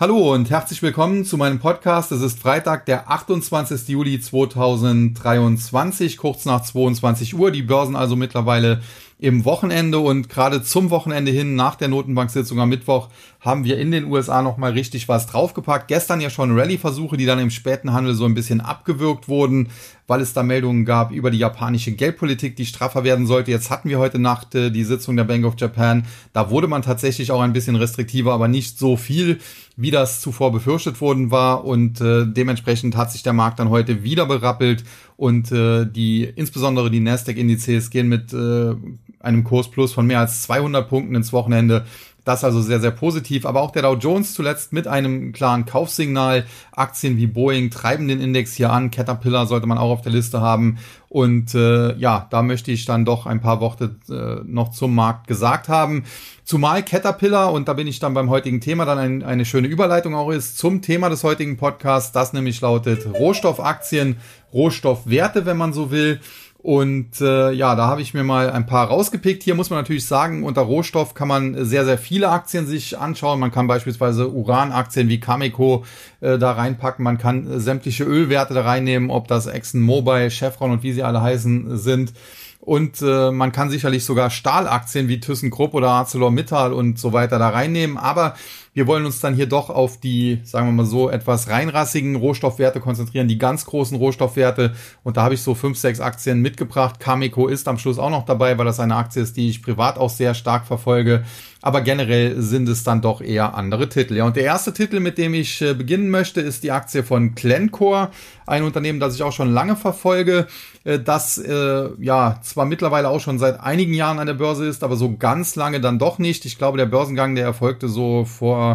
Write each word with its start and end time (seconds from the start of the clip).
Hallo 0.00 0.32
und 0.32 0.48
herzlich 0.48 0.80
willkommen 0.80 1.24
zu 1.24 1.36
meinem 1.36 1.58
Podcast. 1.58 2.12
Es 2.12 2.22
ist 2.22 2.38
Freitag, 2.38 2.86
der 2.86 3.10
28. 3.10 3.88
Juli 3.88 4.20
2023, 4.20 6.18
kurz 6.18 6.44
nach 6.44 6.62
22 6.62 7.36
Uhr. 7.36 7.50
Die 7.50 7.62
Börsen 7.62 7.96
also 7.96 8.14
mittlerweile 8.14 8.80
im 9.18 9.44
Wochenende 9.44 9.98
und 9.98 10.28
gerade 10.28 10.62
zum 10.62 10.90
Wochenende 10.90 11.32
hin 11.32 11.56
nach 11.56 11.74
der 11.74 11.88
Notenbank-Sitzung 11.88 12.60
am 12.60 12.68
Mittwoch 12.68 13.08
haben 13.40 13.64
wir 13.64 13.76
in 13.76 13.90
den 13.90 14.04
USA 14.04 14.40
nochmal 14.40 14.70
richtig 14.70 15.08
was 15.08 15.26
draufgepackt. 15.26 15.88
Gestern 15.88 16.20
ja 16.20 16.30
schon 16.30 16.56
Rallye-Versuche, 16.56 17.16
die 17.16 17.26
dann 17.26 17.40
im 17.40 17.50
späten 17.50 17.92
Handel 17.92 18.14
so 18.14 18.24
ein 18.24 18.34
bisschen 18.34 18.60
abgewürgt 18.60 19.26
wurden, 19.26 19.70
weil 20.08 20.22
es 20.22 20.32
da 20.32 20.42
Meldungen 20.42 20.84
gab 20.84 21.12
über 21.12 21.30
die 21.30 21.38
japanische 21.38 21.92
Geldpolitik, 21.92 22.56
die 22.56 22.66
straffer 22.66 23.04
werden 23.04 23.26
sollte. 23.26 23.52
Jetzt 23.52 23.70
hatten 23.70 23.90
wir 23.90 23.98
heute 23.98 24.18
Nacht 24.18 24.54
äh, 24.54 24.70
die 24.70 24.82
Sitzung 24.82 25.16
der 25.16 25.24
Bank 25.24 25.44
of 25.44 25.54
Japan. 25.58 26.06
Da 26.32 26.50
wurde 26.50 26.66
man 26.66 26.82
tatsächlich 26.82 27.30
auch 27.30 27.42
ein 27.42 27.52
bisschen 27.52 27.76
restriktiver, 27.76 28.32
aber 28.32 28.48
nicht 28.48 28.78
so 28.78 28.96
viel, 28.96 29.38
wie 29.76 29.90
das 29.90 30.20
zuvor 30.20 30.50
befürchtet 30.50 31.00
worden 31.02 31.30
war. 31.30 31.64
Und 31.66 32.00
äh, 32.00 32.26
dementsprechend 32.26 32.96
hat 32.96 33.12
sich 33.12 33.22
der 33.22 33.34
Markt 33.34 33.60
dann 33.60 33.68
heute 33.68 34.02
wieder 34.02 34.24
berappelt 34.24 34.82
und 35.16 35.52
äh, 35.52 35.84
die 35.84 36.24
insbesondere 36.24 36.90
die 36.90 37.00
Nasdaq-Indizes 37.00 37.90
gehen 37.90 38.08
mit 38.08 38.32
äh, 38.32 38.74
einem 39.20 39.44
Kursplus 39.44 39.92
von 39.92 40.06
mehr 40.06 40.20
als 40.20 40.42
200 40.42 40.88
Punkten 40.88 41.14
ins 41.14 41.34
Wochenende. 41.34 41.84
Das 42.28 42.44
also 42.44 42.60
sehr, 42.60 42.78
sehr 42.78 42.90
positiv. 42.90 43.46
Aber 43.46 43.62
auch 43.62 43.70
der 43.70 43.80
Dow 43.80 43.94
Jones 43.94 44.34
zuletzt 44.34 44.74
mit 44.74 44.86
einem 44.86 45.32
klaren 45.32 45.64
Kaufsignal. 45.64 46.44
Aktien 46.72 47.16
wie 47.16 47.26
Boeing 47.26 47.70
treiben 47.70 48.06
den 48.06 48.20
Index 48.20 48.52
hier 48.52 48.70
an. 48.70 48.90
Caterpillar 48.90 49.46
sollte 49.46 49.66
man 49.66 49.78
auch 49.78 49.88
auf 49.88 50.02
der 50.02 50.12
Liste 50.12 50.42
haben. 50.42 50.76
Und 51.08 51.54
äh, 51.54 51.96
ja, 51.96 52.26
da 52.28 52.42
möchte 52.42 52.70
ich 52.70 52.84
dann 52.84 53.06
doch 53.06 53.24
ein 53.24 53.40
paar 53.40 53.62
Worte 53.62 53.96
äh, 54.10 54.46
noch 54.46 54.72
zum 54.72 54.94
Markt 54.94 55.26
gesagt 55.26 55.70
haben. 55.70 56.04
Zumal 56.44 56.82
Caterpillar, 56.82 57.50
und 57.50 57.66
da 57.66 57.72
bin 57.72 57.86
ich 57.86 57.98
dann 57.98 58.12
beim 58.12 58.28
heutigen 58.28 58.60
Thema, 58.60 58.84
dann 58.84 58.98
ein, 58.98 59.22
eine 59.22 59.46
schöne 59.46 59.68
Überleitung 59.68 60.14
auch 60.14 60.30
ist 60.30 60.58
zum 60.58 60.82
Thema 60.82 61.08
des 61.08 61.24
heutigen 61.24 61.56
Podcasts. 61.56 62.12
Das 62.12 62.34
nämlich 62.34 62.60
lautet 62.60 63.06
Rohstoffaktien, 63.06 64.18
Rohstoffwerte, 64.52 65.46
wenn 65.46 65.56
man 65.56 65.72
so 65.72 65.90
will. 65.90 66.20
Und 66.60 67.20
äh, 67.20 67.52
ja, 67.52 67.76
da 67.76 67.86
habe 67.86 68.02
ich 68.02 68.14
mir 68.14 68.24
mal 68.24 68.50
ein 68.50 68.66
paar 68.66 68.88
rausgepickt. 68.88 69.44
Hier 69.44 69.54
muss 69.54 69.70
man 69.70 69.78
natürlich 69.78 70.06
sagen, 70.06 70.42
unter 70.42 70.62
Rohstoff 70.62 71.14
kann 71.14 71.28
man 71.28 71.64
sehr, 71.64 71.84
sehr 71.84 71.98
viele 71.98 72.30
Aktien 72.30 72.66
sich 72.66 72.98
anschauen. 72.98 73.38
Man 73.38 73.52
kann 73.52 73.68
beispielsweise 73.68 74.28
Uranaktien 74.28 75.08
wie 75.08 75.20
Cameco 75.20 75.84
äh, 76.20 76.36
da 76.36 76.52
reinpacken. 76.52 77.04
Man 77.04 77.16
kann 77.16 77.48
äh, 77.48 77.60
sämtliche 77.60 78.02
Ölwerte 78.02 78.54
da 78.54 78.62
reinnehmen, 78.62 79.08
ob 79.08 79.28
das 79.28 79.46
ExxonMobil, 79.46 80.30
Chevron 80.30 80.72
und 80.72 80.82
wie 80.82 80.92
sie 80.92 81.04
alle 81.04 81.22
heißen 81.22 81.78
sind. 81.78 82.12
Und 82.60 83.00
äh, 83.02 83.30
man 83.30 83.52
kann 83.52 83.70
sicherlich 83.70 84.04
sogar 84.04 84.28
Stahlaktien 84.28 85.08
wie 85.08 85.20
ThyssenKrupp 85.20 85.74
oder 85.74 85.90
ArcelorMittal 85.90 86.72
und 86.72 86.98
so 86.98 87.12
weiter 87.12 87.38
da 87.38 87.50
reinnehmen. 87.50 87.96
Aber 87.96 88.34
wir 88.78 88.86
wollen 88.86 89.06
uns 89.06 89.18
dann 89.18 89.34
hier 89.34 89.46
doch 89.46 89.70
auf 89.70 89.98
die, 89.98 90.38
sagen 90.44 90.68
wir 90.68 90.72
mal 90.72 90.86
so, 90.86 91.10
etwas 91.10 91.48
reinrassigen 91.48 92.14
Rohstoffwerte 92.14 92.78
konzentrieren, 92.78 93.26
die 93.26 93.36
ganz 93.36 93.66
großen 93.66 93.96
Rohstoffwerte. 93.96 94.72
Und 95.02 95.16
da 95.16 95.24
habe 95.24 95.34
ich 95.34 95.42
so 95.42 95.56
fünf, 95.56 95.76
sechs 95.76 95.98
Aktien 95.98 96.42
mitgebracht. 96.42 97.00
Cameco 97.00 97.48
ist 97.48 97.66
am 97.66 97.76
Schluss 97.76 97.98
auch 97.98 98.10
noch 98.10 98.24
dabei, 98.24 98.56
weil 98.56 98.66
das 98.66 98.78
eine 98.78 98.94
Aktie 98.94 99.20
ist, 99.20 99.36
die 99.36 99.48
ich 99.48 99.64
privat 99.64 99.98
auch 99.98 100.10
sehr 100.10 100.32
stark 100.32 100.64
verfolge. 100.64 101.24
Aber 101.60 101.80
generell 101.80 102.40
sind 102.40 102.68
es 102.68 102.84
dann 102.84 103.02
doch 103.02 103.20
eher 103.20 103.54
andere 103.56 103.88
Titel. 103.88 104.14
Ja, 104.14 104.26
und 104.26 104.36
der 104.36 104.44
erste 104.44 104.72
Titel, 104.72 105.00
mit 105.00 105.18
dem 105.18 105.34
ich 105.34 105.60
äh, 105.60 105.74
beginnen 105.74 106.08
möchte, 106.08 106.40
ist 106.40 106.62
die 106.62 106.70
Aktie 106.70 107.02
von 107.02 107.34
Glencore, 107.34 108.10
ein 108.46 108.62
Unternehmen, 108.62 109.00
das 109.00 109.16
ich 109.16 109.24
auch 109.24 109.32
schon 109.32 109.52
lange 109.52 109.74
verfolge, 109.74 110.46
äh, 110.84 111.00
das 111.00 111.36
äh, 111.36 111.88
ja 111.98 112.38
zwar 112.42 112.64
mittlerweile 112.64 113.08
auch 113.08 113.20
schon 113.20 113.40
seit 113.40 113.58
einigen 113.58 113.92
Jahren 113.92 114.20
an 114.20 114.28
der 114.28 114.34
Börse 114.34 114.66
ist, 114.66 114.84
aber 114.84 114.94
so 114.94 115.16
ganz 115.16 115.56
lange 115.56 115.80
dann 115.80 115.98
doch 115.98 116.20
nicht. 116.20 116.44
Ich 116.44 116.58
glaube, 116.58 116.78
der 116.78 116.86
Börsengang, 116.86 117.34
der 117.34 117.44
erfolgte 117.44 117.88
so 117.88 118.24
vor 118.24 118.67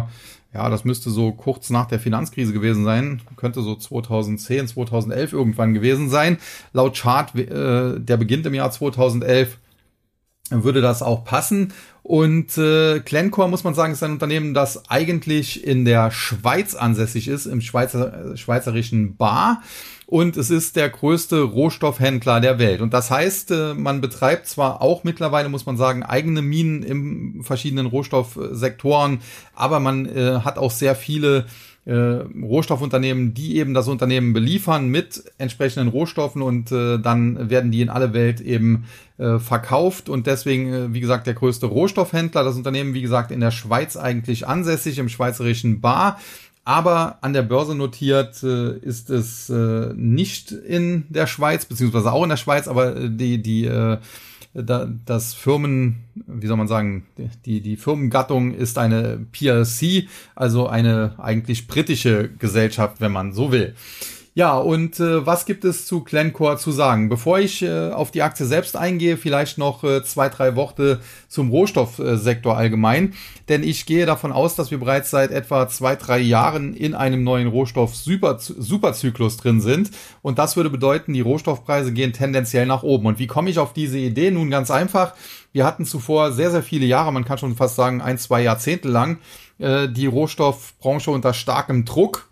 ja, 0.54 0.68
das 0.70 0.84
müsste 0.84 1.10
so 1.10 1.32
kurz 1.32 1.70
nach 1.70 1.86
der 1.86 1.98
Finanzkrise 1.98 2.52
gewesen 2.52 2.84
sein, 2.84 3.20
könnte 3.36 3.60
so 3.60 3.74
2010, 3.74 4.68
2011 4.68 5.32
irgendwann 5.32 5.74
gewesen 5.74 6.08
sein. 6.08 6.38
Laut 6.72 6.96
Chart, 6.96 7.34
äh, 7.34 7.98
der 7.98 8.16
beginnt 8.16 8.46
im 8.46 8.54
Jahr 8.54 8.70
2011, 8.70 9.58
würde 10.50 10.80
das 10.80 11.02
auch 11.02 11.24
passen. 11.24 11.72
Und 12.04 12.56
äh, 12.58 13.00
Glencore, 13.00 13.48
muss 13.48 13.64
man 13.64 13.74
sagen, 13.74 13.94
ist 13.94 14.02
ein 14.02 14.12
Unternehmen, 14.12 14.54
das 14.54 14.90
eigentlich 14.90 15.66
in 15.66 15.84
der 15.84 16.10
Schweiz 16.10 16.74
ansässig 16.74 17.28
ist, 17.28 17.46
im 17.46 17.60
Schweizer, 17.60 18.32
äh, 18.32 18.36
schweizerischen 18.36 19.16
Bar 19.16 19.62
und 20.06 20.36
es 20.36 20.50
ist 20.50 20.76
der 20.76 20.90
größte 20.90 21.42
Rohstoffhändler 21.42 22.40
der 22.40 22.58
Welt. 22.58 22.80
Und 22.80 22.92
das 22.92 23.10
heißt, 23.10 23.50
äh, 23.50 23.74
man 23.74 24.00
betreibt 24.00 24.46
zwar 24.46 24.82
auch 24.82 25.04
mittlerweile, 25.04 25.48
muss 25.48 25.66
man 25.66 25.76
sagen, 25.76 26.02
eigene 26.02 26.42
Minen 26.42 26.82
in 26.82 27.42
verschiedenen 27.42 27.86
Rohstoffsektoren, 27.86 29.20
aber 29.54 29.80
man 29.80 30.06
äh, 30.06 30.40
hat 30.44 30.58
auch 30.58 30.70
sehr 30.70 30.94
viele 30.94 31.46
äh, 31.86 31.92
Rohstoffunternehmen, 31.92 33.34
die 33.34 33.56
eben 33.56 33.74
das 33.74 33.88
Unternehmen 33.88 34.32
beliefern 34.32 34.88
mit 34.88 35.24
entsprechenden 35.38 35.88
Rohstoffen 35.88 36.40
und 36.40 36.70
dann 36.70 37.50
werden 37.50 37.70
die 37.70 37.82
in 37.82 37.90
alle 37.90 38.14
Welt 38.14 38.40
eben 38.40 38.84
verkauft 39.16 40.08
und 40.08 40.26
deswegen, 40.26 40.94
wie 40.94 41.00
gesagt, 41.00 41.26
der 41.26 41.34
größte 41.34 41.66
Rohstoffhändler. 41.66 42.42
Das 42.42 42.56
Unternehmen, 42.56 42.94
wie 42.94 43.02
gesagt, 43.02 43.30
in 43.30 43.40
der 43.40 43.52
Schweiz 43.52 43.96
eigentlich 43.96 44.48
ansässig, 44.48 44.98
im 44.98 45.08
schweizerischen 45.08 45.80
Bar 45.80 46.18
aber 46.64 47.18
an 47.20 47.32
der 47.32 47.42
Börse 47.42 47.74
notiert 47.74 48.42
äh, 48.42 48.78
ist 48.78 49.10
es 49.10 49.50
äh, 49.50 49.92
nicht 49.94 50.52
in 50.52 51.04
der 51.10 51.26
Schweiz, 51.26 51.66
beziehungsweise 51.66 52.12
auch 52.12 52.22
in 52.22 52.30
der 52.30 52.36
Schweiz, 52.38 52.68
aber 52.68 52.96
äh, 52.96 53.10
die, 53.10 53.42
die, 53.42 53.66
äh, 53.66 53.98
da, 54.54 54.88
das 55.04 55.34
Firmen, 55.34 56.04
wie 56.14 56.46
soll 56.46 56.56
man 56.56 56.68
sagen, 56.68 57.06
die, 57.44 57.60
die 57.60 57.76
Firmengattung 57.76 58.54
ist 58.54 58.78
eine 58.78 59.26
PLC, 59.32 60.08
also 60.34 60.66
eine 60.66 61.14
eigentlich 61.18 61.66
britische 61.66 62.30
Gesellschaft, 62.38 63.00
wenn 63.00 63.12
man 63.12 63.32
so 63.32 63.52
will. 63.52 63.74
Ja, 64.36 64.58
und 64.58 64.98
äh, 64.98 65.24
was 65.24 65.46
gibt 65.46 65.64
es 65.64 65.86
zu 65.86 66.02
Glencore 66.02 66.56
zu 66.56 66.72
sagen? 66.72 67.08
Bevor 67.08 67.38
ich 67.38 67.62
äh, 67.62 67.90
auf 67.90 68.10
die 68.10 68.22
Aktie 68.22 68.44
selbst 68.46 68.76
eingehe, 68.76 69.16
vielleicht 69.16 69.58
noch 69.58 69.84
äh, 69.84 70.02
zwei, 70.02 70.28
drei 70.28 70.56
Worte 70.56 70.98
zum 71.28 71.50
Rohstoffsektor 71.50 72.56
allgemein. 72.56 73.14
Denn 73.48 73.62
ich 73.62 73.86
gehe 73.86 74.06
davon 74.06 74.32
aus, 74.32 74.56
dass 74.56 74.72
wir 74.72 74.78
bereits 74.78 75.10
seit 75.10 75.30
etwa 75.30 75.68
zwei, 75.68 75.94
drei 75.94 76.18
Jahren 76.18 76.74
in 76.74 76.96
einem 76.96 77.22
neuen 77.22 77.46
Rohstoff-Superzyklus 77.46 79.36
drin 79.36 79.60
sind. 79.60 79.92
Und 80.20 80.40
das 80.40 80.56
würde 80.56 80.70
bedeuten, 80.70 81.12
die 81.12 81.20
Rohstoffpreise 81.20 81.92
gehen 81.92 82.12
tendenziell 82.12 82.66
nach 82.66 82.82
oben. 82.82 83.06
Und 83.06 83.20
wie 83.20 83.28
komme 83.28 83.50
ich 83.50 83.60
auf 83.60 83.72
diese 83.72 83.98
Idee? 83.98 84.32
Nun 84.32 84.50
ganz 84.50 84.72
einfach. 84.72 85.14
Wir 85.52 85.64
hatten 85.64 85.84
zuvor 85.84 86.32
sehr, 86.32 86.50
sehr 86.50 86.64
viele 86.64 86.86
Jahre, 86.86 87.12
man 87.12 87.24
kann 87.24 87.38
schon 87.38 87.54
fast 87.54 87.76
sagen 87.76 88.02
ein, 88.02 88.18
zwei 88.18 88.42
Jahrzehnte 88.42 88.88
lang, 88.88 89.18
äh, 89.60 89.88
die 89.88 90.06
Rohstoffbranche 90.06 91.12
unter 91.12 91.32
starkem 91.32 91.84
Druck 91.84 92.28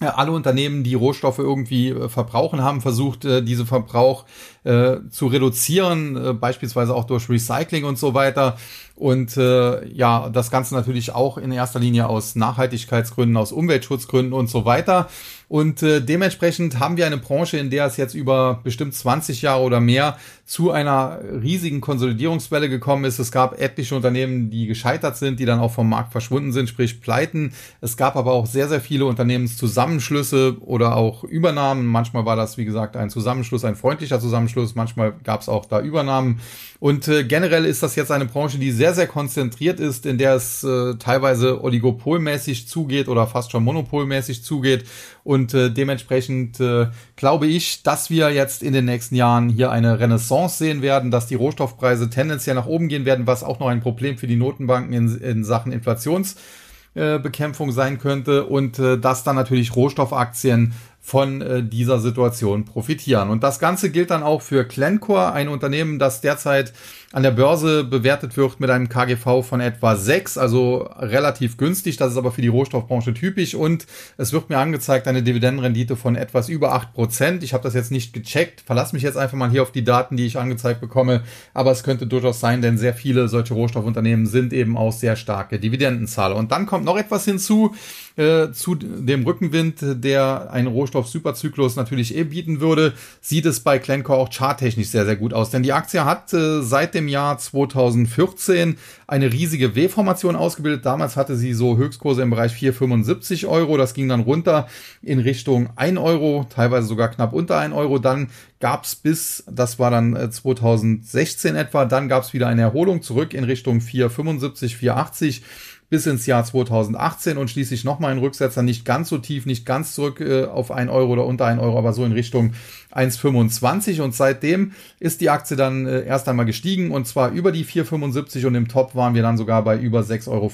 alle 0.00 0.32
Unternehmen, 0.32 0.82
die 0.82 0.94
Rohstoffe 0.94 1.38
irgendwie 1.38 1.90
äh, 1.90 2.08
verbrauchen, 2.08 2.62
haben 2.62 2.80
versucht, 2.80 3.24
äh, 3.24 3.42
diese 3.42 3.66
Verbrauch 3.66 4.24
äh, 4.64 4.96
zu 5.10 5.26
reduzieren, 5.26 6.16
äh, 6.16 6.32
beispielsweise 6.32 6.94
auch 6.94 7.04
durch 7.04 7.28
Recycling 7.28 7.84
und 7.84 7.98
so 7.98 8.14
weiter. 8.14 8.56
Und 9.00 9.38
äh, 9.38 9.88
ja, 9.88 10.28
das 10.28 10.50
Ganze 10.50 10.74
natürlich 10.74 11.14
auch 11.14 11.38
in 11.38 11.52
erster 11.52 11.80
Linie 11.80 12.06
aus 12.06 12.36
Nachhaltigkeitsgründen, 12.36 13.38
aus 13.38 13.50
Umweltschutzgründen 13.50 14.34
und 14.34 14.50
so 14.50 14.66
weiter. 14.66 15.08
Und 15.48 15.82
äh, 15.82 16.00
dementsprechend 16.00 16.78
haben 16.78 16.96
wir 16.96 17.06
eine 17.06 17.16
Branche, 17.16 17.56
in 17.56 17.70
der 17.70 17.86
es 17.86 17.96
jetzt 17.96 18.14
über 18.14 18.60
bestimmt 18.62 18.94
20 18.94 19.42
Jahre 19.42 19.62
oder 19.62 19.80
mehr 19.80 20.18
zu 20.44 20.70
einer 20.70 21.18
riesigen 21.42 21.80
Konsolidierungswelle 21.80 22.68
gekommen 22.68 23.04
ist. 23.04 23.18
Es 23.18 23.32
gab 23.32 23.58
etliche 23.58 23.96
Unternehmen, 23.96 24.50
die 24.50 24.66
gescheitert 24.66 25.16
sind, 25.16 25.40
die 25.40 25.46
dann 25.46 25.58
auch 25.58 25.72
vom 25.72 25.88
Markt 25.88 26.12
verschwunden 26.12 26.52
sind, 26.52 26.68
sprich 26.68 27.00
Pleiten. 27.00 27.52
Es 27.80 27.96
gab 27.96 28.16
aber 28.16 28.32
auch 28.32 28.46
sehr, 28.46 28.68
sehr 28.68 28.80
viele 28.80 29.06
Unternehmenszusammenschlüsse 29.06 30.58
oder 30.60 30.94
auch 30.94 31.24
Übernahmen. 31.24 31.86
Manchmal 31.86 32.26
war 32.26 32.36
das, 32.36 32.58
wie 32.58 32.64
gesagt, 32.64 32.96
ein 32.96 33.10
Zusammenschluss, 33.10 33.64
ein 33.64 33.76
freundlicher 33.76 34.20
Zusammenschluss. 34.20 34.49
Manchmal 34.74 35.14
gab 35.24 35.40
es 35.40 35.48
auch 35.48 35.66
da 35.66 35.80
Übernahmen. 35.80 36.40
Und 36.78 37.08
äh, 37.08 37.24
generell 37.24 37.66
ist 37.66 37.82
das 37.82 37.94
jetzt 37.94 38.10
eine 38.10 38.24
Branche, 38.24 38.58
die 38.58 38.72
sehr, 38.72 38.94
sehr 38.94 39.06
konzentriert 39.06 39.80
ist, 39.80 40.06
in 40.06 40.16
der 40.16 40.34
es 40.34 40.64
äh, 40.64 40.94
teilweise 40.94 41.62
oligopolmäßig 41.62 42.68
zugeht 42.68 43.08
oder 43.08 43.26
fast 43.26 43.52
schon 43.52 43.64
monopolmäßig 43.64 44.42
zugeht. 44.42 44.86
Und 45.22 45.52
äh, 45.52 45.70
dementsprechend 45.70 46.58
äh, 46.60 46.86
glaube 47.16 47.46
ich, 47.46 47.82
dass 47.82 48.08
wir 48.08 48.30
jetzt 48.30 48.62
in 48.62 48.72
den 48.72 48.86
nächsten 48.86 49.14
Jahren 49.14 49.50
hier 49.50 49.70
eine 49.70 50.00
Renaissance 50.00 50.56
sehen 50.56 50.80
werden, 50.80 51.10
dass 51.10 51.26
die 51.26 51.34
Rohstoffpreise 51.34 52.08
tendenziell 52.08 52.54
nach 52.54 52.66
oben 52.66 52.88
gehen 52.88 53.04
werden, 53.04 53.26
was 53.26 53.44
auch 53.44 53.60
noch 53.60 53.68
ein 53.68 53.80
Problem 53.80 54.16
für 54.16 54.26
die 54.26 54.36
Notenbanken 54.36 54.94
in, 54.94 55.18
in 55.18 55.44
Sachen 55.44 55.72
Inflationsbekämpfung 55.72 57.72
sein 57.72 57.98
könnte 57.98 58.46
und 58.46 58.78
äh, 58.78 58.98
dass 58.98 59.22
dann 59.22 59.36
natürlich 59.36 59.76
Rohstoffaktien 59.76 60.72
von 61.10 61.42
äh, 61.42 61.64
dieser 61.64 61.98
Situation 61.98 62.64
profitieren. 62.64 63.30
Und 63.30 63.42
das 63.42 63.58
Ganze 63.58 63.90
gilt 63.90 64.10
dann 64.10 64.22
auch 64.22 64.42
für 64.42 64.64
Glencore, 64.64 65.32
ein 65.32 65.48
Unternehmen, 65.48 65.98
das 65.98 66.20
derzeit 66.20 66.72
an 67.12 67.24
der 67.24 67.32
Börse 67.32 67.82
bewertet 67.82 68.36
wird 68.36 68.60
mit 68.60 68.70
einem 68.70 68.88
KGV 68.88 69.42
von 69.42 69.60
etwa 69.60 69.96
6, 69.96 70.38
also 70.38 70.88
relativ 70.96 71.56
günstig. 71.56 71.96
Das 71.96 72.12
ist 72.12 72.18
aber 72.18 72.30
für 72.30 72.40
die 72.40 72.46
Rohstoffbranche 72.46 73.14
typisch. 73.14 73.56
Und 73.56 73.86
es 74.16 74.32
wird 74.32 74.48
mir 74.48 74.58
angezeigt 74.58 75.08
eine 75.08 75.24
Dividendenrendite 75.24 75.96
von 75.96 76.14
etwas 76.14 76.48
über 76.48 76.72
8%. 76.72 77.42
Ich 77.42 77.52
habe 77.52 77.64
das 77.64 77.74
jetzt 77.74 77.90
nicht 77.90 78.12
gecheckt. 78.12 78.60
Verlass 78.60 78.92
mich 78.92 79.02
jetzt 79.02 79.18
einfach 79.18 79.36
mal 79.36 79.50
hier 79.50 79.62
auf 79.62 79.72
die 79.72 79.82
Daten, 79.82 80.16
die 80.16 80.24
ich 80.24 80.38
angezeigt 80.38 80.80
bekomme. 80.80 81.24
Aber 81.52 81.72
es 81.72 81.82
könnte 81.82 82.06
durchaus 82.06 82.38
sein, 82.38 82.62
denn 82.62 82.78
sehr 82.78 82.94
viele 82.94 83.26
solche 83.26 83.54
Rohstoffunternehmen 83.54 84.26
sind 84.26 84.52
eben 84.52 84.76
auch 84.76 84.92
sehr 84.92 85.16
starke 85.16 85.58
Dividendenzahler. 85.58 86.36
Und 86.36 86.52
dann 86.52 86.66
kommt 86.66 86.84
noch 86.84 86.96
etwas 86.96 87.24
hinzu 87.24 87.74
äh, 88.14 88.52
zu 88.52 88.76
dem 88.76 89.24
Rückenwind, 89.24 89.78
der 89.80 90.52
ein 90.52 90.68
Rohstoff-Superzyklus 90.68 91.74
natürlich 91.74 92.16
eh 92.16 92.22
bieten 92.22 92.60
würde, 92.60 92.92
sieht 93.20 93.46
es 93.46 93.60
bei 93.60 93.78
Glencore 93.78 94.18
auch 94.18 94.30
charttechnisch 94.32 94.88
sehr, 94.88 95.06
sehr 95.06 95.16
gut 95.16 95.34
aus. 95.34 95.50
Denn 95.50 95.64
die 95.64 95.72
Aktie 95.72 96.04
hat 96.04 96.32
äh, 96.32 96.62
seit 96.62 96.94
dem 96.94 96.99
Jahr 97.08 97.38
2014 97.38 98.76
eine 99.06 99.32
riesige 99.32 99.74
W-Formation 99.74 100.36
ausgebildet. 100.36 100.86
Damals 100.86 101.16
hatte 101.16 101.36
sie 101.36 101.52
so 101.52 101.76
Höchstkurse 101.76 102.22
im 102.22 102.30
Bereich 102.30 102.52
4,75 102.52 103.46
Euro. 103.46 103.76
Das 103.76 103.94
ging 103.94 104.08
dann 104.08 104.20
runter 104.20 104.68
in 105.02 105.18
Richtung 105.18 105.70
1 105.76 105.98
Euro, 105.98 106.46
teilweise 106.48 106.86
sogar 106.86 107.08
knapp 107.08 107.32
unter 107.32 107.58
1 107.58 107.74
Euro. 107.74 107.98
Dann 107.98 108.28
gab 108.60 108.84
es 108.84 108.94
bis, 108.94 109.44
das 109.50 109.78
war 109.78 109.90
dann 109.90 110.30
2016 110.30 111.54
äh, 111.54 111.60
etwa, 111.60 111.84
dann 111.84 112.08
gab 112.08 112.22
es 112.22 112.32
wieder 112.32 112.48
eine 112.48 112.62
Erholung 112.62 113.02
zurück 113.02 113.34
in 113.34 113.44
Richtung 113.44 113.78
4,75, 113.78 114.76
4,80 114.76 115.40
bis 115.90 116.06
ins 116.06 116.24
Jahr 116.24 116.44
2018 116.44 117.36
und 117.36 117.50
schließlich 117.50 117.84
nochmal 117.84 118.12
ein 118.12 118.18
Rücksetzer, 118.18 118.62
nicht 118.62 118.84
ganz 118.84 119.08
so 119.08 119.18
tief, 119.18 119.44
nicht 119.44 119.66
ganz 119.66 119.94
zurück 119.94 120.20
äh, 120.20 120.44
auf 120.44 120.70
ein 120.70 120.88
Euro 120.88 121.12
oder 121.12 121.26
unter 121.26 121.46
ein 121.46 121.58
Euro, 121.58 121.76
aber 121.76 121.92
so 121.92 122.04
in 122.04 122.12
Richtung 122.12 122.54
1,25 122.92 124.00
und 124.00 124.14
seitdem 124.14 124.72
ist 125.00 125.20
die 125.20 125.30
Aktie 125.30 125.56
dann 125.56 125.86
äh, 125.86 126.04
erst 126.04 126.28
einmal 126.28 126.46
gestiegen 126.46 126.92
und 126.92 127.06
zwar 127.06 127.32
über 127.32 127.52
die 127.52 127.64
4,75 127.64 128.46
und 128.46 128.54
im 128.54 128.68
Top 128.68 128.94
waren 128.94 129.14
wir 129.14 129.22
dann 129.22 129.36
sogar 129.36 129.62
bei 129.62 129.76
über 129.76 130.00
6,50 130.00 130.28
Euro. 130.30 130.50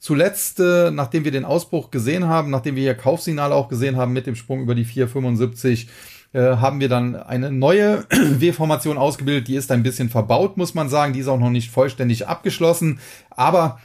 Zuletzt, 0.00 0.60
äh, 0.60 0.90
nachdem 0.90 1.24
wir 1.24 1.32
den 1.32 1.44
Ausbruch 1.44 1.90
gesehen 1.90 2.26
haben, 2.26 2.50
nachdem 2.50 2.74
wir 2.74 2.82
hier 2.82 2.94
Kaufsignale 2.94 3.54
auch 3.54 3.68
gesehen 3.68 3.96
haben 3.96 4.12
mit 4.12 4.26
dem 4.26 4.34
Sprung 4.34 4.60
über 4.62 4.74
die 4.74 4.84
4,75, 4.84 5.86
äh, 6.32 6.56
haben 6.56 6.80
wir 6.80 6.88
dann 6.88 7.16
eine 7.16 7.50
neue 7.50 8.04
W-Formation 8.10 8.98
ausgebildet. 8.98 9.48
Die 9.48 9.56
ist 9.56 9.70
ein 9.70 9.82
bisschen 9.82 10.08
verbaut, 10.08 10.56
muss 10.56 10.74
man 10.74 10.88
sagen. 10.88 11.12
Die 11.12 11.20
ist 11.20 11.28
auch 11.28 11.40
noch 11.40 11.50
nicht 11.50 11.70
vollständig 11.70 12.28
abgeschlossen. 12.28 13.00
Aber 13.30 13.80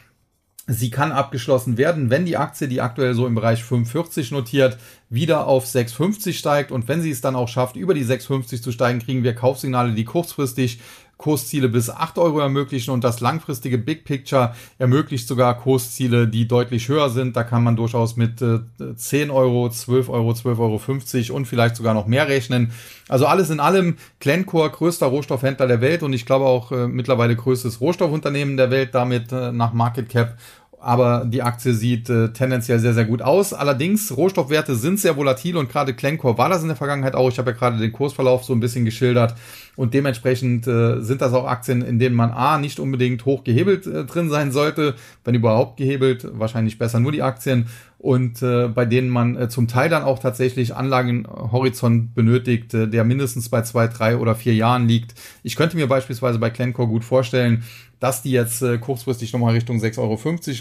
Sie 0.67 0.89
kann 0.89 1.11
abgeschlossen 1.11 1.77
werden, 1.77 2.09
wenn 2.09 2.25
die 2.25 2.37
Aktie, 2.37 2.67
die 2.67 2.81
aktuell 2.81 3.13
so 3.13 3.27
im 3.27 3.35
Bereich 3.35 3.63
45 3.63 4.31
notiert, 4.31 4.79
wieder 5.09 5.45
auf 5.45 5.65
6,50 5.65 6.33
steigt. 6.33 6.71
Und 6.71 6.87
wenn 6.87 7.03
sie 7.03 7.11
es 7.11 7.21
dann 7.21 7.35
auch 7.35 7.47
schafft, 7.47 7.75
über 7.75 7.93
die 7.93 8.03
6,50 8.03 8.63
zu 8.63 8.71
steigen, 8.71 8.99
kriegen 8.99 9.23
wir 9.23 9.35
Kaufsignale, 9.35 9.93
die 9.93 10.05
kurzfristig 10.05 10.79
Kursziele 11.17 11.69
bis 11.69 11.89
8 11.89 12.17
Euro 12.17 12.39
ermöglichen 12.39 12.91
und 12.91 13.03
das 13.03 13.21
langfristige 13.21 13.77
Big 13.77 14.03
Picture 14.03 14.53
ermöglicht 14.77 15.27
sogar 15.27 15.57
Kursziele, 15.57 16.27
die 16.27 16.47
deutlich 16.47 16.89
höher 16.89 17.09
sind. 17.09 17.35
Da 17.35 17.43
kann 17.43 17.63
man 17.63 17.75
durchaus 17.75 18.17
mit 18.17 18.41
äh, 18.41 18.59
10 18.95 19.31
Euro, 19.31 19.69
12 19.69 20.09
Euro, 20.09 20.31
12,50 20.31 21.29
Euro 21.29 21.37
und 21.37 21.45
vielleicht 21.45 21.77
sogar 21.77 21.93
noch 21.93 22.07
mehr 22.07 22.27
rechnen. 22.27 22.71
Also 23.07 23.27
alles 23.27 23.49
in 23.49 23.59
allem 23.59 23.97
Glencore, 24.19 24.69
größter 24.69 25.05
Rohstoffhändler 25.05 25.67
der 25.67 25.81
Welt 25.81 26.03
und 26.03 26.13
ich 26.13 26.25
glaube 26.25 26.45
auch 26.45 26.71
äh, 26.71 26.87
mittlerweile 26.87 27.35
größtes 27.35 27.79
Rohstoffunternehmen 27.79 28.57
der 28.57 28.71
Welt, 28.71 28.93
damit 28.93 29.31
äh, 29.31 29.51
nach 29.51 29.73
Market 29.73 30.09
Cap 30.09 30.37
aber 30.85 31.25
die 31.25 31.41
Aktie 31.41 31.73
sieht 31.73 32.11
äh, 32.11 32.29
tendenziell 32.31 32.77
sehr, 32.77 32.93
sehr 32.93 33.05
gut 33.05 33.23
aus. 33.23 33.53
Allerdings, 33.53 34.15
Rohstoffwerte 34.15 34.75
sind 34.75 34.99
sehr 34.99 35.17
volatil 35.17 35.57
und 35.57 35.67
gerade 35.67 35.95
Glencore 35.95 36.37
war 36.37 36.47
das 36.47 36.61
in 36.61 36.67
der 36.67 36.77
Vergangenheit 36.77 37.15
auch. 37.15 37.27
Ich 37.27 37.39
habe 37.39 37.49
ja 37.49 37.57
gerade 37.57 37.79
den 37.79 37.91
Kursverlauf 37.91 38.43
so 38.43 38.53
ein 38.53 38.59
bisschen 38.59 38.85
geschildert 38.85 39.33
und 39.75 39.95
dementsprechend 39.95 40.67
äh, 40.67 41.01
sind 41.01 41.21
das 41.21 41.33
auch 41.33 41.47
Aktien, 41.47 41.81
in 41.81 41.97
denen 41.97 42.15
man 42.15 42.29
A, 42.29 42.59
nicht 42.59 42.79
unbedingt 42.79 43.25
hoch 43.25 43.43
gehebelt 43.43 43.87
äh, 43.87 44.05
drin 44.05 44.29
sein 44.29 44.51
sollte, 44.51 44.93
wenn 45.23 45.33
überhaupt 45.33 45.77
gehebelt, 45.77 46.27
wahrscheinlich 46.33 46.77
besser 46.77 46.99
nur 46.99 47.11
die 47.11 47.23
Aktien 47.23 47.65
und 48.05 48.43
äh, 48.43 48.67
bei 48.67 48.85
denen 48.85 49.09
man 49.09 49.35
äh, 49.35 49.49
zum 49.49 49.67
Teil 49.67 49.89
dann 49.89 50.03
auch 50.03 50.19
tatsächlich 50.19 50.75
Anlagenhorizont 50.75 52.13
benötigt, 52.13 52.71
äh, 52.75 52.87
der 52.87 53.03
mindestens 53.03 53.49
bei 53.49 53.63
zwei, 53.63 53.87
drei 53.87 54.17
oder 54.17 54.35
vier 54.35 54.53
Jahren 54.53 54.87
liegt. 54.87 55.15
Ich 55.41 55.55
könnte 55.55 55.75
mir 55.75 55.87
beispielsweise 55.87 56.37
bei 56.37 56.51
Glencore 56.51 56.87
gut 56.87 57.03
vorstellen, 57.03 57.63
dass 57.99 58.21
die 58.21 58.31
jetzt 58.31 58.61
äh, 58.61 58.77
kurzfristig 58.77 59.31
nochmal 59.33 59.53
Richtung 59.53 59.77
6,50 59.77 59.99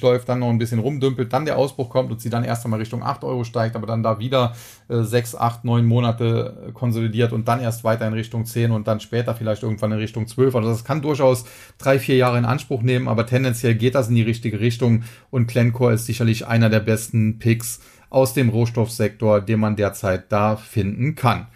Euro 0.02 0.12
läuft, 0.12 0.28
dann 0.28 0.38
noch 0.38 0.50
ein 0.50 0.58
bisschen 0.58 0.78
rumdümpelt, 0.78 1.32
dann 1.32 1.44
der 1.44 1.58
Ausbruch 1.58 1.90
kommt 1.90 2.10
und 2.10 2.20
sie 2.20 2.30
dann 2.30 2.44
erst 2.44 2.64
einmal 2.64 2.80
Richtung 2.80 3.02
8 3.02 3.24
Euro 3.24 3.44
steigt, 3.44 3.76
aber 3.76 3.86
dann 3.86 4.02
da 4.02 4.18
wieder 4.18 4.54
äh, 4.88 5.02
6, 5.02 5.34
8, 5.34 5.64
9 5.64 5.84
Monate 5.84 6.68
äh, 6.68 6.72
konsolidiert 6.72 7.32
und 7.32 7.48
dann 7.48 7.60
erst 7.60 7.84
weiter 7.84 8.06
in 8.06 8.14
Richtung 8.14 8.46
10 8.46 8.70
und 8.70 8.86
dann 8.86 9.00
später 9.00 9.34
vielleicht 9.34 9.62
irgendwann 9.62 9.92
in 9.92 9.98
Richtung 9.98 10.26
12. 10.26 10.54
Also 10.54 10.68
das 10.68 10.84
kann 10.84 11.02
durchaus 11.02 11.44
drei, 11.76 11.98
vier 11.98 12.16
Jahre 12.16 12.38
in 12.38 12.44
Anspruch 12.44 12.82
nehmen, 12.82 13.08
aber 13.08 13.26
tendenziell 13.26 13.74
geht 13.74 13.94
das 13.94 14.08
in 14.08 14.14
die 14.14 14.22
richtige 14.22 14.60
Richtung 14.60 15.02
und 15.30 15.48
Glencore 15.48 15.94
ist 15.94 16.06
sicherlich 16.06 16.46
einer 16.46 16.70
der 16.70 16.80
besten 16.80 17.33
Picks 17.38 17.80
aus 18.10 18.34
dem 18.34 18.48
Rohstoffsektor, 18.48 19.40
den 19.40 19.60
man 19.60 19.76
derzeit 19.76 20.30
da 20.30 20.56
finden 20.56 21.14
kann. 21.14 21.46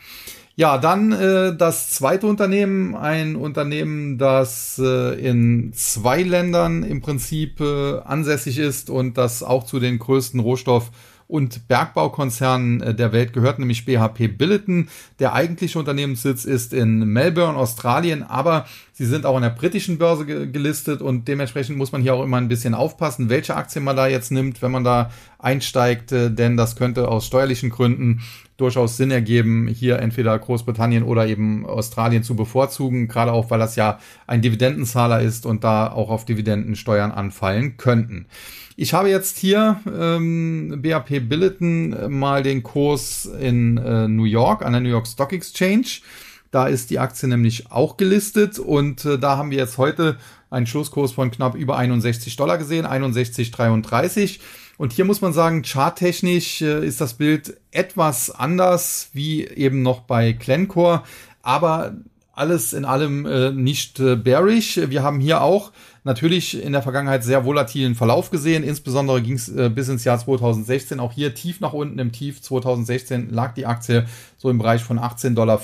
Ja, 0.56 0.76
dann 0.76 1.12
äh, 1.12 1.56
das 1.56 1.90
zweite 1.90 2.26
Unternehmen, 2.26 2.96
ein 2.96 3.36
Unternehmen, 3.36 4.18
das 4.18 4.80
äh, 4.82 5.14
in 5.14 5.72
zwei 5.72 6.24
Ländern 6.24 6.82
im 6.82 7.00
Prinzip 7.00 7.60
äh, 7.60 8.00
ansässig 8.00 8.58
ist 8.58 8.90
und 8.90 9.16
das 9.18 9.44
auch 9.44 9.64
zu 9.64 9.78
den 9.78 10.00
größten 10.00 10.40
Rohstoff- 10.40 10.90
und 11.28 11.68
Bergbaukonzernen 11.68 12.80
äh, 12.80 12.94
der 12.94 13.12
Welt 13.12 13.32
gehört, 13.32 13.58
nämlich 13.58 13.84
BHP 13.84 14.28
Billiton. 14.28 14.88
Der 15.20 15.34
eigentliche 15.34 15.78
Unternehmenssitz 15.78 16.44
ist 16.44 16.72
in 16.72 17.00
Melbourne, 17.00 17.56
Australien, 17.56 18.22
aber 18.22 18.66
sie 18.94 19.04
sind 19.04 19.26
auch 19.26 19.36
an 19.36 19.42
der 19.42 19.50
britischen 19.50 19.98
Börse 19.98 20.24
gelistet 20.24 21.02
und 21.02 21.28
dementsprechend 21.28 21.76
muss 21.76 21.92
man 21.92 22.00
hier 22.00 22.14
auch 22.14 22.24
immer 22.24 22.38
ein 22.38 22.48
bisschen 22.48 22.74
aufpassen, 22.74 23.28
welche 23.28 23.54
Aktien 23.54 23.84
man 23.84 23.94
da 23.94 24.08
jetzt 24.08 24.32
nimmt, 24.32 24.62
wenn 24.62 24.72
man 24.72 24.84
da 24.84 25.10
einsteigt, 25.38 26.12
äh, 26.12 26.30
denn 26.30 26.56
das 26.56 26.76
könnte 26.76 27.08
aus 27.08 27.26
steuerlichen 27.26 27.68
Gründen 27.68 28.22
durchaus 28.56 28.96
Sinn 28.96 29.10
ergeben, 29.10 29.68
hier 29.68 30.00
entweder 30.00 30.36
Großbritannien 30.36 31.04
oder 31.04 31.26
eben 31.28 31.64
Australien 31.64 32.24
zu 32.24 32.34
bevorzugen, 32.36 33.06
gerade 33.06 33.32
auch 33.32 33.50
weil 33.50 33.60
das 33.60 33.76
ja 33.76 33.98
ein 34.26 34.42
Dividendenzahler 34.42 35.20
ist 35.20 35.46
und 35.46 35.62
da 35.62 35.92
auch 35.92 36.10
auf 36.10 36.24
Dividendensteuern 36.24 37.12
anfallen 37.12 37.76
könnten. 37.76 38.26
Ich 38.80 38.94
habe 38.94 39.10
jetzt 39.10 39.38
hier 39.38 39.80
ähm, 39.92 40.78
BAP 40.80 41.28
Billiton 41.28 42.16
mal 42.16 42.44
den 42.44 42.62
Kurs 42.62 43.24
in 43.24 43.76
äh, 43.76 44.06
New 44.06 44.22
York 44.22 44.64
an 44.64 44.70
der 44.70 44.80
New 44.80 44.88
York 44.88 45.08
Stock 45.08 45.32
Exchange. 45.32 45.98
Da 46.52 46.68
ist 46.68 46.90
die 46.90 47.00
Aktie 47.00 47.28
nämlich 47.28 47.72
auch 47.72 47.96
gelistet 47.96 48.60
und 48.60 49.04
äh, 49.04 49.18
da 49.18 49.36
haben 49.36 49.50
wir 49.50 49.58
jetzt 49.58 49.78
heute 49.78 50.16
einen 50.48 50.68
Schlusskurs 50.68 51.10
von 51.10 51.32
knapp 51.32 51.56
über 51.56 51.76
61 51.76 52.36
Dollar 52.36 52.56
gesehen, 52.56 52.86
61,33. 52.86 54.38
Und 54.76 54.92
hier 54.92 55.04
muss 55.04 55.22
man 55.22 55.32
sagen, 55.32 55.64
charttechnisch 55.64 56.62
äh, 56.62 56.86
ist 56.86 57.00
das 57.00 57.14
Bild 57.14 57.56
etwas 57.72 58.30
anders 58.30 59.10
wie 59.12 59.44
eben 59.44 59.82
noch 59.82 60.02
bei 60.02 60.30
Glencore, 60.30 61.02
aber 61.42 61.96
alles 62.32 62.72
in 62.72 62.84
allem 62.84 63.26
äh, 63.26 63.50
nicht 63.50 63.98
äh, 63.98 64.14
bearish. 64.14 64.76
Wir 64.76 65.02
haben 65.02 65.18
hier 65.18 65.42
auch 65.42 65.72
natürlich 66.08 66.60
in 66.60 66.72
der 66.72 66.82
Vergangenheit 66.82 67.22
sehr 67.22 67.44
volatilen 67.44 67.94
Verlauf 67.94 68.30
gesehen. 68.30 68.64
Insbesondere 68.64 69.20
ging 69.20 69.34
es 69.34 69.48
äh, 69.50 69.68
bis 69.68 69.88
ins 69.88 70.04
Jahr 70.04 70.18
2016 70.18 70.98
auch 71.00 71.12
hier 71.12 71.34
tief 71.34 71.60
nach 71.60 71.74
unten. 71.74 71.98
Im 71.98 72.12
Tief 72.12 72.40
2016 72.40 73.30
lag 73.30 73.52
die 73.52 73.66
Aktie 73.66 74.06
so 74.38 74.48
im 74.48 74.58
Bereich 74.58 74.82
von 74.82 74.98
18,50 74.98 75.34
Dollar. 75.34 75.60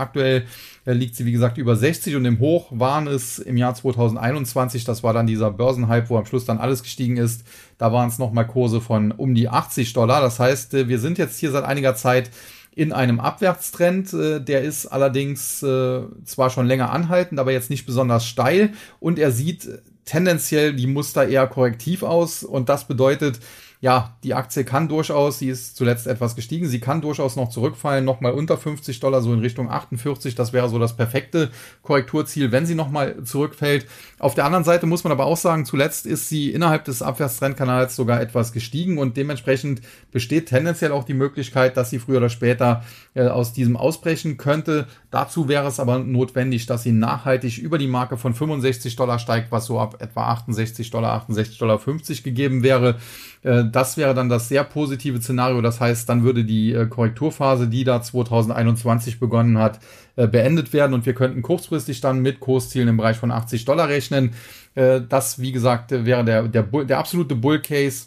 Aktuell 0.00 0.46
äh, 0.86 0.92
liegt 0.94 1.14
sie, 1.14 1.26
wie 1.26 1.32
gesagt, 1.32 1.58
über 1.58 1.76
60 1.76 2.16
und 2.16 2.24
im 2.24 2.40
Hoch 2.40 2.68
waren 2.70 3.06
es 3.06 3.38
im 3.38 3.58
Jahr 3.58 3.74
2021. 3.74 4.84
Das 4.84 5.02
war 5.02 5.12
dann 5.12 5.26
dieser 5.26 5.50
Börsenhype, 5.50 6.08
wo 6.08 6.16
am 6.16 6.24
Schluss 6.24 6.46
dann 6.46 6.58
alles 6.58 6.82
gestiegen 6.82 7.18
ist. 7.18 7.44
Da 7.76 7.92
waren 7.92 8.08
es 8.08 8.18
nochmal 8.18 8.46
Kurse 8.46 8.80
von 8.80 9.12
um 9.12 9.34
die 9.34 9.50
80 9.50 9.92
Dollar. 9.92 10.22
Das 10.22 10.40
heißt, 10.40 10.74
äh, 10.74 10.88
wir 10.88 10.98
sind 10.98 11.18
jetzt 11.18 11.38
hier 11.38 11.50
seit 11.50 11.64
einiger 11.64 11.94
Zeit 11.94 12.30
in 12.76 12.92
einem 12.92 13.20
Abwärtstrend. 13.20 14.12
Äh, 14.12 14.40
der 14.40 14.62
ist 14.62 14.86
allerdings 14.86 15.62
äh, 15.62 16.02
zwar 16.24 16.50
schon 16.50 16.66
länger 16.66 16.90
anhaltend, 16.90 17.40
aber 17.40 17.52
jetzt 17.52 17.70
nicht 17.70 17.86
besonders 17.86 18.26
steil 18.26 18.72
und 19.00 19.18
er 19.18 19.30
sieht 19.30 19.68
tendenziell 20.04 20.74
die 20.74 20.86
Muster 20.86 21.26
eher 21.26 21.46
korrektiv 21.46 22.02
aus 22.02 22.42
und 22.42 22.68
das 22.68 22.86
bedeutet, 22.86 23.40
ja, 23.84 24.16
die 24.24 24.32
Aktie 24.32 24.64
kann 24.64 24.88
durchaus, 24.88 25.40
sie 25.40 25.50
ist 25.50 25.76
zuletzt 25.76 26.06
etwas 26.06 26.34
gestiegen, 26.36 26.66
sie 26.66 26.80
kann 26.80 27.02
durchaus 27.02 27.36
noch 27.36 27.50
zurückfallen, 27.50 28.02
nochmal 28.02 28.32
unter 28.32 28.56
50 28.56 28.98
Dollar, 28.98 29.20
so 29.20 29.30
in 29.34 29.40
Richtung 29.40 29.70
48. 29.70 30.34
Das 30.34 30.54
wäre 30.54 30.70
so 30.70 30.78
das 30.78 30.96
perfekte 30.96 31.50
Korrekturziel, 31.82 32.50
wenn 32.50 32.64
sie 32.64 32.74
nochmal 32.74 33.22
zurückfällt. 33.24 33.84
Auf 34.18 34.34
der 34.34 34.46
anderen 34.46 34.64
Seite 34.64 34.86
muss 34.86 35.04
man 35.04 35.12
aber 35.12 35.26
auch 35.26 35.36
sagen, 35.36 35.66
zuletzt 35.66 36.06
ist 36.06 36.30
sie 36.30 36.50
innerhalb 36.50 36.86
des 36.86 37.02
Abwärtstrendkanals 37.02 37.94
sogar 37.94 38.22
etwas 38.22 38.54
gestiegen 38.54 38.96
und 38.96 39.18
dementsprechend 39.18 39.82
besteht 40.10 40.46
tendenziell 40.46 40.90
auch 40.90 41.04
die 41.04 41.12
Möglichkeit, 41.12 41.76
dass 41.76 41.90
sie 41.90 41.98
früher 41.98 42.16
oder 42.16 42.30
später 42.30 42.84
äh, 43.12 43.26
aus 43.26 43.52
diesem 43.52 43.76
ausbrechen 43.76 44.38
könnte. 44.38 44.86
Dazu 45.10 45.46
wäre 45.46 45.68
es 45.68 45.78
aber 45.78 45.98
notwendig, 45.98 46.64
dass 46.64 46.84
sie 46.84 46.92
nachhaltig 46.92 47.58
über 47.58 47.76
die 47.76 47.86
Marke 47.86 48.16
von 48.16 48.32
65 48.32 48.96
Dollar 48.96 49.18
steigt, 49.18 49.52
was 49.52 49.66
so 49.66 49.78
ab 49.78 50.00
etwa 50.00 50.28
68 50.28 50.90
Dollar, 50.90 51.12
68 51.12 51.58
Dollar 51.58 51.78
50 51.78 52.22
gegeben 52.22 52.62
wäre. 52.62 52.96
Äh, 53.44 53.64
das 53.70 53.96
wäre 53.96 54.14
dann 54.14 54.28
das 54.28 54.48
sehr 54.48 54.64
positive 54.64 55.20
Szenario. 55.20 55.60
Das 55.60 55.80
heißt, 55.80 56.08
dann 56.08 56.24
würde 56.24 56.44
die 56.44 56.72
äh, 56.72 56.86
Korrekturphase, 56.86 57.68
die 57.68 57.84
da 57.84 58.02
2021 58.02 59.20
begonnen 59.20 59.58
hat, 59.58 59.78
äh, 60.16 60.26
beendet 60.26 60.72
werden 60.72 60.94
und 60.94 61.06
wir 61.06 61.14
könnten 61.14 61.42
kurzfristig 61.42 62.00
dann 62.00 62.20
mit 62.20 62.40
Kurszielen 62.40 62.88
im 62.88 62.96
Bereich 62.96 63.18
von 63.18 63.30
80 63.30 63.64
Dollar 63.64 63.88
rechnen. 63.88 64.32
Äh, 64.74 65.02
das, 65.08 65.38
wie 65.38 65.52
gesagt, 65.52 65.92
wäre 65.92 66.24
der, 66.24 66.48
der, 66.48 66.62
der 66.62 66.98
absolute 66.98 67.36
Bull 67.36 67.60
Case 67.60 68.06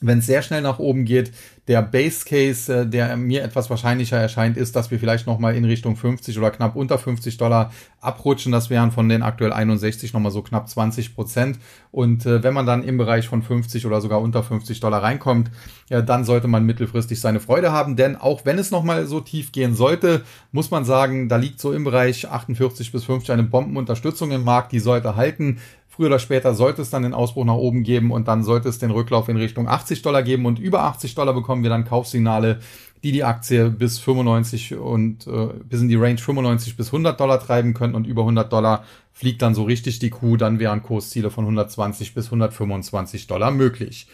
wenn 0.00 0.18
es 0.18 0.26
sehr 0.26 0.42
schnell 0.42 0.62
nach 0.62 0.78
oben 0.78 1.04
geht. 1.04 1.32
Der 1.68 1.82
Base 1.82 2.24
Case, 2.24 2.72
äh, 2.72 2.86
der 2.86 3.16
mir 3.16 3.42
etwas 3.42 3.70
wahrscheinlicher 3.70 4.16
erscheint, 4.16 4.56
ist, 4.56 4.76
dass 4.76 4.90
wir 4.90 5.00
vielleicht 5.00 5.26
nochmal 5.26 5.56
in 5.56 5.64
Richtung 5.64 5.96
50 5.96 6.38
oder 6.38 6.50
knapp 6.50 6.76
unter 6.76 6.96
50 6.96 7.36
Dollar 7.38 7.72
abrutschen. 8.00 8.52
Das 8.52 8.70
wären 8.70 8.92
von 8.92 9.08
den 9.08 9.22
aktuell 9.22 9.52
61 9.52 10.12
nochmal 10.12 10.30
so 10.30 10.42
knapp 10.42 10.68
20 10.68 11.14
Prozent. 11.14 11.58
Und 11.90 12.24
äh, 12.24 12.42
wenn 12.44 12.54
man 12.54 12.66
dann 12.66 12.84
im 12.84 12.98
Bereich 12.98 13.28
von 13.28 13.42
50 13.42 13.84
oder 13.84 14.00
sogar 14.00 14.20
unter 14.20 14.44
50 14.44 14.78
Dollar 14.78 15.02
reinkommt, 15.02 15.50
ja, 15.88 16.02
dann 16.02 16.24
sollte 16.24 16.46
man 16.46 16.64
mittelfristig 16.64 17.20
seine 17.20 17.40
Freude 17.40 17.72
haben. 17.72 17.96
Denn 17.96 18.14
auch 18.16 18.44
wenn 18.44 18.58
es 18.58 18.70
nochmal 18.70 19.06
so 19.06 19.20
tief 19.20 19.50
gehen 19.50 19.74
sollte, 19.74 20.22
muss 20.52 20.70
man 20.70 20.84
sagen, 20.84 21.28
da 21.28 21.36
liegt 21.36 21.60
so 21.60 21.72
im 21.72 21.82
Bereich 21.82 22.28
48 22.28 22.92
bis 22.92 23.04
50 23.04 23.32
eine 23.32 23.42
Bombenunterstützung 23.42 24.30
im 24.30 24.44
Markt. 24.44 24.70
Die 24.70 24.80
sollte 24.80 25.16
halten. 25.16 25.58
Früher 25.96 26.08
oder 26.08 26.18
später 26.18 26.54
sollte 26.54 26.82
es 26.82 26.90
dann 26.90 27.04
den 27.04 27.14
Ausbruch 27.14 27.46
nach 27.46 27.54
oben 27.54 27.82
geben 27.82 28.10
und 28.10 28.28
dann 28.28 28.44
sollte 28.44 28.68
es 28.68 28.78
den 28.78 28.90
Rücklauf 28.90 29.30
in 29.30 29.38
Richtung 29.38 29.66
80 29.66 30.02
Dollar 30.02 30.22
geben 30.22 30.44
und 30.44 30.58
über 30.58 30.82
80 30.82 31.14
Dollar 31.14 31.32
bekommen 31.32 31.62
wir 31.62 31.70
dann 31.70 31.86
Kaufsignale, 31.86 32.60
die 33.02 33.12
die 33.12 33.24
Aktie 33.24 33.70
bis 33.70 33.98
95 33.98 34.74
und 34.74 35.26
äh, 35.26 35.48
bis 35.64 35.80
in 35.80 35.88
die 35.88 35.96
Range 35.96 36.18
95 36.18 36.76
bis 36.76 36.88
100 36.88 37.18
Dollar 37.18 37.40
treiben 37.40 37.72
können 37.72 37.94
und 37.94 38.06
über 38.06 38.22
100 38.22 38.52
Dollar 38.52 38.84
fliegt 39.14 39.40
dann 39.40 39.54
so 39.54 39.62
richtig 39.62 39.98
die 39.98 40.10
Kuh, 40.10 40.36
dann 40.36 40.58
wären 40.58 40.82
Kursziele 40.82 41.30
von 41.30 41.44
120 41.44 42.12
bis 42.12 42.26
125 42.26 43.26
Dollar 43.26 43.50
möglich. 43.50 44.06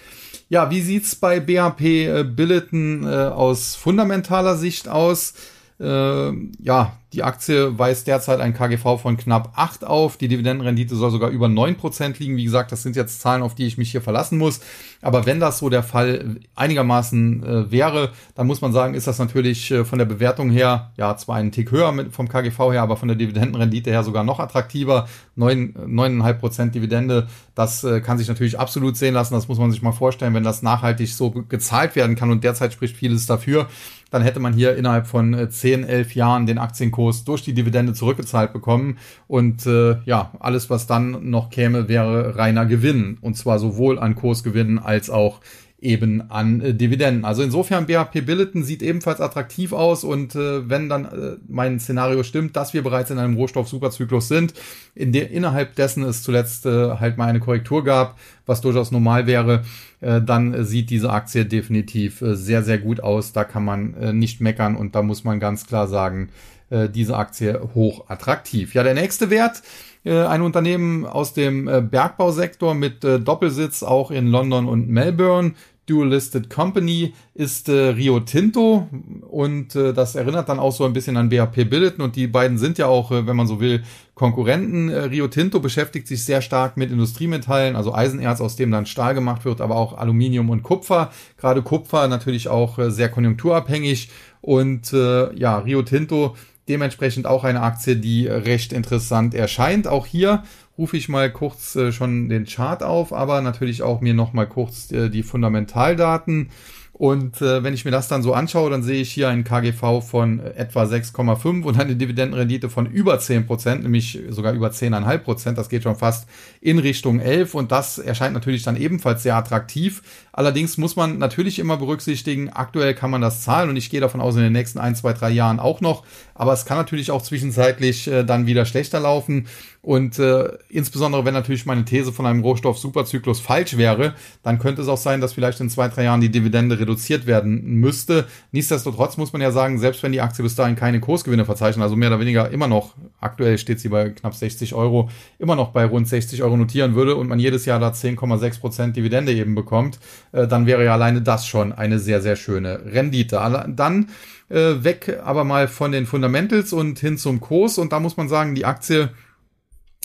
Ja, 0.49 0.71
wie 0.71 0.83
sieht's 0.83 1.17
bei 1.17 1.41
BHP 1.41 1.81
äh, 1.81 2.23
Billiton 2.23 3.03
äh, 3.05 3.09
aus 3.09 3.75
fundamentaler 3.75 4.57
Sicht 4.57 4.87
aus? 4.87 5.35
Äh, 5.81 6.33
ja, 6.62 6.97
die 7.12 7.23
Aktie 7.23 7.78
weist 7.78 8.07
derzeit 8.07 8.40
ein 8.40 8.54
KGV 8.54 8.99
von 8.99 9.19
knapp 9.19 9.52
8 9.54 9.85
auf. 9.85 10.16
Die 10.16 10.28
Dividendenrendite 10.28 10.97
soll 10.97 11.11
sogar 11.11 11.28
über 11.28 11.47
9% 11.47 12.19
liegen. 12.19 12.37
Wie 12.37 12.45
gesagt, 12.45 12.73
das 12.73 12.83
sind 12.83 12.97
jetzt 12.97 13.21
Zahlen, 13.21 13.42
auf 13.42 13.54
die 13.54 13.66
ich 13.66 13.76
mich 13.76 13.90
hier 13.90 14.00
verlassen 14.00 14.38
muss. 14.38 14.61
Aber 15.02 15.26
wenn 15.26 15.38
das 15.38 15.59
so 15.59 15.69
der 15.69 15.83
Fall 15.83 16.37
einigermaßen 16.54 17.45
äh, 17.45 17.71
wäre, 17.71 18.12
dann 18.35 18.47
muss 18.47 18.62
man 18.62 18.73
sagen, 18.73 18.95
ist 18.95 19.07
das 19.07 19.19
natürlich 19.19 19.71
äh, 19.71 19.85
von 19.85 19.99
der 19.99 20.07
Bewertung 20.07 20.49
her, 20.50 20.92
ja, 20.97 21.14
zwar 21.16 21.37
einen 21.37 21.52
Tick 21.52 21.71
höher 21.71 21.92
mit, 21.92 22.14
vom 22.14 22.28
KGV 22.28 22.59
her, 22.73 22.83
aber 22.83 22.97
von 22.97 23.09
der 23.09 23.16
Dividendenrendite 23.16 23.90
her 23.90 24.04
sogar 24.04 24.25
noch 24.25 24.40
attraktiver. 24.40 25.07
9,5% 25.37 26.71
Dividende, 26.71 27.28
das 27.54 27.85
äh, 27.85 28.00
kann 28.00 28.16
sich 28.16 28.28
natürlich 28.28 28.59
absolut 28.59 28.97
sehen 28.97 29.12
lassen. 29.12 29.35
Das 29.35 29.49
muss 29.49 29.59
man 29.59 29.71
sich 29.71 29.83
mal 29.83 29.92
vorstellen, 29.92 30.33
wenn 30.33 30.45
das 30.45 30.62
nachhaltig 30.62 31.12
so 31.12 31.31
gezahlt 31.31 31.95
werden 31.95 32.16
kann. 32.16 32.31
Und 32.31 32.42
derzeit 32.42 32.73
spricht 32.73 32.97
vieles 32.97 33.26
dafür 33.26 33.69
dann 34.12 34.23
hätte 34.23 34.40
man 34.40 34.52
hier 34.52 34.76
innerhalb 34.76 35.07
von 35.07 35.49
10, 35.50 35.85
äh, 35.85 35.87
11 35.87 36.14
Jahren 36.14 36.47
den 36.47 36.59
Aktienkurs 36.59 37.25
durch 37.25 37.42
die 37.42 37.54
Dividende 37.54 37.95
zurückgezahlt 37.95 38.52
bekommen. 38.52 38.99
Und 39.26 39.66
äh, 39.66 39.97
ja, 40.04 40.33
alles, 40.38 40.69
was 40.69 40.87
dann 40.87 41.31
noch 41.31 41.49
käme, 41.49 41.88
wäre 41.88 42.37
reiner 42.37 42.66
Gewinn. 42.66 43.16
Und 43.23 43.38
zwar 43.38 43.59
sowohl 43.59 43.99
an 43.99 44.14
Kursgewinnen 44.14 44.78
als 44.78 45.09
auch 45.09 45.40
eben 45.83 46.31
an 46.31 46.61
äh, 46.61 46.75
Dividenden. 46.75 47.25
Also 47.25 47.43
insofern 47.43 47.87
BHP 47.87 48.25
Billiton 48.25 48.62
sieht 48.62 48.83
ebenfalls 48.83 49.21
attraktiv 49.21 49.73
aus 49.73 50.05
und 50.05 50.35
äh, 50.35 50.69
wenn 50.69 50.89
dann 50.89 51.05
äh, 51.05 51.37
mein 51.49 51.81
Szenario 51.81 52.23
stimmt, 52.23 52.57
dass 52.57 52.73
wir 52.73 52.83
bereits 52.83 53.11
in 53.11 53.19
einem 53.19 53.37
Rohstoff-Superzyklus 53.37 54.29
sind, 54.29 54.55
in 54.95 55.12
der 55.12 55.31
innerhalb 55.31 55.75
dessen 55.75 56.05
es 56.05 56.23
zuletzt 56.23 56.67
äh, 56.67 56.97
halt 56.99 57.19
mal 57.19 57.27
eine 57.29 57.41
Korrektur 57.41 57.85
gab, 57.85 58.19
was 58.47 58.61
durchaus 58.61 58.93
normal 58.93 59.27
wäre, 59.27 59.65
äh, 60.01 60.23
dann 60.23 60.65
sieht 60.65 60.91
diese 60.91 61.11
Aktie 61.11 61.45
definitiv 61.45 62.23
äh, 62.23 62.37
sehr, 62.37 62.62
sehr 62.62 62.79
gut 62.79 63.01
aus. 63.01 63.33
Da 63.33 63.45
kann 63.45 63.65
man 63.65 63.95
äh, 63.95 64.12
nicht 64.12 64.41
meckern 64.41 64.77
und 64.77 64.95
da 64.95 65.03
muss 65.03 65.25
man 65.25 65.41
ganz 65.41 65.67
klar 65.67 65.89
sagen, 65.89 66.29
äh, 66.71 66.89
diese 66.89 67.17
Aktie 67.17 67.61
hoch 67.75 68.09
attraktiv. 68.09 68.75
Ja, 68.75 68.83
der 68.83 68.95
nächste 68.95 69.31
Wert, 69.31 69.62
äh, 70.05 70.25
ein 70.25 70.43
Unternehmen 70.43 71.07
aus 71.07 71.33
dem 71.33 71.69
äh, 71.69 71.81
Bergbausektor 71.81 72.75
mit 72.75 73.05
äh, 73.05 73.21
Doppelsitz 73.21 73.83
auch 73.83 74.11
in 74.11 74.27
London 74.27 74.67
und 74.69 74.89
Melbourne, 74.89 75.53
Dual 75.87 76.09
Listed 76.09 76.49
Company 76.49 77.12
ist 77.35 77.69
äh, 77.69 77.89
Rio 77.89 78.21
Tinto 78.21 78.89
und 79.29 79.75
äh, 79.75 79.93
das 79.93 80.15
erinnert 80.15 80.49
dann 80.49 80.61
auch 80.61 80.73
so 80.73 80.85
ein 80.85 80.93
bisschen 80.93 81.17
an 81.17 81.29
BHP 81.29 81.69
Billiton 81.69 82.05
und 82.05 82.15
die 82.15 82.29
beiden 82.29 82.57
sind 82.57 82.79
ja 82.79 82.87
auch, 82.87 83.11
äh, 83.11 83.27
wenn 83.27 83.35
man 83.35 83.49
so 83.49 83.61
will, 83.61 83.83
Konkurrenten. 84.15 84.91
Äh, 84.91 85.01
Rio 85.05 85.27
Tinto 85.27 85.59
beschäftigt 85.59 86.07
sich 86.07 86.25
sehr 86.25 86.41
stark 86.41 86.77
mit 86.77 86.93
Industriemetallen, 86.93 87.75
also 87.75 87.93
Eisenerz, 87.93 88.41
aus 88.41 88.55
dem 88.55 88.71
dann 88.71 88.87
Stahl 88.87 89.15
gemacht 89.15 89.45
wird, 89.45 89.61
aber 89.61 89.75
auch 89.75 89.99
Aluminium 89.99 90.51
und 90.51 90.62
Kupfer. 90.62 91.11
Gerade 91.37 91.62
Kupfer 91.62 92.07
natürlich 92.07 92.49
auch 92.49 92.79
äh, 92.79 92.93
sehr 92.93 93.09
konjunkturabhängig 93.09 94.11
und 94.41 94.93
äh, 94.93 95.35
ja, 95.35 95.59
Rio 95.59 95.83
Tinto 95.83 96.37
dementsprechend 96.69 97.27
auch 97.27 97.43
eine 97.43 97.62
Aktie, 97.62 97.97
die 97.97 98.27
recht 98.27 98.73
interessant 98.73 99.35
erscheint. 99.35 99.89
Auch 99.89 100.07
hier 100.07 100.45
rufe 100.79 100.97
ich 100.97 101.09
mal 101.09 101.31
kurz 101.31 101.76
äh, 101.76 101.93
schon 101.93 102.29
den 102.29 102.47
Chart 102.47 102.83
auf, 102.83 103.12
aber 103.12 103.41
natürlich 103.41 103.83
auch 103.83 104.00
mir 104.00 104.14
noch 104.14 104.33
mal 104.33 104.47
kurz 104.47 104.91
äh, 104.91 105.09
die 105.09 105.23
Fundamentaldaten. 105.23 106.50
Und 106.93 107.41
äh, 107.41 107.65
wenn 107.65 107.73
ich 107.73 107.87
mir 107.87 107.91
das 107.91 108.09
dann 108.09 108.23
so 108.23 108.35
anschaue, 108.35 108.71
dann 108.71 108.83
sehe 108.83 109.01
ich 109.01 109.11
hier 109.11 109.29
einen 109.29 109.45
KGV 109.45 110.03
von 110.03 110.41
etwa 110.41 110.85
6,5 110.85 111.63
und 111.63 111.81
eine 111.81 111.97
Dividendenrendite 111.97 112.69
von 112.69 112.87
über 112.87 113.19
10 113.19 113.47
Prozent, 113.47 113.83
nämlich 113.83 114.21
sogar 114.29 114.53
über 114.53 114.69
10,5 114.69 115.19
Prozent. 115.19 115.59
Das 115.59 115.71
geht 115.71 115.85
schon 115.85 115.97
fast 115.97 116.29
in 116.61 116.79
Richtung 116.79 117.19
11 117.19 117.55
und 117.55 117.73
das 117.73 117.99
erscheint 117.99 118.35
natürlich 118.35 118.63
dann 118.63 118.77
ebenfalls 118.77 119.23
sehr 119.23 119.37
attraktiv. 119.37 120.03
Allerdings 120.33 120.77
muss 120.77 120.95
man 120.95 121.19
natürlich 121.19 121.59
immer 121.59 121.79
berücksichtigen, 121.79 122.51
aktuell 122.51 122.95
kann 122.95 123.11
man 123.11 123.21
das 123.21 123.43
zahlen 123.43 123.71
und 123.71 123.77
ich 123.77 123.91
gehe 123.91 124.01
davon 124.01 124.21
aus, 124.21 124.37
in 124.37 124.43
den 124.43 124.53
nächsten 124.53 124.79
ein, 124.79 124.95
zwei, 124.95 125.15
drei 125.15 125.31
Jahren 125.31 125.61
auch 125.61 125.81
noch. 125.81 126.05
Aber 126.35 126.53
es 126.53 126.67
kann 126.67 126.77
natürlich 126.77 127.11
auch 127.11 127.23
zwischenzeitlich 127.23 128.09
äh, 128.09 128.25
dann 128.25 128.47
wieder 128.47 128.65
schlechter 128.65 129.01
laufen. 129.01 129.47
Und 129.83 130.19
äh, 130.19 130.49
insbesondere, 130.69 131.25
wenn 131.25 131.35
natürlich 131.35 131.67
meine 131.67 131.85
These 131.85 132.13
von 132.13 132.25
einem 132.25 132.43
Rohstoff-Superzyklus 132.43 133.41
falsch 133.41 133.77
wäre, 133.77 134.15
dann 134.43 134.59
könnte 134.59 134.81
es 134.83 134.89
auch 134.89 134.97
sein, 134.97 135.21
dass 135.21 135.33
vielleicht 135.33 135.61
in 135.61 135.71
zwei, 135.71 135.89
drei 135.89 136.05
Jahren 136.05 136.21
die 136.21 136.31
Dividende 136.31 136.79
reduziert 136.83 137.27
werden 137.27 137.81
müsste. 137.81 138.27
Nichtsdestotrotz 138.51 139.17
muss 139.17 139.33
man 139.33 139.41
ja 139.41 139.51
sagen, 139.51 139.79
selbst 139.79 140.03
wenn 140.03 140.12
die 140.12 140.21
Aktie 140.21 140.43
bis 140.43 140.55
dahin 140.55 140.77
keine 140.77 141.01
Kursgewinne 141.01 141.45
verzeichnet, 141.45 141.83
also 141.83 141.97
mehr 141.97 142.11
oder 142.11 142.21
weniger 142.21 142.51
immer 142.51 142.69
noch, 142.69 142.95
aktuell 143.21 143.57
steht 143.57 143.81
sie 143.81 143.89
bei 143.89 144.11
knapp 144.11 144.35
60 144.35 144.75
Euro, 144.75 145.09
immer 145.39 145.57
noch 145.57 145.71
bei 145.71 145.87
rund 145.87 146.07
60 146.07 146.43
Euro 146.43 146.57
notieren 146.57 146.95
würde 146.95 147.17
und 147.17 147.29
man 147.29 147.39
jedes 147.39 147.65
Jahr 147.65 147.81
da 147.81 147.89
10,6 147.89 148.61
Prozent 148.61 148.97
Dividende 148.97 149.33
eben 149.33 149.55
bekommt, 149.55 149.99
äh, 150.33 150.47
dann 150.47 150.67
wäre 150.67 150.85
ja 150.85 150.93
alleine 150.93 151.23
das 151.23 151.47
schon 151.47 151.73
eine 151.73 151.99
sehr, 151.99 152.21
sehr 152.21 152.37
schöne 152.37 152.83
Rendite. 152.85 153.41
Dann 153.75 154.09
äh, 154.49 154.85
weg 154.85 155.21
aber 155.25 155.45
mal 155.45 155.69
von 155.69 155.93
den 155.93 156.07
Fundamentals 156.07 156.73
und 156.73 156.99
hin 156.99 157.17
zum 157.17 157.41
Kurs 157.41 157.79
und 157.79 157.93
da 157.93 158.01
muss 158.01 158.17
man 158.17 158.29
sagen, 158.29 158.55
die 158.55 158.67
Aktie 158.67 159.11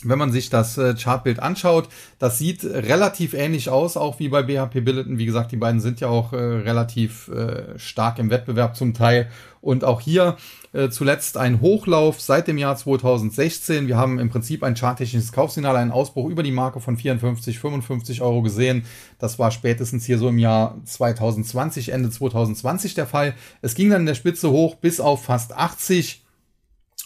wenn 0.04 0.20
man 0.20 0.32
sich 0.32 0.52
das 0.52 0.78
äh, 0.78 0.94
Chartbild 0.94 1.40
anschaut, 1.40 1.90
das 2.20 2.38
sieht 2.38 2.64
relativ 2.64 3.34
ähnlich 3.34 3.70
aus, 3.70 3.98
auch 3.98 4.20
wie 4.20 4.30
bei 4.30 4.44
BHP 4.44 4.82
Billiton. 4.82 5.18
Wie 5.18 5.26
gesagt, 5.26 5.52
die 5.52 5.58
beiden 5.58 5.82
sind 5.82 6.00
ja 6.00 6.08
auch 6.08 6.34
äh, 6.34 6.38
relativ 6.38 7.30
äh, 7.30 7.80
stark 7.80 8.20
im 8.20 8.30
Wettbewerb 8.30 8.76
zum 8.76 8.94
Teil. 8.94 9.30
Und 9.60 9.84
auch 9.84 10.02
hier 10.02 10.38
zuletzt 10.92 11.38
ein 11.38 11.60
Hochlauf 11.60 12.22
seit 12.22 12.48
dem 12.48 12.58
Jahr 12.58 12.76
2016. 12.76 13.88
Wir 13.88 13.98
haben 13.98 14.20
im 14.20 14.30
Prinzip 14.30 14.64
ein 14.64 14.76
charttechnisches 14.76 15.32
Kaufsignal, 15.32 15.76
einen 15.76 15.92
Ausbruch 15.92 16.30
über 16.30 16.44
die 16.44 16.52
Marke 16.52 16.80
von 16.80 16.96
54, 16.96 17.58
55 17.58 18.22
Euro 18.22 18.44
gesehen. 18.44 18.86
Das 19.18 19.40
war 19.40 19.50
spätestens 19.50 20.06
hier 20.06 20.20
so 20.20 20.30
im 20.30 20.38
Jahr 20.38 20.78
2020, 20.86 21.90
Ende 21.90 22.12
2020 22.12 22.94
der 22.94 23.08
Fall. 23.08 23.34
Es 23.62 23.74
ging 23.74 23.90
dann 23.90 24.02
in 24.02 24.06
der 24.06 24.14
Spitze 24.14 24.52
hoch 24.52 24.76
bis 24.76 25.00
auf 25.00 25.26
fast 25.26 25.54
80 25.54 26.22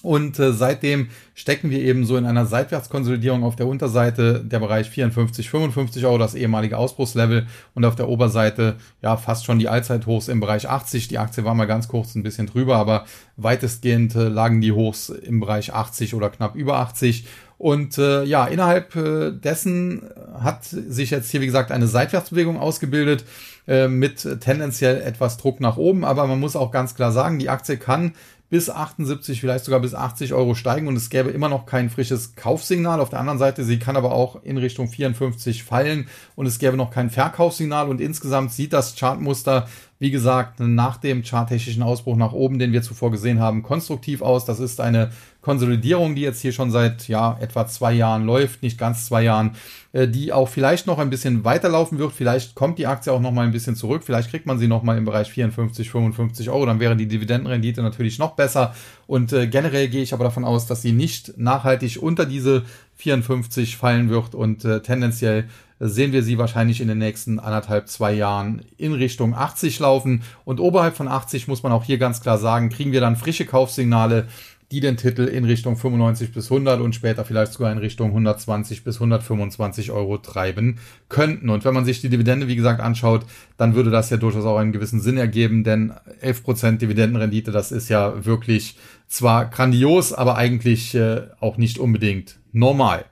und 0.04 0.40
äh, 0.40 0.52
seitdem 0.52 1.10
stecken 1.36 1.70
wir 1.70 1.80
eben 1.80 2.06
so 2.06 2.18
in 2.18 2.26
einer 2.26 2.46
Seitwärtskonsolidierung 2.46 3.44
auf 3.44 3.56
der 3.56 3.68
Unterseite 3.68 4.44
der 4.44 4.60
Bereich 4.60 4.90
54, 4.90 5.50
55 5.50 6.06
Euro, 6.06 6.18
das 6.18 6.36
ehemalige 6.36 6.78
Ausbruchslevel 6.78 7.48
und 7.76 7.86
auf 7.86 7.96
der 7.96 8.10
Oberseite 8.10 8.76
ja 9.02 9.18
fast 9.18 9.46
schon 9.46 9.60
die 9.60 9.70
Allzeithochs 9.70 10.28
im 10.28 10.40
Bereich 10.40 10.68
80. 10.68 11.08
Die 11.08 11.20
Aktie 11.20 11.44
war 11.46 11.54
mal 11.54 11.66
ganz 11.66 11.88
kurz 11.88 12.16
ein 12.16 12.24
bisschen 12.24 12.48
drüber, 12.48 12.78
aber 12.78 13.06
weitestgehend 13.38 14.16
äh, 14.16 14.28
lagen 14.28 14.62
die 14.62 14.72
Hochs 14.72 15.10
im 15.10 15.40
Bereich 15.40 15.74
80 15.74 16.16
oder 16.16 16.30
knapp 16.30 16.56
über 16.56 16.78
80. 16.78 17.26
Und 17.62 18.00
äh, 18.00 18.24
ja, 18.24 18.46
innerhalb 18.46 18.96
äh, 18.96 19.32
dessen 19.32 20.10
hat 20.34 20.64
sich 20.64 21.12
jetzt 21.12 21.30
hier, 21.30 21.42
wie 21.42 21.46
gesagt, 21.46 21.72
eine 21.72 21.86
Seitwärtsbewegung 21.86 22.60
ausgebildet 22.60 23.24
äh, 23.68 23.88
mit 23.88 24.28
tendenziell 24.42 25.00
etwas 25.00 25.38
Druck 25.38 25.60
nach 25.60 25.78
oben. 25.78 26.04
Aber 26.04 26.26
man 26.26 26.40
muss 26.40 26.56
auch 26.56 26.72
ganz 26.72 26.96
klar 26.96 27.12
sagen, 27.12 27.38
die 27.38 27.50
Aktie 27.50 27.78
kann 27.78 28.14
bis 28.52 28.70
78, 28.70 29.40
vielleicht 29.40 29.64
sogar 29.64 29.80
bis 29.80 29.96
80 29.96 30.34
Euro 30.34 30.56
steigen 30.56 30.90
und 30.90 30.98
es 30.98 31.10
gäbe 31.10 31.32
immer 31.32 31.48
noch 31.48 31.66
kein 31.66 31.90
frisches 31.90 32.36
Kaufsignal. 32.36 33.00
Auf 33.00 33.10
der 33.10 33.22
anderen 33.22 33.40
Seite, 33.40 33.64
sie 33.64 33.80
kann 33.80 33.96
aber 33.96 34.12
auch 34.12 34.44
in 34.44 34.58
Richtung 34.58 34.90
54 34.90 35.64
fallen 35.64 36.10
und 36.36 36.46
es 36.48 36.60
gäbe 36.60 36.76
noch 36.76 36.92
kein 36.92 37.10
Verkaufssignal 37.10 37.88
und 37.88 38.02
insgesamt 38.02 38.52
sieht 38.52 38.74
das 38.74 38.96
Chartmuster 38.96 39.70
wie 40.02 40.10
gesagt, 40.10 40.60
nach 40.60 40.98
dem 40.98 41.24
charttechnischen 41.24 41.84
Ausbruch 41.84 42.16
nach 42.16 42.34
oben, 42.34 42.58
den 42.58 42.74
wir 42.74 42.82
zuvor 42.82 43.12
gesehen 43.12 43.40
haben, 43.40 43.62
konstruktiv 43.62 44.24
aus. 44.24 44.46
Das 44.46 44.60
ist 44.60 44.82
eine 44.82 45.12
Konsolidierung, 45.42 46.16
die 46.16 46.24
jetzt 46.24 46.42
hier 46.42 46.54
schon 46.54 46.72
seit 46.72 47.08
ja 47.08 47.38
etwa 47.40 47.68
zwei 47.68 47.94
Jahren 47.94 48.26
läuft, 48.26 48.64
nicht 48.64 48.80
ganz 48.80 49.06
zwei 49.06 49.22
Jahren, 49.22 49.52
äh, 49.94 50.08
die 50.08 50.34
auch 50.34 50.50
vielleicht 50.50 50.88
noch 50.88 50.98
ein 50.98 51.12
bisschen 51.12 51.44
weiterlaufen 51.44 52.00
wird. 52.00 52.14
Vielleicht 52.14 52.56
kommt 52.56 52.80
die 52.80 52.88
Aktie 52.88 53.14
auch 53.14 53.20
noch 53.20 53.32
mal 53.32 53.46
ein 53.46 53.52
bisschen 53.52 53.76
zurück. 53.76 54.02
Vielleicht 54.04 54.32
kriegt 54.32 54.48
man 54.48 54.58
sie 54.58 54.68
noch 54.68 54.82
mal 54.82 54.98
im 54.98 55.06
Bereich 55.06 55.32
54, 55.32 55.92
55 55.92 56.50
Euro. 56.50 56.66
Dann 56.66 56.80
wäre 56.80 56.96
die 56.96 57.08
Dividendenrendite 57.08 57.84
natürlich 57.84 58.18
noch 58.18 58.32
besser. 58.32 58.74
Und 59.06 59.34
äh, 59.34 59.46
generell 59.46 59.88
gehe 59.88 60.02
ich 60.02 60.16
aber 60.16 60.24
davon 60.24 60.46
aus, 60.46 60.66
dass 60.66 60.82
sie 60.82 60.94
nicht 60.94 61.38
nachhaltig 61.38 62.02
unter 62.02 62.26
diese 62.26 62.64
54 62.96 63.78
fallen 63.78 64.10
wird 64.10 64.34
und 64.34 64.66
äh, 64.66 64.82
tendenziell 64.82 65.46
sehen 65.84 66.12
wir 66.12 66.22
sie 66.22 66.38
wahrscheinlich 66.38 66.80
in 66.80 66.88
den 66.88 67.00
nächsten 67.00 67.40
anderthalb, 67.40 67.88
zwei 67.88 68.14
Jahren 68.14 68.62
in 68.78 68.94
Richtung 68.94 69.34
80 69.34 69.80
laufen. 69.80 70.22
Und 70.46 70.60
oberhalb 70.60 70.96
von 70.96 71.08
80 71.08 71.48
muss 71.48 71.64
man 71.64 71.72
auch 71.72 71.84
hier 71.84 71.98
ganz 71.98 72.22
klar 72.22 72.38
sagen, 72.38 72.70
kriegen 72.70 72.92
wir 72.92 73.02
dann 73.02 73.16
frische 73.16 73.46
Kaufsignale, 73.46 74.28
die 74.72 74.80
den 74.80 74.96
Titel 74.96 75.24
in 75.24 75.44
Richtung 75.44 75.76
95 75.76 76.32
bis 76.32 76.52
100 76.52 76.80
und 76.80 76.94
später 76.94 77.26
vielleicht 77.26 77.54
sogar 77.54 77.72
in 77.72 77.80
Richtung 77.80 78.10
120 78.10 78.84
bis 78.84 78.98
125 78.98 79.92
Euro 79.92 80.18
treiben 80.20 80.78
könnten. 81.10 81.50
Und 81.50 81.66
wenn 81.66 81.74
man 81.74 81.84
sich 81.84 82.00
die 82.00 82.10
Dividende, 82.10 82.48
wie 82.48 82.56
gesagt, 82.56 82.80
anschaut, 82.80 83.26
dann 83.58 83.76
würde 83.76 83.90
das 83.90 84.12
ja 84.12 84.18
durchaus 84.18 84.46
auch 84.46 84.58
einen 84.58 84.72
gewissen 84.72 85.02
Sinn 85.02 85.18
ergeben, 85.18 85.64
denn 85.64 85.94
11% 86.24 86.78
Dividendenrendite, 86.78 87.52
das 87.52 87.72
ist 87.72 87.90
ja 87.90 88.24
wirklich 88.24 88.78
zwar 89.08 89.46
grandios, 89.46 90.14
aber 90.14 90.38
eigentlich 90.38 90.96
äh, 90.96 91.24
auch 91.40 91.58
nicht 91.58 91.78
unbedingt 91.78 92.38
normal. 92.54 93.06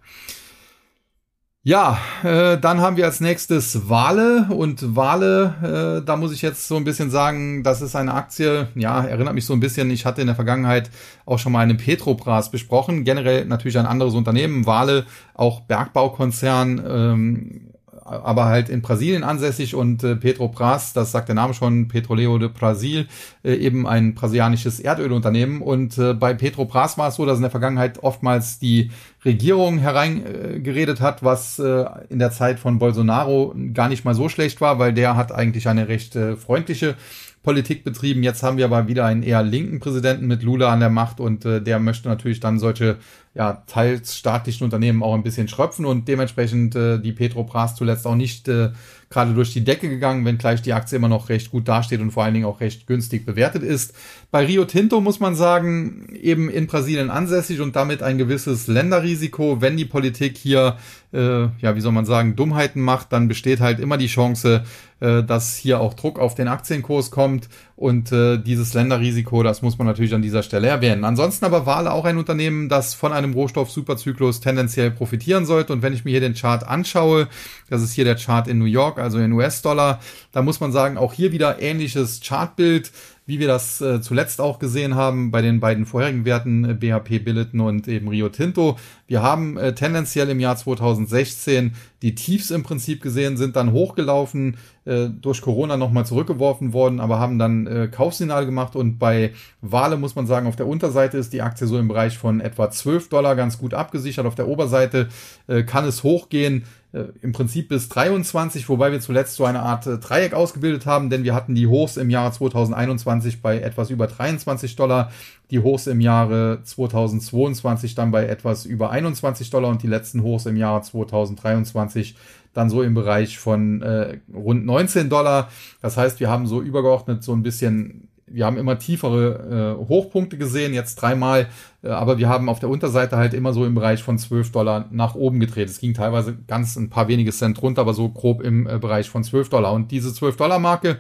Ja, 1.70 2.00
äh, 2.24 2.58
dann 2.58 2.82
haben 2.82 2.98
wir 2.98 3.06
als 3.06 3.22
nächstes 3.22 3.88
Wale. 3.88 4.48
Und 4.50 4.96
Wale, 4.96 6.00
äh, 6.02 6.04
da 6.04 6.16
muss 6.16 6.34
ich 6.34 6.42
jetzt 6.42 6.68
so 6.68 6.76
ein 6.78 6.84
bisschen 6.84 7.12
sagen, 7.12 7.62
das 7.62 7.84
ist 7.84 7.96
eine 7.96 8.16
Aktie, 8.16 8.70
ja, 8.74 9.04
erinnert 9.04 9.36
mich 9.36 9.46
so 9.46 9.54
ein 9.54 9.60
bisschen, 9.60 9.92
ich 9.92 10.04
hatte 10.04 10.22
in 10.22 10.26
der 10.26 10.36
Vergangenheit 10.36 10.90
auch 11.28 11.38
schon 11.38 11.52
mal 11.52 11.60
einen 11.60 11.78
Petrobras 11.78 12.50
besprochen, 12.50 13.04
generell 13.04 13.46
natürlich 13.46 13.78
ein 13.78 13.86
anderes 13.86 14.16
Unternehmen, 14.16 14.66
Wale, 14.66 15.06
auch 15.36 15.62
Bergbaukonzern, 15.62 16.84
ähm, 16.88 17.70
aber 18.10 18.46
halt 18.46 18.70
in 18.70 18.82
Brasilien 18.82 19.24
ansässig 19.24 19.76
und 19.76 20.04
äh, 20.04 20.16
Petrobras, 20.16 20.94
das 20.94 21.12
sagt 21.12 21.28
der 21.28 21.36
Name 21.36 21.54
schon, 21.54 21.88
Petroleo 21.88 22.38
de 22.38 22.50
Brasil, 22.50 23.08
äh, 23.44 23.54
eben 23.54 23.88
ein 23.88 24.16
brasilianisches 24.16 24.80
Erdölunternehmen. 24.80 25.62
Und 25.62 25.98
äh, 25.98 26.14
bei 26.14 26.34
Petrobras 26.34 26.98
war 26.98 27.10
es 27.10 27.16
so, 27.16 27.26
dass 27.26 27.38
in 27.38 27.44
der 27.44 27.52
Vergangenheit 27.52 28.04
oftmals 28.04 28.60
die 28.60 28.92
Regierung 29.24 29.78
hereingeredet 29.78 31.02
hat, 31.02 31.24
was 31.24 31.60
äh, 31.60 31.86
in 32.10 32.20
der 32.20 32.32
Zeit 32.32 32.60
von 32.60 32.80
Bolsonaro 32.80 33.54
gar 33.74 33.90
nicht 33.90 34.06
mal 34.06 34.16
so 34.16 34.30
schlecht 34.30 34.62
war, 34.62 34.80
weil 34.80 34.94
der 34.94 35.16
hat 35.16 35.32
eigentlich 35.32 35.68
eine 35.68 35.88
recht 35.88 36.16
äh, 36.16 36.36
freundliche 36.36 36.96
Politik 37.44 37.84
betrieben. 37.84 38.22
Jetzt 38.22 38.44
haben 38.44 38.58
wir 38.58 38.66
aber 38.66 38.88
wieder 38.88 39.06
einen 39.06 39.24
eher 39.24 39.44
linken 39.44 39.80
Präsidenten 39.80 40.28
mit 40.28 40.44
Lula 40.44 40.72
an 40.72 40.82
der 40.82 40.90
Macht 40.90 41.20
und 41.20 41.46
äh, 41.46 41.62
der 41.62 41.80
möchte 41.80 42.10
natürlich 42.10 42.40
dann 42.40 42.60
solche 42.60 42.98
ja, 43.40 43.64
teils 43.68 44.18
staatlichen 44.18 44.66
Unternehmen 44.66 45.02
auch 45.02 45.14
ein 45.14 45.24
bisschen 45.24 45.48
schröpfen 45.48 45.86
und 45.86 46.10
dementsprechend 46.10 46.76
äh, 46.76 47.00
die 47.00 47.14
Petrobras 47.14 47.74
zuletzt 47.74 48.06
auch 48.06 48.16
nicht 48.16 48.50
äh, 48.50 48.72
gerade 49.10 49.34
durch 49.34 49.54
die 49.54 49.64
Decke 49.64 49.90
gegangen, 49.90 50.24
wenngleich 50.24 50.62
die 50.62 50.74
Aktie 50.74 50.96
immer 50.96 51.08
noch 51.08 51.30
recht 51.30 51.50
gut 51.50 51.68
dasteht 51.68 52.00
und 52.00 52.12
vor 52.12 52.24
allen 52.24 52.36
Dingen 52.36 52.46
auch 52.46 52.60
recht 52.60 52.86
günstig 52.86 53.26
bewertet 53.26 53.64
ist. 53.64 53.94
Bei 54.30 54.46
Rio 54.46 54.66
Tinto 54.66 55.02
muss 55.02 55.20
man 55.20 55.36
sagen, 55.36 56.16
eben 56.22 56.50
in 56.50 56.68
Brasilien 56.68 57.10
ansässig 57.10 57.60
und 57.62 57.76
damit 57.76 58.04
ein 58.04 58.20
gewisses 58.20 58.68
Länderrisiko. 58.68 59.62
Wenn 59.62 59.78
die 59.78 59.86
Politik 59.86 60.38
hier, 60.38 60.78
äh, 61.12 61.42
ja, 61.60 61.76
wie 61.76 61.82
soll 61.82 61.92
man 61.92 62.06
sagen, 62.06 62.36
Dummheiten 62.36 62.82
macht, 62.82 63.12
dann 63.12 63.28
besteht 63.28 63.62
halt 63.62 63.80
immer 63.80 63.98
die 63.98 64.08
Chance, 64.08 64.64
äh, 65.00 65.24
dass 65.24 65.56
hier 65.56 65.80
auch 65.80 65.94
Druck 65.94 66.20
auf 66.20 66.36
den 66.36 66.48
Aktienkurs 66.48 67.10
kommt 67.10 67.50
und 67.80 68.12
äh, 68.12 68.38
dieses 68.38 68.74
Länderrisiko, 68.74 69.42
das 69.42 69.62
muss 69.62 69.78
man 69.78 69.88
natürlich 69.88 70.14
an 70.14 70.22
dieser 70.22 70.44
Stelle 70.44 70.68
erwähnen. 70.68 71.06
Ansonsten 71.06 71.46
aber 71.46 71.66
Wale 71.66 71.94
auch 71.94 72.04
ein 72.04 72.18
Unternehmen, 72.18 72.68
das 72.68 72.94
von 72.94 73.14
einem 73.14 73.34
Rohstoff-Superzyklus 73.34 74.42
tendenziell 74.42 74.92
profitieren 74.92 75.46
sollte. 75.46 75.72
Und 75.72 75.82
wenn 75.82 75.94
ich 75.94 76.04
mir 76.04 76.12
hier 76.12 76.20
den 76.20 76.34
Chart 76.34 76.68
anschaue, 76.68 77.30
das 77.70 77.82
ist 77.82 77.94
hier 77.94 78.04
der 78.04 78.18
Chart 78.18 78.50
in 78.50 78.60
New 78.60 78.66
York, 78.66 78.99
also 79.00 79.20
in 79.20 79.32
US-Dollar, 79.34 80.00
da 80.32 80.42
muss 80.42 80.60
man 80.60 80.72
sagen, 80.72 80.98
auch 80.98 81.14
hier 81.14 81.32
wieder 81.32 81.62
ähnliches 81.62 82.22
Chartbild 82.22 82.92
wie 83.30 83.40
wir 83.40 83.48
das 83.48 83.80
äh, 83.80 84.02
zuletzt 84.02 84.42
auch 84.42 84.58
gesehen 84.58 84.96
haben 84.96 85.30
bei 85.30 85.44
den 85.44 85.60
beiden 85.60 85.86
vorherigen 85.86 86.26
Werten 86.26 86.66
äh, 86.66 86.74
BHP 86.74 87.20
Billiton 87.24 87.60
und 87.60 87.88
eben 87.88 88.08
Rio 88.08 88.28
Tinto. 88.30 88.80
Wir 89.06 89.22
haben 89.22 89.56
äh, 89.56 89.76
tendenziell 89.76 90.30
im 90.30 90.40
Jahr 90.40 90.58
2016 90.58 91.76
die 92.02 92.16
Tiefs 92.16 92.50
im 92.50 92.64
Prinzip 92.64 93.04
gesehen, 93.04 93.38
sind 93.38 93.56
dann 93.56 93.72
hochgelaufen, 93.72 94.58
äh, 94.86 95.10
durch 95.10 95.42
Corona 95.42 95.78
nochmal 95.78 96.08
zurückgeworfen 96.08 96.74
worden, 96.74 97.00
aber 97.00 97.20
haben 97.20 97.38
dann 97.38 97.68
äh, 97.68 97.88
Kaufsignal 97.88 98.48
gemacht 98.48 98.76
und 98.76 98.98
bei 98.98 99.34
Wale 99.62 99.98
muss 99.98 100.16
man 100.16 100.26
sagen, 100.26 100.48
auf 100.48 100.56
der 100.56 100.66
Unterseite 100.66 101.20
ist 101.20 101.32
die 101.32 101.44
Aktie 101.44 101.68
so 101.68 101.78
im 101.78 101.88
Bereich 101.88 102.18
von 102.18 102.42
etwa 102.42 102.72
12 102.72 103.10
Dollar 103.10 103.36
ganz 103.36 103.60
gut 103.60 103.76
abgesichert. 103.76 104.26
Auf 104.26 104.34
der 104.34 104.48
Oberseite 104.48 105.08
äh, 105.46 105.62
kann 105.62 105.86
es 105.86 106.02
hochgehen 106.02 106.64
äh, 106.92 107.04
im 107.22 107.34
Prinzip 107.34 107.70
bis 107.70 107.88
23, 107.90 108.68
wobei 108.68 108.92
wir 108.92 109.00
zuletzt 109.00 109.36
so 109.36 109.46
eine 109.46 109.62
Art 109.62 109.86
äh, 109.86 110.00
Dreieck 110.00 110.34
ausgebildet 110.34 110.86
haben, 110.86 111.10
denn 111.10 111.24
wir 111.24 111.36
hatten 111.36 111.54
die 111.54 111.68
Hochs 111.68 111.98
im 111.98 112.10
Jahre 112.10 112.32
2021 112.32 113.42
bei 113.42 113.60
etwas 113.60 113.90
über 113.92 114.08
23 114.08 114.76
Dollar, 114.76 115.12
die 115.52 115.60
Hochs 115.60 115.88
im 115.88 116.02
Jahre 116.02 116.62
2022 116.64 117.96
dann 117.96 118.12
bei 118.12 118.26
etwas 118.26 118.66
über 118.66 118.90
21 118.90 119.50
Dollar 119.52 119.70
und 119.70 119.84
die 119.84 119.88
letzten 119.88 120.24
Hochs 120.24 120.46
im 120.48 120.58
Jahre 120.58 120.82
2023 120.82 122.16
dann 122.54 122.70
so 122.70 122.82
im 122.82 122.96
Bereich 122.96 123.38
von 123.38 123.82
äh, 123.84 124.18
rund 124.34 124.66
19 124.66 125.10
Dollar. 125.10 125.50
Das 125.82 125.98
heißt, 125.98 126.20
wir 126.20 126.30
haben 126.30 126.48
so 126.48 126.62
übergeordnet 126.62 127.24
so 127.24 127.34
ein 127.34 127.44
bisschen 127.44 128.09
wir 128.32 128.46
haben 128.46 128.58
immer 128.58 128.80
tiefere 128.80 129.78
äh, 129.80 129.88
Hochpunkte 129.88 130.38
gesehen, 130.38 130.74
jetzt 130.74 130.96
dreimal, 130.96 131.48
äh, 131.84 131.90
aber 131.90 132.18
wir 132.18 132.30
haben 132.30 132.50
auf 132.50 132.60
der 132.60 132.70
Unterseite 132.70 133.18
halt 133.18 133.34
immer 133.34 133.54
so 133.54 133.66
im 133.66 133.76
Bereich 133.76 134.04
von 134.04 134.18
12 134.18 134.52
Dollar 134.52 134.88
nach 134.92 135.16
oben 135.16 135.40
gedreht. 135.40 135.70
Es 135.70 135.80
ging 135.80 135.94
teilweise 135.94 136.38
ganz 136.48 136.76
ein 136.76 136.90
paar 136.90 137.08
wenige 137.08 137.32
Cent 137.32 137.62
runter, 137.62 137.82
aber 137.82 137.94
so 137.94 138.10
grob 138.10 138.42
im 138.42 138.68
äh, 138.68 138.78
Bereich 138.80 139.10
von 139.10 139.24
12 139.24 139.50
Dollar. 139.50 139.74
Und 139.74 139.92
diese 139.92 140.14
12 140.14 140.38
Dollar 140.38 140.60
Marke 140.60 141.00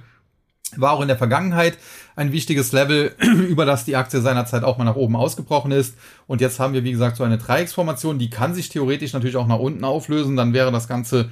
war 0.76 0.94
auch 0.94 1.02
in 1.02 1.08
der 1.08 1.18
Vergangenheit 1.18 1.78
ein 2.16 2.32
wichtiges 2.32 2.72
Level, 2.72 3.16
über 3.50 3.66
das 3.66 3.86
die 3.86 3.96
Aktie 3.96 4.22
seinerzeit 4.22 4.64
auch 4.64 4.78
mal 4.78 4.86
nach 4.86 4.96
oben 4.96 5.16
ausgebrochen 5.16 5.72
ist. 5.72 5.96
Und 6.28 6.42
jetzt 6.42 6.60
haben 6.60 6.74
wir, 6.74 6.84
wie 6.84 6.92
gesagt, 6.92 7.18
so 7.18 7.24
eine 7.24 7.38
Dreiecksformation, 7.38 8.20
die 8.20 8.30
kann 8.30 8.54
sich 8.54 8.70
theoretisch 8.70 9.14
natürlich 9.14 9.38
auch 9.38 9.48
nach 9.48 9.60
unten 9.60 9.84
auflösen. 9.84 10.36
Dann 10.36 10.54
wäre 10.54 10.72
das 10.72 10.88
Ganze 10.88 11.30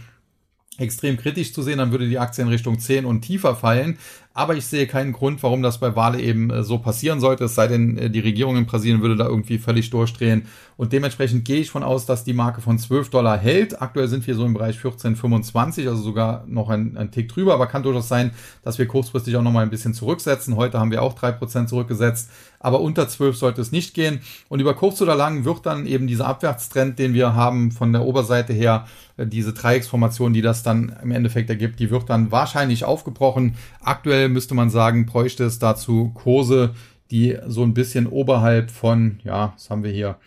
extrem 0.78 1.18
kritisch 1.18 1.54
zu 1.54 1.64
sehen, 1.64 1.80
dann 1.80 1.92
würde 1.92 2.08
die 2.08 2.20
Aktie 2.20 2.44
in 2.44 2.50
Richtung 2.50 2.80
10 2.80 3.06
und 3.06 3.22
tiefer 3.22 3.56
fallen. 3.56 3.98
Aber 4.38 4.56
ich 4.56 4.68
sehe 4.68 4.86
keinen 4.86 5.14
Grund, 5.14 5.42
warum 5.42 5.64
das 5.64 5.80
bei 5.80 5.96
Wale 5.96 6.22
eben 6.22 6.52
äh, 6.52 6.64
so 6.64 6.78
passieren 6.78 7.20
sollte. 7.20 7.46
Es 7.46 7.56
sei 7.56 7.68
denn, 7.68 7.98
äh, 7.98 8.12
die 8.12 8.20
Regierung 8.20 8.56
in 8.56 8.68
Brasilien 8.68 9.02
würde 9.02 9.16
da 9.16 9.26
irgendwie 9.26 9.58
völlig 9.58 9.90
durchdrehen. 9.90 10.46
Und 10.78 10.94
dementsprechend 10.94 11.44
gehe 11.44 11.60
ich 11.60 11.72
von 11.72 11.82
aus, 11.82 12.06
dass 12.06 12.24
die 12.24 12.34
Marke 12.34 12.62
von 12.62 12.78
12 12.78 13.10
Dollar 13.10 13.36
hält. 13.36 13.82
Aktuell 13.82 14.08
sind 14.08 14.28
wir 14.28 14.36
so 14.36 14.46
im 14.46 14.54
Bereich 14.54 14.78
14,25, 14.78 15.90
also 15.90 16.04
sogar 16.04 16.44
noch 16.46 16.70
ein, 16.70 16.98
ein 16.98 17.10
Tick 17.10 17.30
drüber. 17.30 17.56
Aber 17.56 17.66
kann 17.66 17.82
durchaus 17.82 18.10
sein, 18.10 18.30
dass 18.64 18.78
wir 18.78 18.86
kurzfristig 18.86 19.36
auch 19.38 19.42
nochmal 19.42 19.64
ein 19.64 19.72
bisschen 19.72 19.96
zurücksetzen. 19.96 20.56
Heute 20.56 20.80
haben 20.80 20.92
wir 20.92 21.02
auch 21.02 21.16
drei 21.16 21.32
Prozent 21.32 21.68
zurückgesetzt. 21.68 22.30
Aber 22.60 22.82
unter 22.82 23.08
12 23.08 23.38
sollte 23.38 23.62
es 23.62 23.72
nicht 23.72 23.96
gehen. 23.96 24.20
Und 24.50 24.60
über 24.60 24.76
kurz 24.76 25.02
oder 25.02 25.16
lang 25.16 25.46
wird 25.46 25.66
dann 25.66 25.88
eben 25.88 26.06
dieser 26.06 26.28
Abwärtstrend, 26.28 27.00
den 27.00 27.16
wir 27.16 27.34
haben 27.34 27.72
von 27.72 27.92
der 27.92 28.04
Oberseite 28.04 28.54
her, 28.54 28.86
äh, 29.18 29.26
diese 29.26 29.54
Dreiecksformation, 29.54 30.34
die 30.34 30.42
das 30.42 30.64
dann 30.64 30.96
im 31.02 31.12
Endeffekt 31.12 31.50
ergibt, 31.50 31.80
die 31.80 31.90
wird 31.90 32.10
dann 32.10 32.32
wahrscheinlich 32.32 32.86
aufgebrochen. 32.86 33.56
Aktuell 33.82 34.27
müsste 34.30 34.56
man 34.56 34.70
sagen, 34.70 35.06
bräuchte 35.06 35.44
es 35.46 35.60
dazu 35.60 36.12
Kurse, 36.14 36.74
die 37.12 37.38
so 37.48 37.64
ein 37.64 37.74
bisschen 37.74 38.08
oberhalb 38.08 38.72
von, 38.72 39.20
ja, 39.24 39.54
was 39.56 39.70
haben 39.70 39.84
wir 39.84 39.92
hier, 39.92 40.18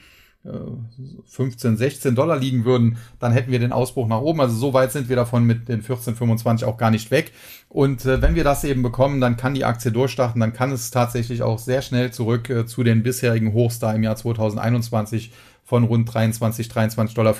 15, 1.26 1.74
äh, 1.74 1.76
16 1.76 2.14
Dollar 2.14 2.36
liegen 2.38 2.64
würden, 2.64 2.96
dann 3.18 3.32
hätten 3.32 3.52
wir 3.52 3.58
den 3.58 3.72
Ausbruch 3.72 4.08
nach 4.08 4.20
oben. 4.20 4.40
Also 4.40 4.56
so 4.56 4.72
weit 4.72 4.90
sind 4.90 5.10
wir 5.10 5.16
davon 5.16 5.44
mit 5.44 5.68
den 5.68 5.82
14,25 5.82 6.64
auch 6.64 6.78
gar 6.78 6.90
nicht 6.90 7.10
weg. 7.10 7.32
Und 7.68 8.06
äh, 8.06 8.22
wenn 8.22 8.34
wir 8.34 8.44
das 8.44 8.64
eben 8.64 8.82
bekommen, 8.82 9.20
dann 9.20 9.36
kann 9.36 9.52
die 9.52 9.66
Aktie 9.66 9.92
durchstarten, 9.92 10.40
dann 10.40 10.54
kann 10.54 10.72
es 10.72 10.90
tatsächlich 10.90 11.42
auch 11.42 11.58
sehr 11.58 11.82
schnell 11.82 12.10
zurück 12.10 12.48
äh, 12.48 12.64
zu 12.64 12.82
den 12.82 13.02
bisherigen 13.02 13.52
Hochs 13.52 13.80
da 13.80 13.92
im 13.92 14.02
Jahr 14.02 14.16
2021 14.16 15.30
von 15.70 15.84
rund 15.84 16.12
23, 16.12 16.66
23,50 16.66 17.14
Dollar 17.14 17.34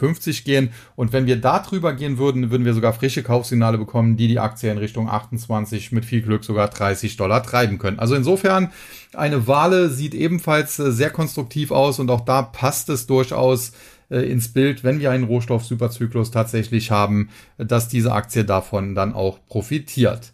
gehen. 0.45 0.71
Und 0.95 1.13
wenn 1.13 1.27
wir 1.27 1.41
da 1.41 1.59
drüber 1.59 1.93
gehen 1.95 2.17
würden, 2.17 2.53
würden 2.53 2.65
wir 2.65 2.75
sogar 2.75 2.93
frische 2.93 3.25
Kaufsignale 3.25 3.77
bekommen, 3.77 4.17
die 4.17 4.29
die 4.29 4.39
Aktie 4.39 4.71
in 4.71 4.79
Richtung 4.79 5.11
28 5.11 5.91
mit 5.91 6.05
viel 6.05 6.23
Glück 6.23 6.45
sogar 6.45 6.69
30 6.69 7.17
Dollar 7.17 7.43
treiben 7.43 7.79
können. 7.79 7.99
Also 7.99 8.15
insofern 8.15 8.71
eine 9.15 9.49
Wale 9.49 9.91
sieht 9.91 10.15
ebenfalls 10.15 10.79
äh, 10.79 10.93
sehr 10.93 11.11
konstruktiv 11.11 11.73
aus 11.73 11.99
und 11.99 12.09
auch 12.09 12.21
da 12.21 12.43
passt 12.43 12.89
es 12.89 13.09
durchaus 13.09 13.73
äh, 14.11 14.21
ins 14.31 14.53
Bild, 14.53 14.85
wenn 14.85 15.01
wir 15.01 15.11
einen 15.11 15.25
Rohstoff-Superzyklus 15.25 16.31
tatsächlich 16.31 16.93
haben, 16.93 17.31
dass 17.59 17.89
diese 17.89 18.13
Aktie 18.13 18.45
davon 18.45 18.95
dann 18.95 19.13
auch 19.13 19.45
profitiert. 19.49 20.33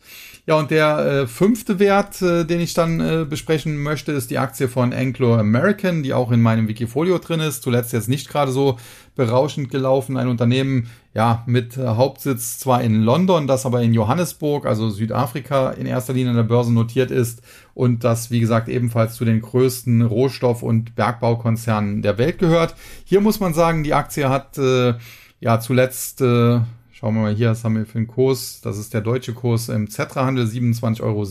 Ja, 0.49 0.55
und 0.55 0.71
der 0.71 0.99
äh, 0.99 1.27
fünfte 1.27 1.81
Wert, 1.81 2.23
äh, 2.23 2.45
den 2.45 2.61
ich 2.61 2.73
dann 2.73 3.01
äh, 3.01 3.27
besprechen 3.29 3.83
möchte, 3.83 4.13
ist 4.13 4.31
die 4.31 4.39
Aktie 4.39 4.69
von 4.69 4.93
Anglo 4.93 5.35
American, 5.35 6.05
die 6.05 6.15
auch 6.15 6.31
in 6.31 6.41
meinem 6.41 6.69
Wikifolio 6.69 7.19
drin 7.19 7.41
ist. 7.41 7.65
Zuletzt 7.65 7.93
jetzt 7.93 8.09
nicht 8.09 8.29
gerade 8.29 8.53
so 8.53 8.79
berauschend 9.17 9.71
gelaufen. 9.71 10.17
Ein 10.17 10.29
Unternehmen, 10.29 10.89
ja, 11.15 11.43
mit 11.47 11.77
äh, 11.77 11.85
Hauptsitz 11.85 12.59
zwar 12.59 12.81
in 12.81 13.03
London, 13.03 13.49
das 13.49 13.67
aber 13.67 13.83
in 13.83 13.93
Johannesburg, 13.93 14.67
also 14.67 14.89
Südafrika, 14.89 15.71
in 15.71 15.87
erster 15.87 16.13
Linie 16.13 16.31
an 16.31 16.37
der 16.37 16.45
Börse 16.45 16.73
notiert 16.73 17.11
ist 17.11 17.43
und 17.75 18.05
das, 18.05 18.31
wie 18.31 18.39
gesagt, 18.39 18.69
ebenfalls 18.69 19.17
zu 19.17 19.25
den 19.25 19.41
größten 19.41 20.03
Rohstoff- 20.03 20.63
und 20.63 20.95
Bergbaukonzernen 20.95 22.03
der 22.03 22.19
Welt 22.19 22.39
gehört. 22.39 22.77
Hier 23.05 23.21
muss 23.21 23.41
man 23.41 23.53
sagen, 23.53 23.83
die 23.83 23.95
Aktie 23.95 24.29
hat 24.29 24.59
äh, 24.59 24.95
ja 25.41 25.59
zuletzt 25.59 26.21
äh, 26.21 26.61
Schauen 26.99 27.15
wir 27.15 27.21
mal 27.21 27.35
hier, 27.35 27.51
was 27.51 27.63
haben 27.63 27.77
wir 27.77 27.85
für 27.85 27.99
einen 27.99 28.07
Kurs? 28.07 28.63
Das 28.63 28.79
ist 28.79 28.95
der 28.95 29.03
deutsche 29.03 29.35
Kurs 29.35 29.69
im 29.69 29.91
Zetra-Handel, 29.91 30.47
27,70 30.47 31.03
Euro. 31.03 31.25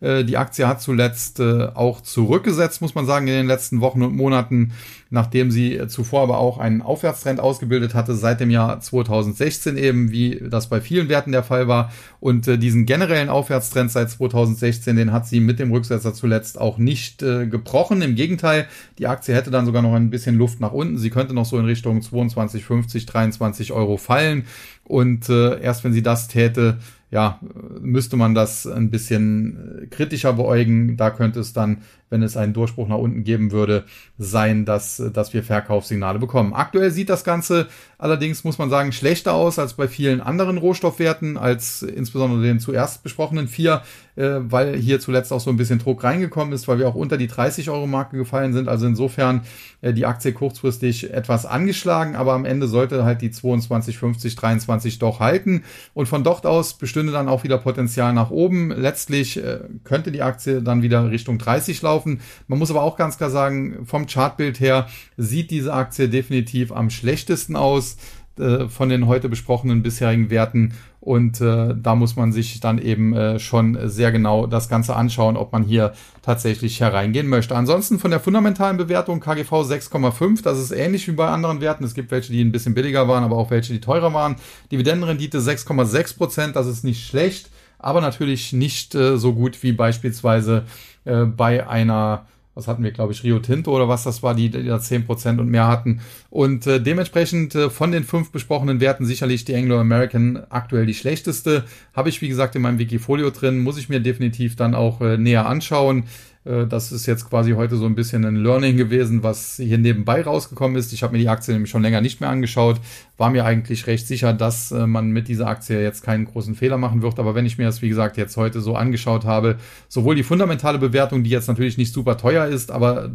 Äh, 0.00 0.24
die 0.24 0.36
Aktie 0.36 0.66
hat 0.68 0.80
zuletzt 0.80 1.40
äh, 1.40 1.68
auch 1.74 2.00
zurückgesetzt, 2.00 2.80
muss 2.80 2.94
man 2.94 3.06
sagen, 3.06 3.26
in 3.26 3.34
den 3.34 3.46
letzten 3.46 3.80
Wochen 3.80 4.02
und 4.02 4.14
Monaten, 4.14 4.72
nachdem 5.10 5.50
sie 5.50 5.80
zuvor 5.88 6.22
aber 6.22 6.38
auch 6.38 6.58
einen 6.58 6.82
Aufwärtstrend 6.82 7.40
ausgebildet 7.40 7.94
hatte, 7.94 8.14
seit 8.14 8.40
dem 8.40 8.50
Jahr 8.50 8.80
2016 8.80 9.76
eben, 9.76 10.10
wie 10.12 10.42
das 10.48 10.68
bei 10.68 10.80
vielen 10.80 11.08
Werten 11.08 11.32
der 11.32 11.42
Fall 11.42 11.66
war. 11.66 11.92
Und 12.20 12.46
äh, 12.46 12.58
diesen 12.58 12.86
generellen 12.86 13.28
Aufwärtstrend 13.28 13.90
seit 13.90 14.10
2016, 14.10 14.96
den 14.96 15.12
hat 15.12 15.26
sie 15.26 15.40
mit 15.40 15.58
dem 15.58 15.72
Rücksetzer 15.72 16.14
zuletzt 16.14 16.60
auch 16.60 16.78
nicht 16.78 17.18
gebrochen. 17.18 18.02
Im 18.02 18.14
Gegenteil, 18.14 18.66
die 18.98 19.06
Aktie 19.06 19.34
hätte 19.34 19.50
dann 19.50 19.66
sogar 19.66 19.82
noch 19.82 19.94
ein 19.94 20.10
bisschen 20.10 20.36
Luft 20.36 20.60
nach 20.60 20.72
unten. 20.72 20.98
Sie 20.98 21.10
könnte 21.10 21.34
noch 21.34 21.44
so 21.44 21.58
in 21.58 21.64
Richtung 21.64 22.00
22,50, 22.00 23.06
23 23.06 23.72
Euro 23.72 23.96
fallen. 23.96 24.44
Und 24.84 25.28
erst 25.28 25.84
wenn 25.84 25.92
sie 25.92 26.02
das 26.02 26.28
täte, 26.28 26.78
ja, 27.10 27.40
müsste 27.80 28.16
man 28.16 28.34
das 28.34 28.66
ein 28.66 28.90
bisschen 28.90 29.88
kritischer 29.90 30.34
beäugen. 30.34 30.96
Da 30.96 31.10
könnte 31.10 31.40
es 31.40 31.52
dann, 31.52 31.78
wenn 32.10 32.22
es 32.22 32.36
einen 32.36 32.52
Durchbruch 32.52 32.88
nach 32.88 32.98
unten 32.98 33.24
geben 33.24 33.52
würde, 33.52 33.84
sein, 34.18 34.64
dass, 34.64 35.02
dass 35.12 35.32
wir 35.32 35.42
Verkaufssignale 35.42 36.18
bekommen. 36.18 36.54
Aktuell 36.54 36.90
sieht 36.90 37.08
das 37.08 37.24
Ganze 37.24 37.68
allerdings, 37.98 38.44
muss 38.44 38.58
man 38.58 38.70
sagen, 38.70 38.92
schlechter 38.92 39.34
aus 39.34 39.58
als 39.58 39.74
bei 39.74 39.88
vielen 39.88 40.20
anderen 40.20 40.56
Rohstoffwerten, 40.56 41.36
als 41.36 41.82
insbesondere 41.82 42.42
den 42.42 42.60
zuerst 42.60 43.02
besprochenen 43.02 43.48
vier, 43.48 43.82
äh, 44.14 44.36
weil 44.40 44.76
hier 44.76 45.00
zuletzt 45.00 45.32
auch 45.32 45.40
so 45.40 45.50
ein 45.50 45.56
bisschen 45.56 45.80
Druck 45.80 46.04
reingekommen 46.04 46.54
ist, 46.54 46.68
weil 46.68 46.78
wir 46.78 46.88
auch 46.88 46.94
unter 46.94 47.16
die 47.16 47.26
30 47.26 47.70
Euro 47.70 47.86
Marke 47.86 48.16
gefallen 48.16 48.52
sind. 48.52 48.68
Also 48.68 48.86
insofern 48.86 49.42
äh, 49.80 49.92
die 49.92 50.06
Aktie 50.06 50.32
kurzfristig 50.32 51.12
etwas 51.12 51.44
angeschlagen, 51.44 52.14
aber 52.14 52.32
am 52.34 52.44
Ende 52.44 52.68
sollte 52.68 53.04
halt 53.04 53.20
die 53.20 53.32
22, 53.32 53.98
50, 53.98 54.36
23 54.36 54.98
doch 55.00 55.18
halten. 55.18 55.64
Und 55.92 56.06
von 56.06 56.22
dort 56.22 56.46
aus 56.46 56.74
bestünde 56.74 57.12
dann 57.12 57.28
auch 57.28 57.42
wieder 57.42 57.58
Potenzial 57.58 58.12
nach 58.12 58.30
oben. 58.30 58.70
Letztlich 58.70 59.42
äh, 59.42 59.60
könnte 59.82 60.12
die 60.12 60.22
Aktie 60.22 60.62
dann 60.62 60.82
wieder 60.82 61.10
Richtung 61.10 61.38
30 61.38 61.82
laufen. 61.82 61.97
Man 62.06 62.58
muss 62.58 62.70
aber 62.70 62.82
auch 62.82 62.96
ganz 62.96 63.16
klar 63.18 63.30
sagen, 63.30 63.84
vom 63.84 64.06
Chartbild 64.06 64.60
her 64.60 64.88
sieht 65.16 65.50
diese 65.50 65.72
Aktie 65.72 66.08
definitiv 66.08 66.72
am 66.72 66.90
schlechtesten 66.90 67.56
aus 67.56 67.96
äh, 68.38 68.68
von 68.68 68.88
den 68.88 69.06
heute 69.06 69.28
besprochenen 69.28 69.82
bisherigen 69.82 70.30
Werten. 70.30 70.74
Und 71.00 71.40
äh, 71.40 71.74
da 71.76 71.94
muss 71.94 72.16
man 72.16 72.32
sich 72.32 72.60
dann 72.60 72.78
eben 72.78 73.14
äh, 73.14 73.38
schon 73.38 73.78
sehr 73.88 74.12
genau 74.12 74.46
das 74.46 74.68
Ganze 74.68 74.94
anschauen, 74.94 75.36
ob 75.36 75.52
man 75.52 75.62
hier 75.62 75.92
tatsächlich 76.22 76.80
hereingehen 76.80 77.28
möchte. 77.28 77.56
Ansonsten 77.56 77.98
von 77.98 78.10
der 78.10 78.20
fundamentalen 78.20 78.76
Bewertung 78.76 79.20
KGV 79.20 79.50
6,5, 79.52 80.42
das 80.42 80.58
ist 80.58 80.70
ähnlich 80.70 81.08
wie 81.08 81.12
bei 81.12 81.28
anderen 81.28 81.60
Werten. 81.60 81.84
Es 81.84 81.94
gibt 81.94 82.10
welche, 82.10 82.32
die 82.32 82.42
ein 82.42 82.52
bisschen 82.52 82.74
billiger 82.74 83.08
waren, 83.08 83.24
aber 83.24 83.36
auch 83.36 83.50
welche, 83.50 83.72
die 83.72 83.80
teurer 83.80 84.12
waren. 84.12 84.36
Dividendenrendite 84.70 85.38
6,6 85.38 86.16
Prozent, 86.16 86.56
das 86.56 86.66
ist 86.66 86.84
nicht 86.84 87.06
schlecht, 87.06 87.50
aber 87.78 88.00
natürlich 88.00 88.52
nicht 88.52 88.94
äh, 88.94 89.16
so 89.16 89.34
gut 89.34 89.62
wie 89.62 89.72
beispielsweise 89.72 90.64
äh, 91.08 91.24
bei 91.24 91.66
einer 91.66 92.26
was 92.58 92.66
hatten 92.66 92.82
wir, 92.82 92.90
glaube 92.90 93.12
ich, 93.12 93.22
Rio 93.22 93.38
Tinto 93.38 93.72
oder 93.72 93.88
was 93.88 94.02
das 94.02 94.24
war, 94.24 94.34
die, 94.34 94.50
die 94.50 94.64
da 94.64 94.78
10% 94.78 95.38
und 95.38 95.48
mehr 95.48 95.68
hatten. 95.68 96.00
Und 96.28 96.66
äh, 96.66 96.80
dementsprechend 96.80 97.54
äh, 97.54 97.70
von 97.70 97.92
den 97.92 98.02
fünf 98.02 98.32
besprochenen 98.32 98.80
Werten 98.80 99.06
sicherlich 99.06 99.44
die 99.44 99.54
Anglo-American 99.54 100.42
aktuell 100.48 100.84
die 100.84 100.94
schlechteste. 100.94 101.62
Habe 101.94 102.08
ich, 102.08 102.20
wie 102.20 102.26
gesagt, 102.26 102.56
in 102.56 102.62
meinem 102.62 102.80
Wikifolio 102.80 103.30
drin, 103.30 103.60
muss 103.60 103.78
ich 103.78 103.88
mir 103.88 104.00
definitiv 104.00 104.56
dann 104.56 104.74
auch 104.74 105.00
äh, 105.00 105.16
näher 105.18 105.46
anschauen. 105.46 106.06
Äh, 106.44 106.66
das 106.66 106.92
ist 106.92 107.06
jetzt 107.06 107.28
quasi 107.28 107.52
heute 107.52 107.76
so 107.76 107.86
ein 107.86 107.94
bisschen 107.94 108.24
ein 108.24 108.36
Learning 108.36 108.76
gewesen, 108.76 109.22
was 109.22 109.56
hier 109.56 109.78
nebenbei 109.78 110.22
rausgekommen 110.22 110.76
ist. 110.76 110.92
Ich 110.92 111.02
habe 111.02 111.12
mir 111.12 111.18
die 111.18 111.28
Aktie 111.28 111.52
nämlich 111.52 111.70
schon 111.70 111.82
länger 111.82 112.00
nicht 112.00 112.20
mehr 112.20 112.30
angeschaut, 112.30 112.80
war 113.16 113.30
mir 113.30 113.44
eigentlich 113.44 113.86
recht 113.86 114.06
sicher, 114.06 114.32
dass 114.32 114.72
äh, 114.72 114.86
man 114.86 115.10
mit 115.10 115.28
dieser 115.28 115.46
Aktie 115.46 115.82
jetzt 115.82 116.02
keinen 116.02 116.24
großen 116.24 116.54
Fehler 116.54 116.78
machen 116.78 117.02
wird. 117.02 117.18
Aber 117.18 117.34
wenn 117.34 117.46
ich 117.46 117.58
mir 117.58 117.64
das, 117.64 117.82
wie 117.82 117.88
gesagt, 117.88 118.16
jetzt 118.16 118.36
heute 118.36 118.60
so 118.60 118.74
angeschaut 118.74 119.24
habe, 119.24 119.56
sowohl 119.88 120.14
die 120.14 120.22
fundamentale 120.22 120.78
Bewertung, 120.78 121.22
die 121.24 121.30
jetzt 121.30 121.48
natürlich 121.48 121.78
nicht 121.78 121.92
super 121.92 122.16
teuer 122.16 122.46
ist, 122.46 122.70
aber 122.70 123.10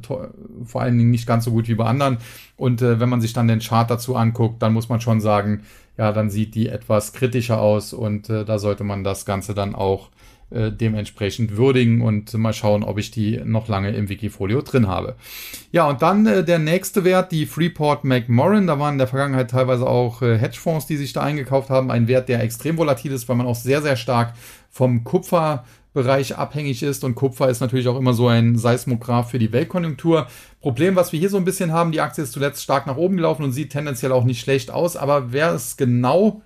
vor 0.66 0.82
allen 0.82 0.98
Dingen 0.98 1.12
nicht 1.12 1.28
ganz 1.28 1.46
so 1.46 1.52
gut 1.52 1.68
wie 1.68 1.76
bei 1.76 1.86
anderen. 1.86 2.18
Und 2.56 2.82
äh, 2.82 3.00
wenn 3.00 3.10
man 3.10 3.22
sich 3.22 3.34
dann 3.34 3.48
den 3.48 3.60
Chart 3.60 3.90
dazu 3.90 4.16
anguckt, 4.16 4.62
dann 4.62 4.74
muss 4.74 4.90
man 4.90 5.02
schon 5.02 5.22
sagen, 5.22 5.62
ja, 5.98 6.12
dann 6.12 6.30
sieht 6.30 6.56
die 6.56 6.70
etwas 6.70 7.14
kritischer 7.14 7.62
aus 7.62 7.94
und 7.94 8.30
äh, 8.30 8.46
da 8.46 8.58
sollte 8.58 8.84
man 8.84 9.04
das 9.04 9.26
Ganze 9.26 9.54
dann 9.54 9.76
auch 9.76 10.10
äh, 10.50 10.72
dementsprechend 10.72 11.58
würdigen 11.58 12.02
und 12.02 12.34
mal 12.34 12.54
schauen, 12.54 12.84
ob 12.84 12.98
ich 12.98 13.12
die 13.12 13.42
noch 13.44 13.68
lange 13.68 13.92
im 13.92 14.10
Wikifolio 14.10 14.62
drin 14.62 14.88
habe. 14.88 15.16
Ja, 15.72 15.88
und 15.88 16.02
dann 16.02 16.26
äh, 16.26 16.44
der 16.44 16.60
nächste 16.60 17.04
Wert, 17.04 17.32
die 17.32 17.46
Freeport 17.46 18.04
McMoran. 18.04 18.68
Da 18.68 18.80
waren 18.80 18.94
in 18.94 18.98
der 19.00 19.08
Vergangenheit 19.08 19.52
teilweise 19.52 19.88
auch 19.88 20.22
äh, 20.22 20.38
Hedgefonds, 20.38 20.86
die 20.86 20.98
sich 20.98 21.14
da 21.14 21.22
eingekauft 21.22 21.70
haben. 21.70 21.92
Ein 21.92 22.08
Wert, 22.08 22.30
der 22.30 22.42
extrem 22.44 22.78
volatil 22.78 23.12
ist, 23.12 23.28
weil 23.30 23.36
man 23.36 23.48
auch 23.48 23.56
sehr, 23.56 23.82
sehr 23.82 23.96
stark 23.96 24.34
vom 24.70 25.04
Kupfer 25.04 25.64
Bereich 25.94 26.36
abhängig 26.36 26.82
ist 26.82 27.04
und 27.04 27.14
Kupfer 27.14 27.50
ist 27.50 27.60
natürlich 27.60 27.88
auch 27.88 27.98
immer 27.98 28.16
so 28.16 28.28
ein 28.28 28.58
Seismograph 28.58 29.30
für 29.30 29.38
die 29.38 29.52
Weltkonjunktur. 29.52 30.28
Problem, 30.60 30.96
was 30.96 31.12
wir 31.12 31.20
hier 31.20 31.30
so 31.30 31.38
ein 31.38 31.46
bisschen 31.46 31.72
haben, 31.72 31.92
die 31.92 32.02
Aktie 32.02 32.24
ist 32.24 32.34
zuletzt 32.34 32.64
stark 32.64 32.88
nach 32.88 32.98
oben 32.98 33.16
gelaufen 33.16 33.44
und 33.44 33.52
sieht 33.52 33.72
tendenziell 33.72 34.12
auch 34.12 34.24
nicht 34.24 34.42
schlecht 34.42 34.72
aus, 34.72 34.98
aber 34.98 35.32
wer 35.32 35.54
es 35.54 35.78
genau 35.78 36.42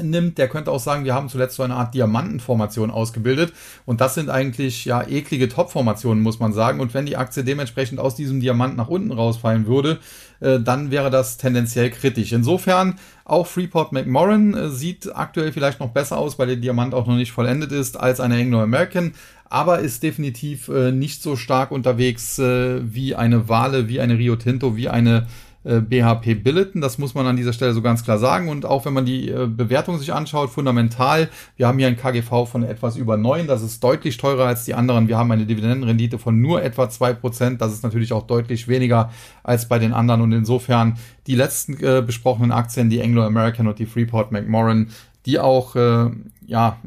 nimmt, 0.00 0.38
der 0.38 0.48
könnte 0.48 0.70
auch 0.70 0.80
sagen, 0.80 1.04
wir 1.04 1.14
haben 1.14 1.28
zuletzt 1.28 1.56
so 1.56 1.62
eine 1.62 1.74
Art 1.74 1.94
Diamantenformation 1.94 2.90
ausgebildet 2.90 3.52
und 3.86 4.00
das 4.00 4.14
sind 4.14 4.30
eigentlich 4.30 4.84
ja 4.84 5.06
eklige 5.06 5.48
Topformationen, 5.48 6.22
muss 6.22 6.40
man 6.40 6.52
sagen. 6.52 6.80
Und 6.80 6.94
wenn 6.94 7.06
die 7.06 7.16
Aktie 7.16 7.44
dementsprechend 7.44 8.00
aus 8.00 8.14
diesem 8.14 8.40
Diamant 8.40 8.76
nach 8.76 8.88
unten 8.88 9.12
rausfallen 9.12 9.66
würde, 9.66 9.98
äh, 10.40 10.60
dann 10.60 10.90
wäre 10.90 11.10
das 11.10 11.36
tendenziell 11.36 11.90
kritisch. 11.90 12.32
Insofern 12.32 12.98
auch 13.24 13.46
Freeport 13.46 13.92
McMoran 13.92 14.54
äh, 14.54 14.68
sieht 14.70 15.14
aktuell 15.14 15.52
vielleicht 15.52 15.80
noch 15.80 15.90
besser 15.90 16.18
aus, 16.18 16.38
weil 16.38 16.46
der 16.46 16.56
Diamant 16.56 16.94
auch 16.94 17.06
noch 17.06 17.16
nicht 17.16 17.32
vollendet 17.32 17.72
ist, 17.72 17.98
als 17.98 18.20
eine 18.20 18.36
Anglo-American, 18.36 19.14
aber 19.50 19.80
ist 19.80 20.02
definitiv 20.02 20.68
äh, 20.68 20.92
nicht 20.92 21.22
so 21.22 21.36
stark 21.36 21.70
unterwegs 21.70 22.38
wie 22.38 23.14
eine 23.14 23.48
Wale, 23.48 23.88
wie 23.88 24.00
eine 24.00 24.18
Rio 24.18 24.36
Tinto, 24.36 24.76
wie 24.76 24.88
eine 24.88 25.26
BHP 25.64 26.26
äh, 26.26 26.34
Billiton. 26.34 26.80
Das 26.80 26.98
muss 26.98 27.14
man 27.14 27.26
an 27.26 27.36
dieser 27.36 27.52
Stelle 27.52 27.72
so 27.72 27.82
ganz 27.82 28.04
klar 28.04 28.18
sagen. 28.18 28.48
Und 28.48 28.64
auch 28.64 28.84
wenn 28.84 28.92
man 28.92 29.04
die 29.04 29.28
äh, 29.28 29.46
Bewertung 29.46 29.98
sich 29.98 30.12
anschaut, 30.12 30.50
fundamental, 30.50 31.28
wir 31.56 31.66
haben 31.66 31.78
hier 31.78 31.88
ein 31.88 31.96
KGV 31.96 32.46
von 32.46 32.62
etwas 32.62 32.96
über 32.96 33.16
neun. 33.16 33.46
Das 33.46 33.62
ist 33.62 33.82
deutlich 33.82 34.16
teurer 34.16 34.46
als 34.46 34.64
die 34.64 34.74
anderen. 34.74 35.08
Wir 35.08 35.18
haben 35.18 35.30
eine 35.30 35.46
Dividendenrendite 35.46 36.18
von 36.18 36.40
nur 36.40 36.62
etwa 36.62 36.88
zwei 36.88 37.12
Prozent. 37.12 37.60
Das 37.60 37.72
ist 37.72 37.82
natürlich 37.82 38.12
auch 38.12 38.26
deutlich 38.26 38.68
weniger 38.68 39.10
als 39.42 39.68
bei 39.68 39.78
den 39.78 39.92
anderen. 39.92 40.20
Und 40.20 40.32
insofern 40.32 40.98
die 41.26 41.34
letzten 41.34 41.74
äh, 41.82 42.02
besprochenen 42.02 42.52
Aktien, 42.52 42.90
die 42.90 43.02
Anglo-American 43.02 43.66
und 43.66 43.78
die 43.78 43.86
Freeport 43.86 44.32
McMoran, 44.32 44.88
die 45.26 45.38
auch, 45.38 45.76
äh, 45.76 46.10
ja, 46.46 46.78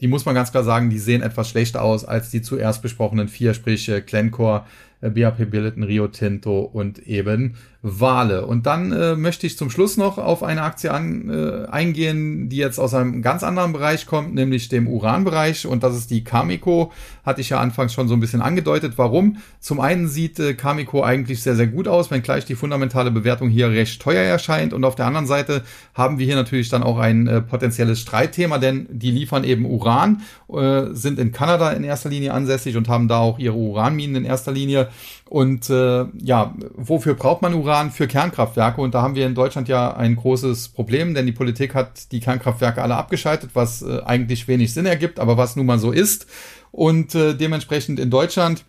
die 0.00 0.08
muss 0.08 0.26
man 0.26 0.34
ganz 0.34 0.50
klar 0.50 0.64
sagen, 0.64 0.90
die 0.90 0.98
sehen 0.98 1.22
etwas 1.22 1.48
schlechter 1.48 1.82
aus 1.82 2.04
als 2.04 2.30
die 2.30 2.42
zuerst 2.42 2.82
besprochenen 2.82 3.26
vier, 3.26 3.54
sprich 3.54 3.88
äh, 3.88 4.02
Glencore, 4.02 4.64
äh, 5.04 5.10
BAP 5.10 5.50
Billiton, 5.50 5.82
Rio 5.82 6.08
Tinto 6.08 6.60
und 6.60 6.98
eben 6.98 7.56
Wale. 7.86 8.46
Und 8.46 8.64
dann 8.64 8.92
äh, 8.92 9.14
möchte 9.14 9.46
ich 9.46 9.58
zum 9.58 9.68
Schluss 9.68 9.98
noch 9.98 10.16
auf 10.16 10.42
eine 10.42 10.62
Aktie 10.62 10.90
an, 10.90 11.28
äh, 11.28 11.66
eingehen, 11.66 12.48
die 12.48 12.56
jetzt 12.56 12.78
aus 12.78 12.94
einem 12.94 13.20
ganz 13.20 13.42
anderen 13.42 13.74
Bereich 13.74 14.06
kommt, 14.06 14.34
nämlich 14.34 14.70
dem 14.70 14.88
Uranbereich. 14.88 15.66
Und 15.66 15.82
das 15.82 15.94
ist 15.94 16.10
die 16.10 16.24
Cameco. 16.24 16.92
Hatte 17.26 17.42
ich 17.42 17.50
ja 17.50 17.60
anfangs 17.60 17.92
schon 17.92 18.08
so 18.08 18.14
ein 18.14 18.20
bisschen 18.20 18.40
angedeutet. 18.40 18.94
Warum? 18.96 19.36
Zum 19.60 19.80
einen 19.80 20.08
sieht 20.08 20.38
äh, 20.38 20.54
Cameco 20.54 21.02
eigentlich 21.02 21.42
sehr, 21.42 21.56
sehr 21.56 21.66
gut 21.66 21.86
aus, 21.86 22.10
wenngleich 22.10 22.46
die 22.46 22.54
fundamentale 22.54 23.10
Bewertung 23.10 23.50
hier 23.50 23.68
recht 23.68 24.00
teuer 24.00 24.22
erscheint. 24.22 24.72
Und 24.72 24.82
auf 24.84 24.94
der 24.94 25.04
anderen 25.04 25.26
Seite 25.26 25.62
haben 25.92 26.18
wir 26.18 26.24
hier 26.24 26.36
natürlich 26.36 26.70
dann 26.70 26.82
auch 26.82 26.96
ein 26.96 27.26
äh, 27.26 27.42
potenzielles 27.42 28.00
Streitthema, 28.00 28.56
denn 28.56 28.86
die 28.90 29.10
liefern 29.10 29.44
eben 29.44 29.66
Uran, 29.66 30.22
äh, 30.50 30.84
sind 30.92 31.18
in 31.18 31.32
Kanada 31.32 31.72
in 31.72 31.84
erster 31.84 32.08
Linie 32.08 32.32
ansässig 32.32 32.78
und 32.78 32.88
haben 32.88 33.08
da 33.08 33.18
auch 33.18 33.38
ihre 33.38 33.56
Uranminen 33.56 34.16
in 34.16 34.24
erster 34.24 34.52
Linie. 34.52 34.88
Und 35.28 35.68
äh, 35.68 36.06
ja, 36.22 36.54
wofür 36.76 37.14
braucht 37.14 37.42
man 37.42 37.52
Uran? 37.52 37.73
Für 37.90 38.06
Kernkraftwerke. 38.06 38.80
Und 38.80 38.94
da 38.94 39.02
haben 39.02 39.16
wir 39.16 39.26
in 39.26 39.34
Deutschland 39.34 39.68
ja 39.68 39.96
ein 39.96 40.14
großes 40.14 40.68
Problem, 40.68 41.12
denn 41.12 41.26
die 41.26 41.32
Politik 41.32 41.74
hat 41.74 42.12
die 42.12 42.20
Kernkraftwerke 42.20 42.80
alle 42.80 42.94
abgeschaltet, 42.94 43.50
was 43.54 43.82
äh, 43.82 44.00
eigentlich 44.04 44.46
wenig 44.46 44.72
Sinn 44.72 44.86
ergibt, 44.86 45.18
aber 45.18 45.36
was 45.36 45.56
nun 45.56 45.66
mal 45.66 45.80
so 45.80 45.90
ist. 45.90 46.26
Und 46.70 47.16
äh, 47.16 47.34
dementsprechend 47.34 47.98
in 47.98 48.10
Deutschland 48.10 48.64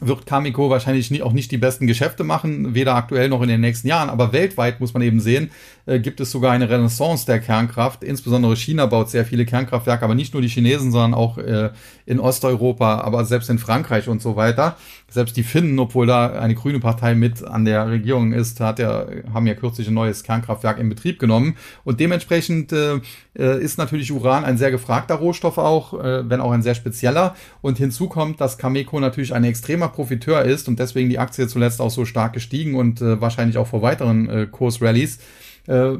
wird 0.00 0.26
Cameco 0.26 0.70
wahrscheinlich 0.70 1.10
nie, 1.10 1.22
auch 1.22 1.32
nicht 1.32 1.50
die 1.50 1.58
besten 1.58 1.86
Geschäfte 1.86 2.22
machen, 2.22 2.74
weder 2.74 2.94
aktuell 2.94 3.28
noch 3.28 3.42
in 3.42 3.48
den 3.48 3.60
nächsten 3.60 3.88
Jahren. 3.88 4.10
Aber 4.10 4.32
weltweit 4.32 4.80
muss 4.80 4.94
man 4.94 5.02
eben 5.02 5.20
sehen, 5.20 5.50
äh, 5.86 5.98
gibt 5.98 6.20
es 6.20 6.30
sogar 6.30 6.52
eine 6.52 6.70
Renaissance 6.70 7.26
der 7.26 7.40
Kernkraft. 7.40 8.04
Insbesondere 8.04 8.56
China 8.56 8.86
baut 8.86 9.10
sehr 9.10 9.24
viele 9.24 9.44
Kernkraftwerke, 9.44 10.04
aber 10.04 10.14
nicht 10.14 10.34
nur 10.34 10.42
die 10.42 10.48
Chinesen, 10.48 10.92
sondern 10.92 11.14
auch 11.14 11.38
äh, 11.38 11.70
in 12.06 12.20
Osteuropa, 12.20 13.00
aber 13.00 13.24
selbst 13.24 13.50
in 13.50 13.58
Frankreich 13.58 14.08
und 14.08 14.22
so 14.22 14.36
weiter. 14.36 14.76
Selbst 15.10 15.38
die 15.38 15.42
Finnen, 15.42 15.78
obwohl 15.78 16.06
da 16.06 16.38
eine 16.38 16.54
grüne 16.54 16.80
Partei 16.80 17.14
mit 17.14 17.42
an 17.42 17.64
der 17.64 17.88
Regierung 17.88 18.32
ist, 18.32 18.60
hat 18.60 18.78
ja, 18.78 19.06
haben 19.32 19.46
ja 19.46 19.54
kürzlich 19.54 19.88
ein 19.88 19.94
neues 19.94 20.22
Kernkraftwerk 20.22 20.78
in 20.78 20.90
Betrieb 20.90 21.18
genommen. 21.18 21.56
Und 21.84 21.98
dementsprechend 21.98 22.72
äh, 22.72 23.00
äh 23.38 23.62
ist 23.62 23.78
natürlich 23.78 24.12
Uran 24.12 24.44
ein 24.44 24.58
sehr 24.58 24.70
gefragter 24.70 25.14
Rohstoff 25.14 25.56
auch, 25.56 25.94
äh, 25.94 26.28
wenn 26.28 26.42
auch 26.42 26.52
ein 26.52 26.62
sehr 26.62 26.74
spezieller. 26.74 27.34
Und 27.62 27.78
hinzu 27.78 28.08
kommt, 28.08 28.40
dass 28.40 28.58
Cameco 28.58 29.00
natürlich 29.00 29.34
ein 29.34 29.44
extremer 29.44 29.88
Profiteur 29.88 30.42
ist 30.42 30.68
und 30.68 30.78
deswegen 30.78 31.08
die 31.08 31.18
Aktie 31.18 31.48
zuletzt 31.48 31.80
auch 31.80 31.90
so 31.90 32.04
stark 32.04 32.34
gestiegen 32.34 32.74
und 32.74 33.00
äh, 33.00 33.18
wahrscheinlich 33.20 33.56
auch 33.56 33.66
vor 33.66 33.80
weiteren 33.80 34.28
äh, 34.28 34.46
Kursrallies 34.46 35.20
äh, 35.68 35.96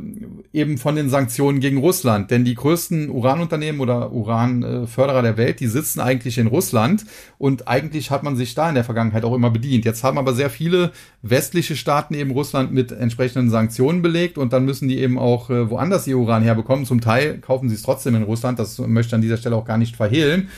eben 0.53 0.79
von 0.79 0.97
den 0.97 1.11
Sanktionen 1.11 1.61
gegen 1.61 1.79
Russland. 1.79 2.31
Denn 2.31 2.45
die 2.45 2.55
größten 2.55 3.11
Uranunternehmen 3.11 3.81
oder 3.81 4.13
Uranförderer 4.13 5.23
der 5.23 5.37
Welt, 5.37 5.61
die 5.61 5.67
sitzen 5.67 6.01
eigentlich 6.01 6.39
in 6.39 6.47
Russland 6.47 7.05
und 7.37 7.69
eigentlich 7.69 8.11
hat 8.11 8.23
man 8.23 8.35
sich 8.35 8.55
da 8.55 8.69
in 8.69 8.75
der 8.75 8.85
Vergangenheit 8.85 9.25
auch 9.25 9.35
immer 9.35 9.51
bedient. 9.51 9.85
Jetzt 9.85 10.03
haben 10.03 10.19
aber 10.19 10.33
sehr 10.33 10.51
viele 10.51 10.93
westliche 11.23 11.77
Staaten 11.77 12.15
eben 12.15 12.31
Russland 12.31 12.73
mit 12.73 12.93
entsprechenden 12.93 13.51
Sanktionen 13.51 14.01
belegt 14.01 14.39
und 14.39 14.53
dann 14.53 14.65
müssen 14.65 14.89
die 14.89 14.99
eben 14.99 15.19
auch 15.19 15.51
äh, 15.51 15.71
woanders 15.71 16.07
ihr 16.07 16.19
Uran 16.19 16.43
herbekommen. 16.43 16.87
Zum 16.87 17.01
Teil 17.01 17.39
kaufen 17.39 17.69
sie 17.69 17.75
es 17.75 17.83
trotzdem 17.83 18.15
in 18.15 18.23
Russland, 18.23 18.59
das 18.59 18.79
möchte 18.79 19.11
ich 19.11 19.15
an 19.15 19.23
dieser 19.23 19.37
Stelle 19.37 19.57
auch 19.57 19.67
gar 19.67 19.79
nicht 19.79 19.97
verhehlen. 19.97 20.49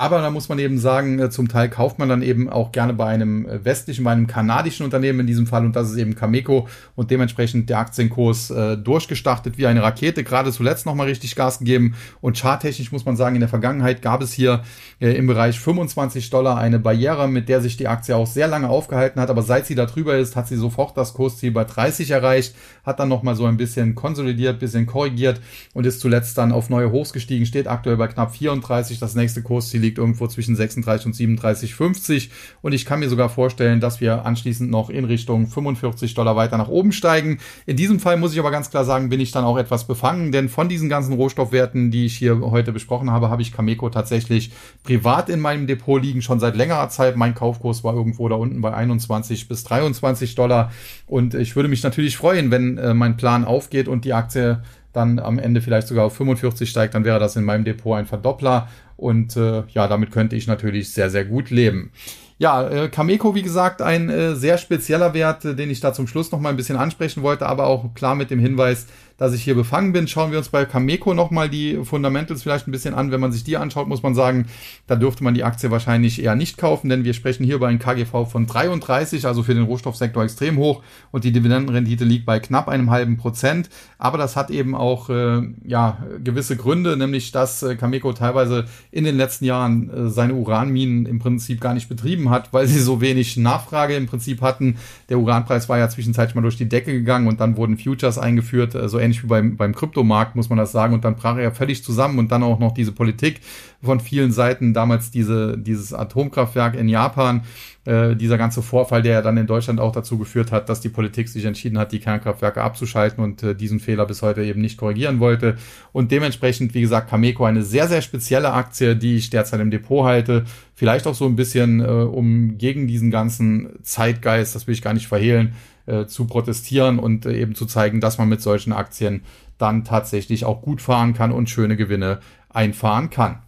Aber 0.00 0.22
da 0.22 0.30
muss 0.30 0.48
man 0.48 0.60
eben 0.60 0.78
sagen, 0.78 1.18
äh, 1.18 1.28
zum 1.28 1.48
Teil 1.48 1.68
kauft 1.68 1.98
man 1.98 2.08
dann 2.08 2.22
eben 2.22 2.48
auch 2.48 2.70
gerne 2.70 2.94
bei 2.94 3.06
einem 3.06 3.46
äh, 3.46 3.64
westlichen, 3.64 4.04
bei 4.04 4.12
einem 4.12 4.28
kanadischen 4.28 4.84
Unternehmen 4.84 5.20
in 5.20 5.26
diesem 5.26 5.48
Fall. 5.48 5.66
Und 5.66 5.74
das 5.74 5.90
ist 5.90 5.96
eben 5.96 6.14
Cameco. 6.14 6.68
Und 6.94 7.10
dementsprechend 7.10 7.68
der 7.68 7.80
Aktienkurs 7.80 8.50
äh, 8.50 8.76
durchgestartet 8.76 9.58
wie 9.58 9.66
eine 9.66 9.82
Rakete, 9.82 10.22
gerade 10.22 10.52
zuletzt 10.52 10.86
nochmal 10.86 11.08
richtig 11.08 11.34
Gas 11.34 11.58
gegeben. 11.58 11.96
Und 12.20 12.38
charttechnisch 12.38 12.92
muss 12.92 13.04
man 13.04 13.16
sagen, 13.16 13.34
in 13.34 13.40
der 13.40 13.48
Vergangenheit 13.48 14.00
gab 14.00 14.22
es 14.22 14.32
hier 14.32 14.62
äh, 15.00 15.10
im 15.14 15.26
Bereich 15.26 15.58
25 15.58 16.30
Dollar 16.30 16.58
eine 16.58 16.78
Barriere, 16.78 17.28
mit 17.28 17.48
der 17.48 17.60
sich 17.60 17.76
die 17.76 17.88
Aktie 17.88 18.14
auch 18.14 18.26
sehr 18.26 18.48
lange 18.48 18.68
aufgehalten 18.68 19.20
hat, 19.20 19.30
aber 19.30 19.42
seit 19.42 19.66
sie 19.66 19.74
da 19.74 19.86
drüber 19.86 20.16
ist, 20.16 20.36
hat 20.36 20.48
sie 20.48 20.56
sofort 20.56 20.96
das 20.96 21.14
Kursziel 21.14 21.50
bei 21.50 21.64
30 21.64 22.10
erreicht, 22.10 22.54
hat 22.84 23.00
dann 23.00 23.08
nochmal 23.08 23.34
so 23.34 23.46
ein 23.46 23.56
bisschen 23.56 23.94
konsolidiert, 23.94 24.58
bisschen 24.58 24.86
korrigiert 24.86 25.40
und 25.74 25.86
ist 25.86 26.00
zuletzt 26.00 26.38
dann 26.38 26.52
auf 26.52 26.70
neue 26.70 26.90
Hochs 26.90 27.12
gestiegen, 27.12 27.46
steht 27.46 27.66
aktuell 27.66 27.96
bei 27.96 28.06
knapp 28.06 28.34
34, 28.34 28.98
das 28.98 29.14
nächste 29.14 29.42
Kursziel 29.42 29.87
liegt 29.88 29.98
irgendwo 29.98 30.26
zwischen 30.26 30.54
36 30.54 31.06
und 31.06 31.14
37,50 31.14 32.28
und 32.60 32.72
ich 32.72 32.84
kann 32.84 33.00
mir 33.00 33.08
sogar 33.08 33.30
vorstellen, 33.30 33.80
dass 33.80 34.00
wir 34.00 34.26
anschließend 34.26 34.70
noch 34.70 34.90
in 34.90 35.04
Richtung 35.04 35.46
45 35.46 36.14
Dollar 36.14 36.36
weiter 36.36 36.58
nach 36.58 36.68
oben 36.68 36.92
steigen. 36.92 37.38
In 37.64 37.76
diesem 37.76 37.98
Fall 37.98 38.18
muss 38.18 38.34
ich 38.34 38.38
aber 38.38 38.50
ganz 38.50 38.70
klar 38.70 38.84
sagen, 38.84 39.08
bin 39.08 39.20
ich 39.20 39.32
dann 39.32 39.44
auch 39.44 39.56
etwas 39.56 39.86
befangen, 39.86 40.30
denn 40.30 40.48
von 40.48 40.68
diesen 40.68 40.88
ganzen 40.88 41.14
Rohstoffwerten, 41.14 41.90
die 41.90 42.04
ich 42.04 42.16
hier 42.16 42.40
heute 42.40 42.72
besprochen 42.72 43.10
habe, 43.10 43.30
habe 43.30 43.42
ich 43.42 43.52
Cameco 43.52 43.88
tatsächlich 43.88 44.52
privat 44.84 45.30
in 45.30 45.40
meinem 45.40 45.66
Depot 45.66 46.02
liegen, 46.02 46.20
schon 46.20 46.38
seit 46.38 46.54
längerer 46.54 46.90
Zeit. 46.90 47.16
Mein 47.16 47.34
Kaufkurs 47.34 47.82
war 47.82 47.94
irgendwo 47.94 48.28
da 48.28 48.36
unten 48.36 48.60
bei 48.60 48.74
21 48.74 49.48
bis 49.48 49.64
23 49.64 50.34
Dollar 50.34 50.70
und 51.06 51.34
ich 51.34 51.56
würde 51.56 51.70
mich 51.70 51.82
natürlich 51.82 52.16
freuen, 52.18 52.50
wenn 52.50 52.76
äh, 52.76 52.92
mein 52.92 53.16
Plan 53.16 53.46
aufgeht 53.46 53.88
und 53.88 54.04
die 54.04 54.12
Aktie 54.12 54.62
dann 54.92 55.18
am 55.18 55.38
Ende 55.38 55.60
vielleicht 55.60 55.88
sogar 55.88 56.06
auf 56.06 56.16
45 56.16 56.68
steigt, 56.68 56.94
dann 56.94 57.04
wäre 57.04 57.18
das 57.18 57.36
in 57.36 57.44
meinem 57.44 57.64
Depot 57.64 57.96
ein 57.96 58.06
Verdoppler. 58.06 58.68
Und 58.96 59.36
äh, 59.36 59.62
ja, 59.68 59.86
damit 59.86 60.10
könnte 60.10 60.34
ich 60.34 60.46
natürlich 60.46 60.92
sehr, 60.92 61.10
sehr 61.10 61.24
gut 61.24 61.50
leben. 61.50 61.92
Ja, 62.38 62.68
äh, 62.68 62.88
Cameco, 62.88 63.34
wie 63.34 63.42
gesagt, 63.42 63.82
ein 63.82 64.08
äh, 64.08 64.36
sehr 64.36 64.58
spezieller 64.58 65.12
Wert, 65.12 65.44
äh, 65.44 65.54
den 65.56 65.70
ich 65.70 65.80
da 65.80 65.92
zum 65.92 66.06
Schluss 66.06 66.30
noch 66.30 66.40
mal 66.40 66.50
ein 66.50 66.56
bisschen 66.56 66.76
ansprechen 66.76 67.22
wollte, 67.22 67.46
aber 67.46 67.66
auch 67.66 67.94
klar 67.94 68.14
mit 68.14 68.30
dem 68.30 68.38
Hinweis, 68.38 68.86
dass 69.18 69.34
ich 69.34 69.42
hier 69.42 69.54
befangen 69.54 69.92
bin. 69.92 70.08
Schauen 70.08 70.30
wir 70.30 70.38
uns 70.38 70.48
bei 70.48 70.64
Cameco 70.64 71.12
nochmal 71.12 71.50
die 71.50 71.78
Fundamentals 71.84 72.42
vielleicht 72.42 72.66
ein 72.66 72.72
bisschen 72.72 72.94
an. 72.94 73.10
Wenn 73.10 73.20
man 73.20 73.32
sich 73.32 73.44
die 73.44 73.56
anschaut, 73.56 73.88
muss 73.88 74.02
man 74.02 74.14
sagen, 74.14 74.46
da 74.86 74.96
dürfte 74.96 75.24
man 75.24 75.34
die 75.34 75.44
Aktie 75.44 75.70
wahrscheinlich 75.70 76.22
eher 76.22 76.36
nicht 76.36 76.56
kaufen, 76.56 76.88
denn 76.88 77.04
wir 77.04 77.12
sprechen 77.12 77.44
hier 77.44 77.58
bei 77.58 77.68
einem 77.68 77.80
KGV 77.80 78.30
von 78.30 78.46
33, 78.46 79.26
also 79.26 79.42
für 79.42 79.54
den 79.54 79.64
Rohstoffsektor 79.64 80.22
extrem 80.22 80.56
hoch 80.56 80.82
und 81.10 81.24
die 81.24 81.32
Dividendenrendite 81.32 82.04
liegt 82.04 82.24
bei 82.24 82.38
knapp 82.38 82.68
einem 82.68 82.90
halben 82.90 83.16
Prozent. 83.16 83.68
Aber 83.98 84.16
das 84.18 84.36
hat 84.36 84.50
eben 84.50 84.76
auch 84.76 85.10
äh, 85.10 85.42
ja, 85.64 85.98
gewisse 86.22 86.56
Gründe, 86.56 86.96
nämlich 86.96 87.32
dass 87.32 87.62
äh, 87.64 87.74
Cameco 87.74 88.12
teilweise 88.12 88.66
in 88.92 89.02
den 89.02 89.16
letzten 89.16 89.44
Jahren 89.44 89.90
äh, 89.90 90.10
seine 90.10 90.34
Uranminen 90.34 91.06
im 91.06 91.18
Prinzip 91.18 91.60
gar 91.60 91.74
nicht 91.74 91.88
betrieben 91.88 92.30
hat, 92.30 92.52
weil 92.52 92.68
sie 92.68 92.78
so 92.78 93.00
wenig 93.00 93.36
Nachfrage 93.36 93.96
im 93.96 94.06
Prinzip 94.06 94.42
hatten. 94.42 94.76
Der 95.08 95.18
Uranpreis 95.18 95.68
war 95.68 95.78
ja 95.78 95.88
zwischenzeitlich 95.88 96.34
mal 96.34 96.42
durch 96.42 96.56
die 96.56 96.68
Decke 96.68 96.92
gegangen 96.92 97.28
und 97.28 97.40
dann 97.40 97.56
wurden 97.56 97.78
Futures 97.78 98.18
eingeführt, 98.18 98.74
äh, 98.74 98.88
so 98.88 98.98
ähnlich 98.98 99.22
wie 99.22 99.26
beim, 99.26 99.56
beim 99.56 99.74
Kryptomarkt, 99.74 100.36
muss 100.36 100.50
man 100.50 100.58
das 100.58 100.72
sagen. 100.72 100.94
Und 100.94 101.04
dann 101.04 101.16
brach 101.16 101.36
er 101.36 101.44
ja 101.44 101.50
völlig 101.50 101.82
zusammen 101.82 102.18
und 102.18 102.30
dann 102.30 102.42
auch 102.42 102.58
noch 102.58 102.72
diese 102.72 102.92
Politik 102.92 103.40
von 103.82 104.00
vielen 104.00 104.32
Seiten, 104.32 104.74
damals 104.74 105.10
diese, 105.10 105.56
dieses 105.56 105.94
Atomkraftwerk 105.94 106.74
in 106.74 106.88
Japan, 106.88 107.42
äh, 107.88 108.16
dieser 108.16 108.36
ganze 108.36 108.60
Vorfall, 108.60 109.00
der 109.00 109.14
ja 109.14 109.22
dann 109.22 109.38
in 109.38 109.46
Deutschland 109.46 109.80
auch 109.80 109.92
dazu 109.92 110.18
geführt 110.18 110.52
hat, 110.52 110.68
dass 110.68 110.80
die 110.80 110.90
Politik 110.90 111.28
sich 111.28 111.46
entschieden 111.46 111.78
hat, 111.78 111.90
die 111.90 112.00
Kernkraftwerke 112.00 112.60
abzuschalten 112.60 113.24
und 113.24 113.42
äh, 113.42 113.54
diesen 113.54 113.80
Fehler 113.80 114.04
bis 114.04 114.20
heute 114.20 114.44
eben 114.44 114.60
nicht 114.60 114.76
korrigieren 114.76 115.20
wollte. 115.20 115.56
Und 115.92 116.12
dementsprechend, 116.12 116.74
wie 116.74 116.82
gesagt, 116.82 117.08
Cameco 117.08 117.46
eine 117.46 117.62
sehr, 117.62 117.88
sehr 117.88 118.02
spezielle 118.02 118.52
Aktie, 118.52 118.94
die 118.94 119.16
ich 119.16 119.30
derzeit 119.30 119.60
im 119.60 119.70
Depot 119.70 120.04
halte. 120.04 120.44
Vielleicht 120.74 121.06
auch 121.06 121.14
so 121.14 121.24
ein 121.24 121.34
bisschen, 121.34 121.80
äh, 121.80 121.84
um 121.84 122.58
gegen 122.58 122.88
diesen 122.88 123.10
ganzen 123.10 123.70
Zeitgeist, 123.82 124.54
das 124.54 124.66
will 124.66 124.74
ich 124.74 124.82
gar 124.82 124.92
nicht 124.92 124.97
verhehlen, 125.06 125.54
äh, 125.86 126.06
zu 126.06 126.26
protestieren 126.26 126.98
und 126.98 127.26
äh, 127.26 127.40
eben 127.40 127.54
zu 127.54 127.66
zeigen, 127.66 128.00
dass 128.00 128.18
man 128.18 128.28
mit 128.28 128.42
solchen 128.42 128.72
Aktien 128.72 129.22
dann 129.58 129.84
tatsächlich 129.84 130.44
auch 130.44 130.62
gut 130.62 130.82
fahren 130.82 131.14
kann 131.14 131.32
und 131.32 131.50
schöne 131.50 131.76
Gewinne 131.76 132.20
einfahren 132.50 133.10
kann. 133.10 133.38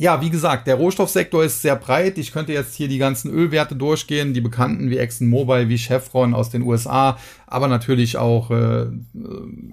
Ja, 0.00 0.22
wie 0.22 0.30
gesagt, 0.30 0.66
der 0.66 0.76
Rohstoffsektor 0.76 1.44
ist 1.44 1.60
sehr 1.60 1.76
breit. 1.76 2.16
Ich 2.16 2.32
könnte 2.32 2.54
jetzt 2.54 2.74
hier 2.74 2.88
die 2.88 2.96
ganzen 2.96 3.30
Ölwerte 3.30 3.76
durchgehen, 3.76 4.32
die 4.32 4.40
bekannten 4.40 4.88
wie 4.88 4.96
ExxonMobil, 4.96 5.68
wie 5.68 5.76
Chevron 5.76 6.32
aus 6.32 6.48
den 6.48 6.62
USA, 6.62 7.18
aber 7.50 7.66
natürlich 7.66 8.16
auch 8.16 8.52
äh, 8.52 8.86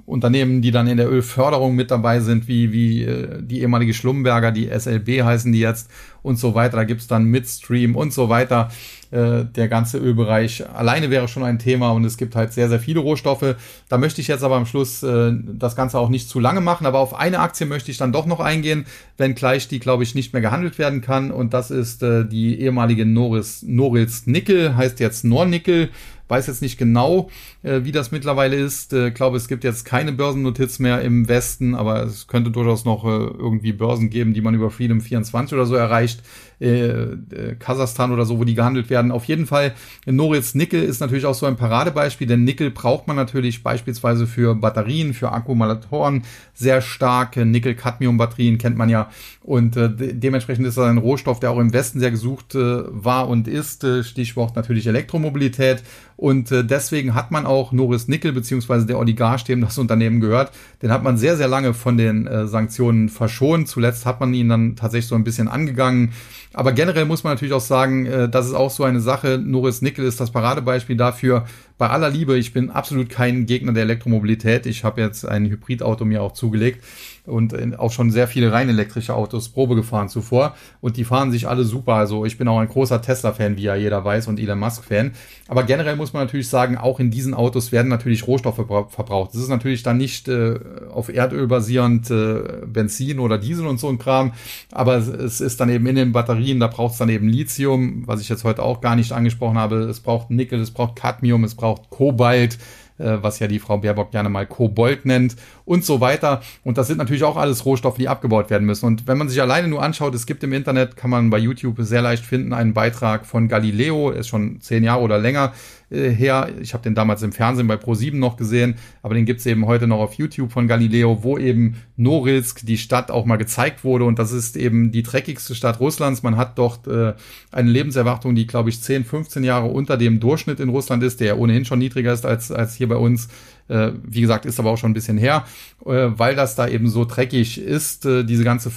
Unternehmen, 0.08 0.64
die 0.64 0.72
dann 0.72 0.88
in 0.88 0.98
der 0.98 1.10
Ölförderung 1.12 1.76
mit 1.76 1.92
dabei 1.92 2.20
sind, 2.22 2.48
wie, 2.48 2.72
wie 2.74 3.04
äh, 3.04 3.42
die 3.42 3.62
ehemalige 3.62 3.94
Schlumberger, 3.94 4.52
die 4.52 4.68
SLB 4.68 5.22
heißen 5.24 5.52
die 5.52 5.60
jetzt 5.60 5.92
und 6.24 6.38
so 6.38 6.56
weiter. 6.56 6.78
Da 6.78 6.84
gibt's 6.86 7.06
dann 7.06 7.26
Midstream 7.26 7.96
und 7.96 8.12
so 8.12 8.30
weiter. 8.30 8.70
Äh, 9.12 9.46
der 9.46 9.68
ganze 9.70 10.00
Ölbereich 10.00 10.68
alleine 10.68 11.12
wäre 11.12 11.28
schon 11.28 11.44
ein 11.44 11.60
Thema 11.60 11.92
und 11.92 12.04
es 12.04 12.18
gibt 12.18 12.36
halt 12.36 12.52
sehr, 12.52 12.68
sehr 12.68 12.80
viele 12.80 13.00
Rohstoffe. 13.00 13.56
Da 13.90 13.98
möchte 14.00 14.22
ich 14.22 14.28
jetzt 14.28 14.44
aber 14.44 14.56
am 14.56 14.66
Schluss 14.66 15.04
äh, 15.04 15.32
das 15.54 15.76
Ganze 15.76 16.00
auch 16.00 16.10
nicht 16.10 16.28
zu 16.28 16.40
lange 16.40 16.62
machen, 16.62 16.88
aber 16.88 16.98
auf 16.98 17.14
eine 17.14 17.40
Aktie 17.40 17.68
möchte 17.68 17.92
ich 17.92 17.98
dann 17.98 18.12
doch 18.12 18.26
noch 18.26 18.40
eingehen, 18.40 18.86
wenngleich 19.18 19.68
die, 19.68 19.80
glaube 19.80 20.02
ich, 20.02 20.16
nicht 20.16 20.34
mehr 20.34 20.42
gehandelt 20.42 20.80
werden 20.80 21.02
kann 21.02 21.32
und 21.32 21.54
das 21.54 21.70
ist 21.70 22.02
äh, 22.02 22.26
die 22.28 22.60
ehemalige 22.60 23.06
Noris, 23.06 23.62
Norilsk 23.62 24.26
Nickel, 24.28 24.76
heißt 24.76 25.00
jetzt 25.00 25.24
Nornickel 25.24 25.90
weiß 26.28 26.48
jetzt 26.48 26.62
nicht 26.62 26.78
genau, 26.78 27.30
äh, 27.64 27.82
wie 27.84 27.92
das 27.92 28.12
mittlerweile 28.12 28.56
ist. 28.56 28.94
Äh, 28.94 29.12
glaube, 29.12 29.38
es 29.38 29.48
gibt 29.48 29.64
jetzt 29.64 29.86
keine 29.86 30.12
Börsennotiz 30.12 30.80
mehr 30.80 31.02
im 31.02 31.28
Westen, 31.28 31.76
aber 31.76 32.04
es 32.04 32.28
könnte 32.28 32.52
durchaus 32.52 32.86
noch 32.86 33.06
äh, 33.06 33.08
irgendwie 33.08 33.74
Börsen 33.74 34.10
geben, 34.10 34.34
die 34.34 34.42
man 34.42 34.56
über 34.56 34.70
Freedom 34.70 35.02
24 35.02 35.54
oder 35.54 35.66
so 35.66 35.76
erreicht. 35.76 36.22
Äh, 36.60 36.88
äh, 36.88 37.56
Kasachstan 37.60 38.12
oder 38.12 38.26
so, 38.26 38.40
wo 38.40 38.44
die 38.44 38.56
gehandelt 38.56 38.90
werden. 38.90 39.12
Auf 39.12 39.26
jeden 39.26 39.46
Fall, 39.46 39.74
Noritz 40.08 40.56
Nickel 40.56 40.82
ist 40.82 41.00
natürlich 41.00 41.26
auch 41.26 41.36
so 41.36 41.46
ein 41.46 41.56
Paradebeispiel, 41.56 42.26
denn 42.26 42.46
Nickel 42.46 42.72
braucht 42.72 43.06
man 43.06 43.16
natürlich 43.16 43.62
beispielsweise 43.62 44.26
für 44.26 44.56
Batterien, 44.56 45.14
für 45.14 45.32
Akkumulatoren 45.32 46.24
sehr 46.56 46.82
starke 46.82 47.46
Nickel-Cadmium-Batterien 47.46 48.58
kennt 48.58 48.76
man 48.76 48.90
ja 48.90 49.12
und 49.44 49.78
äh, 49.78 49.96
de 49.96 50.14
dementsprechend 50.14 50.66
ist 50.66 50.78
das 50.78 50.86
ein 50.86 50.98
Rohstoff, 50.98 51.40
der 51.40 51.52
auch 51.52 51.60
im 51.60 51.74
Westen 51.74 52.00
sehr 52.00 52.10
gesucht 52.10 52.56
äh, 52.56 52.84
war 52.88 53.30
und 53.30 53.48
ist. 53.48 53.84
Äh, 53.84 54.04
Stichwort 54.04 54.56
natürlich 54.56 54.88
Elektromobilität 54.88 55.84
und 56.18 56.52
äh, 56.52 56.66
deswegen 56.66 57.14
hat 57.14 57.30
man 57.30 57.46
auch 57.46 57.72
Norris 57.72 58.08
Nickel, 58.08 58.34
beziehungsweise 58.34 58.88
der 58.88 58.98
Oligarch, 58.98 59.44
dem 59.44 59.62
das 59.62 59.78
Unternehmen 59.78 60.20
gehört, 60.20 60.52
den 60.82 60.92
hat 60.92 61.04
man 61.04 61.18
sehr, 61.18 61.38
sehr 61.38 61.48
lange 61.48 61.76
von 61.76 61.96
den 61.96 62.26
äh, 62.26 62.48
Sanktionen 62.48 63.10
verschont. 63.10 63.68
Zuletzt 63.68 64.08
hat 64.08 64.20
man 64.20 64.34
ihn 64.34 64.50
dann 64.50 64.76
tatsächlich 64.76 65.08
so 65.08 65.16
ein 65.16 65.24
bisschen 65.24 65.48
angegangen. 65.48 66.14
Aber 66.54 66.72
generell 66.72 67.06
muss 67.06 67.24
man 67.24 67.34
natürlich 67.34 67.54
auch 67.54 67.62
sagen, 67.62 68.06
äh, 68.06 68.30
das 68.30 68.48
ist 68.48 68.54
auch 68.54 68.72
so 68.72 68.84
eine 68.84 69.00
Sache. 69.00 69.40
Norris 69.44 69.82
Nickel 69.82 70.06
ist 70.06 70.20
das 70.20 70.32
Paradebeispiel 70.32 70.96
dafür. 70.96 71.46
Bei 71.78 71.90
aller 71.90 72.10
Liebe, 72.10 72.38
ich 72.38 72.54
bin 72.54 72.70
absolut 72.72 73.10
kein 73.10 73.46
Gegner 73.46 73.74
der 73.74 73.84
Elektromobilität. 73.84 74.66
Ich 74.66 74.84
habe 74.84 75.02
jetzt 75.02 75.28
ein 75.28 75.46
Hybridauto 75.46 76.06
mir 76.06 76.22
auch 76.24 76.34
zugelegt. 76.34 76.84
Und 77.28 77.78
auch 77.78 77.92
schon 77.92 78.10
sehr 78.10 78.28
viele 78.28 78.52
rein 78.52 78.70
elektrische 78.70 79.14
Autos 79.14 79.50
Probe 79.50 79.76
gefahren 79.76 80.10
zuvor 80.10 80.56
und 80.82 80.98
die 80.98 81.04
fahren 81.04 81.32
sich 81.32 81.48
alle 81.48 81.64
super. 81.64 81.94
Also 81.94 82.26
ich 82.26 82.38
bin 82.38 82.48
auch 82.48 82.60
ein 82.60 82.68
großer 82.68 83.02
Tesla-Fan, 83.02 83.58
wie 83.58 83.64
ja 83.64 83.76
jeder 83.76 84.04
weiß, 84.04 84.28
und 84.28 84.40
Elon 84.40 84.60
Musk-Fan. 84.60 85.12
Aber 85.48 85.64
generell 85.64 85.96
muss 85.96 86.14
man 86.14 86.24
natürlich 86.24 86.50
sagen, 86.50 86.78
auch 86.78 87.00
in 87.00 87.12
diesen 87.12 87.34
Autos 87.34 87.72
werden 87.72 87.90
natürlich 87.90 88.28
Rohstoffe 88.28 88.56
verbraucht. 88.56 89.34
Das 89.34 89.42
ist 89.42 89.50
natürlich 89.50 89.84
dann 89.84 89.98
nicht 89.98 90.28
äh, 90.28 90.60
auf 90.92 91.10
Erdöl 91.10 91.48
basierend 91.48 92.10
äh, 92.10 92.66
Benzin 92.66 93.20
oder 93.20 93.38
Diesel 93.38 93.68
und 93.68 93.80
so 93.80 93.90
ein 93.90 93.98
Kram, 93.98 94.34
aber 94.72 94.96
es 94.98 95.42
ist 95.42 95.60
dann 95.60 95.70
eben 95.70 95.86
in 95.88 95.96
den 95.96 96.12
Batterien, 96.12 96.60
da 96.60 96.68
braucht 96.68 96.94
es 96.94 96.98
dann 96.98 97.10
eben 97.10 97.28
Lithium, 97.28 98.04
was 98.08 98.22
ich 98.22 98.30
jetzt 98.30 98.44
heute 98.44 98.64
auch 98.64 98.82
gar 98.82 98.96
nicht 98.96 99.12
angesprochen 99.12 99.58
habe. 99.58 99.78
Es 99.84 100.00
braucht 100.00 100.32
Nickel, 100.32 100.60
es 100.60 100.72
braucht 100.72 100.96
Cadmium, 100.96 101.44
es 101.44 101.56
braucht 101.56 101.90
Kobalt 101.90 102.58
äh, 102.98 103.18
was 103.22 103.40
ja 103.40 103.48
die 103.48 103.60
Frau 103.60 103.78
Baerbock 103.78 104.12
gerne 104.12 104.30
mal 104.30 104.46
Kobold 104.46 105.06
nennt 105.06 105.36
und 105.66 105.86
so 105.86 106.02
weiter. 106.02 106.42
Und 106.64 106.78
das 106.78 106.88
sind 106.88 106.98
natürlich 106.98 107.24
auch 107.24 107.38
alles 107.38 107.66
Rohstoffe, 107.66 107.98
die 107.98 108.08
abgebaut 108.08 108.50
werden 108.50 108.66
müssen. 108.66 108.86
Und 108.86 109.08
wenn 109.08 109.18
man 109.18 109.30
sich 109.30 109.42
alleine 109.42 109.68
nur 109.68 109.84
anschaut, 109.84 110.16
es 110.16 110.26
gibt 110.26 110.44
im 110.44 110.54
Internet, 110.54 110.96
kann 110.96 111.10
man 111.10 111.30
bei 111.30 111.38
YouTube 111.38 111.76
sehr 111.80 112.02
leicht 112.02 112.26
finden, 112.26 112.54
einen 112.54 112.74
Beitrag 112.74 113.26
von 113.26 113.48
Galileo, 113.48 114.12
ist 114.12 114.28
schon 114.28 114.60
zehn 114.62 114.84
Jahre 114.84 115.02
oder 115.02 115.18
länger 115.20 115.54
äh, 115.90 116.10
her. 116.10 116.50
Ich 116.62 116.74
habe 116.74 116.84
den 116.84 116.96
damals 116.96 117.24
im 117.24 117.32
Fernsehen 117.32 117.68
bei 117.68 117.76
Pro7 117.76 118.16
noch 118.16 118.38
gesehen, 118.38 118.76
aber 119.02 119.14
den 119.14 119.26
gibt's 119.26 119.46
eben 119.46 119.66
heute 119.66 119.88
noch 119.88 120.00
auf 120.00 120.14
YouTube 120.14 120.52
von 120.52 120.68
Galileo, 120.68 121.24
wo 121.24 121.38
eben 121.38 121.78
Norilsk, 121.96 122.66
die 122.66 122.78
Stadt, 122.78 123.12
auch 123.12 123.26
mal 123.26 123.38
gezeigt 123.38 123.84
wurde. 123.84 124.06
Und 124.06 124.20
das 124.20 124.32
ist 124.32 124.58
eben 124.58 124.92
die 124.92 125.04
dreckigste 125.04 125.56
Stadt 125.56 125.80
Russlands. 125.80 126.24
Man 126.24 126.38
hat 126.38 126.58
dort 126.58 126.88
äh, 126.88 127.14
eine 127.52 127.70
Lebenserwartung, 127.70 128.36
die, 128.36 128.48
glaube 128.48 128.70
ich, 128.70 128.82
10, 128.82 129.06
15 129.06 129.44
Jahre 129.44 129.68
unter 129.68 129.98
dem 129.98 130.20
Durchschnitt 130.20 130.60
in 130.60 130.70
Russland 130.70 131.04
ist, 131.04 131.20
der 131.20 131.40
ohnehin 131.40 131.66
schon 131.66 131.80
niedriger 131.80 132.14
ist 132.14 132.26
als, 132.26 132.52
als 132.52 132.76
hier 132.76 132.90
bei 132.90 132.98
uns. 132.98 133.30
Äh, 133.70 133.92
wie 134.04 134.22
gesagt, 134.22 134.46
ist 134.46 134.60
aber 134.60 134.72
auch 134.72 134.78
schon 134.78 134.92
ein 134.92 134.94
bisschen 134.94 135.18
her, 135.18 135.46
äh, 135.86 136.08
weil 136.10 136.36
das 136.36 136.56
da 136.56 136.70
eben 136.70 136.88
so 136.88 137.04
dreckig 137.04 137.60
ist, 137.60 138.06
äh, 138.06 138.24
diese 138.24 138.46
ganze, 138.46 138.72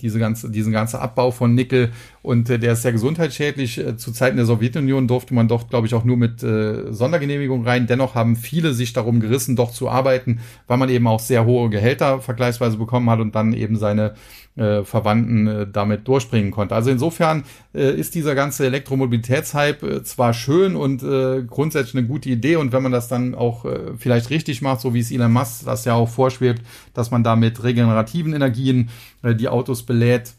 diese 0.00 0.18
ganze, 0.18 0.50
diesen 0.50 0.72
ganze 0.72 1.00
Abbau 1.00 1.30
von 1.30 1.54
Nickel 1.54 1.92
und 2.22 2.48
äh, 2.48 2.58
der 2.58 2.74
ist 2.74 2.82
sehr 2.82 2.92
gesundheitsschädlich. 2.92 3.78
Äh, 3.78 3.96
zu 3.96 4.12
Zeiten 4.12 4.36
der 4.36 4.46
Sowjetunion 4.46 5.08
durfte 5.08 5.34
man 5.34 5.48
doch, 5.48 5.68
glaube 5.68 5.86
ich, 5.86 5.94
auch 5.94 6.04
nur 6.04 6.16
mit 6.16 6.42
äh, 6.42 6.92
Sondergenehmigung 6.92 7.66
rein. 7.66 7.86
Dennoch 7.86 8.14
haben 8.14 8.36
viele 8.36 8.74
sich 8.74 8.92
darum 8.92 9.20
gerissen, 9.20 9.56
doch 9.56 9.72
zu 9.72 9.88
arbeiten, 9.88 10.40
weil 10.68 10.78
man 10.78 10.88
eben 10.88 11.06
auch 11.06 11.20
sehr 11.20 11.44
hohe 11.44 11.68
Gehälter 11.68 12.20
vergleichsweise 12.20 12.76
bekommen 12.76 13.10
hat 13.10 13.20
und 13.20 13.34
dann 13.34 13.52
eben 13.52 13.76
seine 13.76 14.14
äh, 14.56 14.84
Verwandten 14.84 15.46
äh, 15.46 15.66
damit 15.70 16.06
durchbringen 16.06 16.50
konnte. 16.50 16.74
Also 16.74 16.90
insofern 16.90 17.44
äh, 17.74 17.92
ist 17.98 18.14
dieser 18.14 18.34
ganze 18.34 18.66
Elektromobilitätshype 18.66 19.86
äh, 19.86 20.02
zwar 20.02 20.34
schön 20.34 20.76
und 20.76 21.02
äh, 21.02 21.42
grundsätzlich 21.42 21.96
eine 21.96 22.06
gute 22.06 22.28
Idee 22.28 22.56
und 22.56 22.72
wenn 22.72 22.82
man 22.82 22.92
das 22.92 23.08
dann 23.08 23.34
auch 23.34 23.64
äh, 23.64 23.96
vielleicht 23.96 24.30
richtig 24.30 24.62
macht, 24.62 24.80
so 24.80 24.94
wie 24.94 25.00
es 25.00 25.10
Elon 25.10 25.32
Musk 25.32 25.64
das 25.64 25.84
ja 25.86 25.94
auch 25.94 26.08
vorschwebt, 26.08 26.62
dass 26.94 27.10
man 27.10 27.24
da 27.24 27.34
mit 27.34 27.64
regenerativen 27.64 28.34
Energien 28.34 28.90
äh, 29.22 29.34
die 29.34 29.48
Autos 29.48 29.84
belädt, 29.84 30.34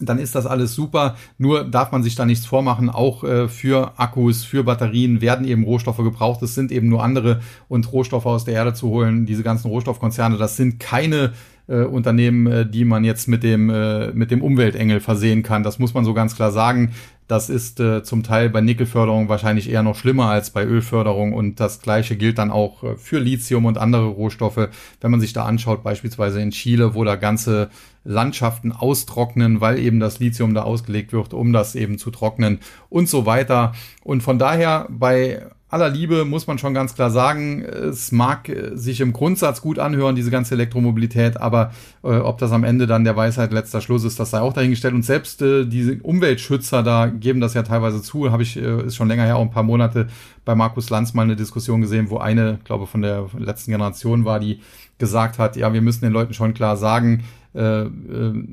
dann 0.00 0.18
ist 0.18 0.34
das 0.34 0.46
alles 0.46 0.74
super. 0.74 1.16
Nur 1.38 1.64
darf 1.64 1.92
man 1.92 2.02
sich 2.02 2.14
da 2.14 2.24
nichts 2.26 2.46
vormachen. 2.46 2.90
Auch 2.90 3.24
äh, 3.24 3.48
für 3.48 3.98
Akkus, 3.98 4.44
für 4.44 4.64
Batterien 4.64 5.20
werden 5.20 5.46
eben 5.46 5.64
Rohstoffe 5.64 5.98
gebraucht. 5.98 6.42
Es 6.42 6.54
sind 6.54 6.72
eben 6.72 6.88
nur 6.88 7.02
andere 7.02 7.40
und 7.68 7.92
Rohstoffe 7.92 8.26
aus 8.26 8.44
der 8.44 8.54
Erde 8.54 8.74
zu 8.74 8.88
holen. 8.88 9.26
Diese 9.26 9.42
ganzen 9.42 9.68
Rohstoffkonzerne, 9.68 10.38
das 10.38 10.56
sind 10.56 10.80
keine 10.80 11.32
äh, 11.68 11.82
Unternehmen, 11.82 12.46
äh, 12.46 12.66
die 12.66 12.84
man 12.84 13.04
jetzt 13.04 13.28
mit 13.28 13.42
dem, 13.42 13.70
äh, 13.70 14.12
mit 14.12 14.30
dem 14.30 14.42
Umweltengel 14.42 15.00
versehen 15.00 15.42
kann. 15.42 15.62
Das 15.62 15.78
muss 15.78 15.94
man 15.94 16.04
so 16.04 16.14
ganz 16.14 16.34
klar 16.34 16.50
sagen. 16.50 16.92
Das 17.30 17.48
ist 17.48 17.78
äh, 17.78 18.02
zum 18.02 18.24
Teil 18.24 18.50
bei 18.50 18.60
Nickelförderung 18.60 19.28
wahrscheinlich 19.28 19.70
eher 19.70 19.84
noch 19.84 19.94
schlimmer 19.94 20.30
als 20.30 20.50
bei 20.50 20.66
Ölförderung 20.66 21.32
und 21.32 21.60
das 21.60 21.80
gleiche 21.80 22.16
gilt 22.16 22.38
dann 22.38 22.50
auch 22.50 22.82
äh, 22.82 22.96
für 22.96 23.20
Lithium 23.20 23.66
und 23.66 23.78
andere 23.78 24.06
Rohstoffe. 24.06 24.68
Wenn 25.00 25.10
man 25.12 25.20
sich 25.20 25.32
da 25.32 25.44
anschaut, 25.44 25.84
beispielsweise 25.84 26.40
in 26.40 26.50
Chile, 26.50 26.94
wo 26.96 27.04
da 27.04 27.14
ganze 27.14 27.70
Landschaften 28.04 28.72
austrocknen, 28.72 29.60
weil 29.60 29.78
eben 29.78 30.00
das 30.00 30.18
Lithium 30.18 30.54
da 30.54 30.62
ausgelegt 30.62 31.12
wird, 31.12 31.34
um 31.34 31.52
das 31.52 31.74
eben 31.74 31.98
zu 31.98 32.10
trocknen 32.10 32.58
und 32.88 33.08
so 33.08 33.26
weiter. 33.26 33.72
Und 34.02 34.22
von 34.22 34.38
daher 34.38 34.86
bei 34.88 35.42
aller 35.70 35.88
Liebe 35.88 36.24
muss 36.24 36.46
man 36.46 36.58
schon 36.58 36.74
ganz 36.74 36.94
klar 36.94 37.10
sagen, 37.10 37.62
es 37.62 38.10
mag 38.10 38.50
sich 38.74 39.00
im 39.00 39.12
Grundsatz 39.12 39.62
gut 39.62 39.78
anhören, 39.78 40.16
diese 40.16 40.30
ganze 40.30 40.54
Elektromobilität, 40.54 41.36
aber 41.36 41.72
äh, 42.02 42.08
ob 42.08 42.38
das 42.38 42.50
am 42.50 42.64
Ende 42.64 42.86
dann 42.86 43.04
der 43.04 43.16
Weisheit 43.16 43.52
letzter 43.52 43.80
Schluss 43.80 44.04
ist, 44.04 44.18
das 44.18 44.30
sei 44.30 44.40
auch 44.40 44.52
dahingestellt. 44.52 44.94
Und 44.94 45.04
selbst 45.04 45.42
äh, 45.42 45.64
diese 45.66 45.98
Umweltschützer 46.02 46.82
da 46.82 47.06
geben 47.06 47.40
das 47.40 47.54
ja 47.54 47.62
teilweise 47.62 48.02
zu, 48.02 48.32
habe 48.32 48.42
ich, 48.42 48.56
äh, 48.56 48.84
ist 48.84 48.96
schon 48.96 49.08
länger 49.08 49.24
her, 49.24 49.36
auch 49.36 49.42
ein 49.42 49.50
paar 49.50 49.62
Monate 49.62 50.08
bei 50.44 50.54
Markus 50.56 50.90
Lanz 50.90 51.14
mal 51.14 51.22
eine 51.22 51.36
Diskussion 51.36 51.80
gesehen, 51.80 52.10
wo 52.10 52.18
eine, 52.18 52.58
glaube 52.64 52.88
von 52.88 53.02
der 53.02 53.26
letzten 53.38 53.70
Generation 53.70 54.24
war, 54.24 54.40
die 54.40 54.60
gesagt 54.98 55.38
hat, 55.38 55.56
ja, 55.56 55.72
wir 55.72 55.82
müssen 55.82 56.04
den 56.04 56.12
Leuten 56.12 56.34
schon 56.34 56.52
klar 56.52 56.76
sagen, 56.76 57.22
äh, 57.54 57.82
äh, 57.82 57.88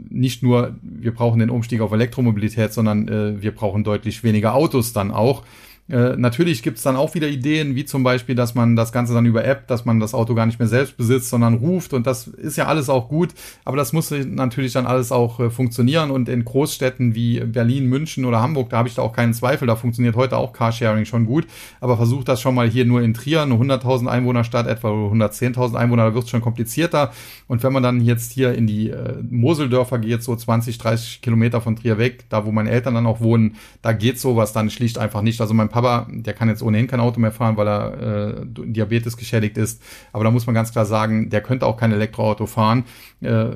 nicht 0.09 0.41
nur 0.41 0.75
wir 0.81 1.13
brauchen 1.13 1.39
den 1.39 1.49
Umstieg 1.49 1.81
auf 1.81 1.91
Elektromobilität, 1.91 2.73
sondern 2.73 3.07
äh, 3.07 3.41
wir 3.41 3.53
brauchen 3.53 3.83
deutlich 3.83 4.23
weniger 4.23 4.55
Autos 4.55 4.93
dann 4.93 5.11
auch. 5.11 5.43
Äh, 5.89 6.17
natürlich 6.17 6.63
gibt's 6.63 6.83
dann 6.83 6.97
auch 6.97 7.15
wieder 7.15 7.27
Ideen, 7.27 7.75
wie 7.75 7.85
zum 7.85 8.03
Beispiel, 8.03 8.35
dass 8.35 8.55
man 8.55 8.75
das 8.75 8.91
Ganze 8.91 9.13
dann 9.13 9.25
über 9.25 9.45
App, 9.45 9.67
dass 9.67 9.85
man 9.85 9.99
das 9.99 10.13
Auto 10.13 10.35
gar 10.35 10.45
nicht 10.45 10.59
mehr 10.59 10.67
selbst 10.67 10.97
besitzt, 10.97 11.29
sondern 11.29 11.55
ruft 11.55 11.93
und 11.93 12.05
das 12.05 12.27
ist 12.27 12.57
ja 12.57 12.65
alles 12.65 12.89
auch 12.89 13.07
gut, 13.07 13.29
aber 13.63 13.77
das 13.77 13.93
muss 13.93 14.11
natürlich 14.11 14.73
dann 14.73 14.85
alles 14.85 15.13
auch 15.13 15.39
äh, 15.39 15.49
funktionieren 15.49 16.11
und 16.11 16.27
in 16.27 16.43
Großstädten 16.43 17.15
wie 17.15 17.39
Berlin, 17.39 17.85
München 17.85 18.25
oder 18.25 18.41
Hamburg, 18.41 18.69
da 18.69 18.77
habe 18.77 18.89
ich 18.89 18.95
da 18.95 19.01
auch 19.01 19.13
keinen 19.13 19.33
Zweifel, 19.33 19.65
da 19.65 19.77
funktioniert 19.77 20.17
heute 20.17 20.37
auch 20.37 20.51
Carsharing 20.51 21.05
schon 21.05 21.25
gut, 21.25 21.47
aber 21.79 21.95
versucht 21.95 22.27
das 22.27 22.41
schon 22.41 22.55
mal 22.55 22.67
hier 22.67 22.83
nur 22.83 23.01
in 23.01 23.13
Trier, 23.13 23.43
eine 23.43 23.53
100.000 23.53 24.07
Einwohnerstadt, 24.07 24.67
etwa 24.67 24.89
110.000 24.89 25.75
Einwohner, 25.75 26.05
da 26.05 26.13
wird's 26.13 26.29
schon 26.29 26.41
komplizierter. 26.41 27.11
Und 27.47 27.63
wenn 27.63 27.73
man 27.73 27.83
dann 27.83 28.01
jetzt 28.01 28.31
hier 28.33 28.53
in 28.53 28.67
die 28.67 28.89
äh, 28.89 29.15
Moseldörfer 29.29 29.99
geht, 29.99 30.23
so 30.23 30.35
20, 30.35 30.77
30 30.77 31.21
Kilometer 31.21 31.61
von 31.61 31.75
Trier 31.75 31.97
weg, 31.97 32.25
da 32.29 32.45
wo 32.45 32.51
meine 32.51 32.69
Eltern 32.69 32.95
dann 32.95 33.05
auch 33.05 33.21
wohnen, 33.21 33.55
da 33.81 33.93
geht 33.93 34.19
sowas 34.19 34.53
dann 34.53 34.69
schlicht 34.69 34.97
einfach 34.97 35.21
nicht, 35.21 35.39
also 35.39 35.53
mein 35.53 35.69
Papa, 35.77 36.07
der 36.09 36.33
kann 36.33 36.49
jetzt 36.49 36.63
ohnehin 36.63 36.87
kein 36.87 36.99
Auto 36.99 37.19
mehr 37.19 37.31
fahren, 37.31 37.55
weil 37.55 37.67
er 37.67 38.39
äh, 38.39 38.45
Diabetes 38.47 39.15
geschädigt 39.15 39.59
ist. 39.59 39.79
Aber 40.11 40.23
da 40.23 40.31
muss 40.31 40.47
man 40.47 40.55
ganz 40.55 40.71
klar 40.71 40.87
sagen, 40.87 41.29
der 41.29 41.41
könnte 41.41 41.67
auch 41.67 41.77
kein 41.77 41.91
Elektroauto 41.91 42.47
fahren. 42.47 42.85
Äh, 43.21 43.49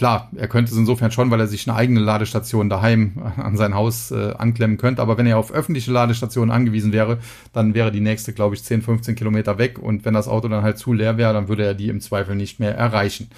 Klar, 0.00 0.30
er 0.34 0.48
könnte 0.48 0.72
es 0.72 0.78
insofern 0.78 1.10
schon, 1.10 1.30
weil 1.30 1.40
er 1.40 1.46
sich 1.46 1.68
eine 1.68 1.76
eigene 1.76 2.00
Ladestation 2.00 2.70
daheim 2.70 3.20
an 3.36 3.58
sein 3.58 3.74
Haus 3.74 4.10
äh, 4.10 4.32
anklemmen 4.32 4.78
könnte. 4.78 5.02
Aber 5.02 5.18
wenn 5.18 5.26
er 5.26 5.36
auf 5.36 5.52
öffentliche 5.52 5.92
Ladestationen 5.92 6.50
angewiesen 6.50 6.94
wäre, 6.94 7.18
dann 7.52 7.74
wäre 7.74 7.92
die 7.92 8.00
nächste, 8.00 8.32
glaube 8.32 8.54
ich, 8.54 8.64
10, 8.64 8.80
15 8.80 9.14
Kilometer 9.14 9.58
weg. 9.58 9.78
Und 9.78 10.06
wenn 10.06 10.14
das 10.14 10.26
Auto 10.26 10.48
dann 10.48 10.62
halt 10.62 10.78
zu 10.78 10.94
leer 10.94 11.18
wäre, 11.18 11.34
dann 11.34 11.48
würde 11.48 11.66
er 11.66 11.74
die 11.74 11.90
im 11.90 12.00
Zweifel 12.00 12.34
nicht 12.34 12.60
mehr 12.60 12.74
erreichen. 12.74 13.28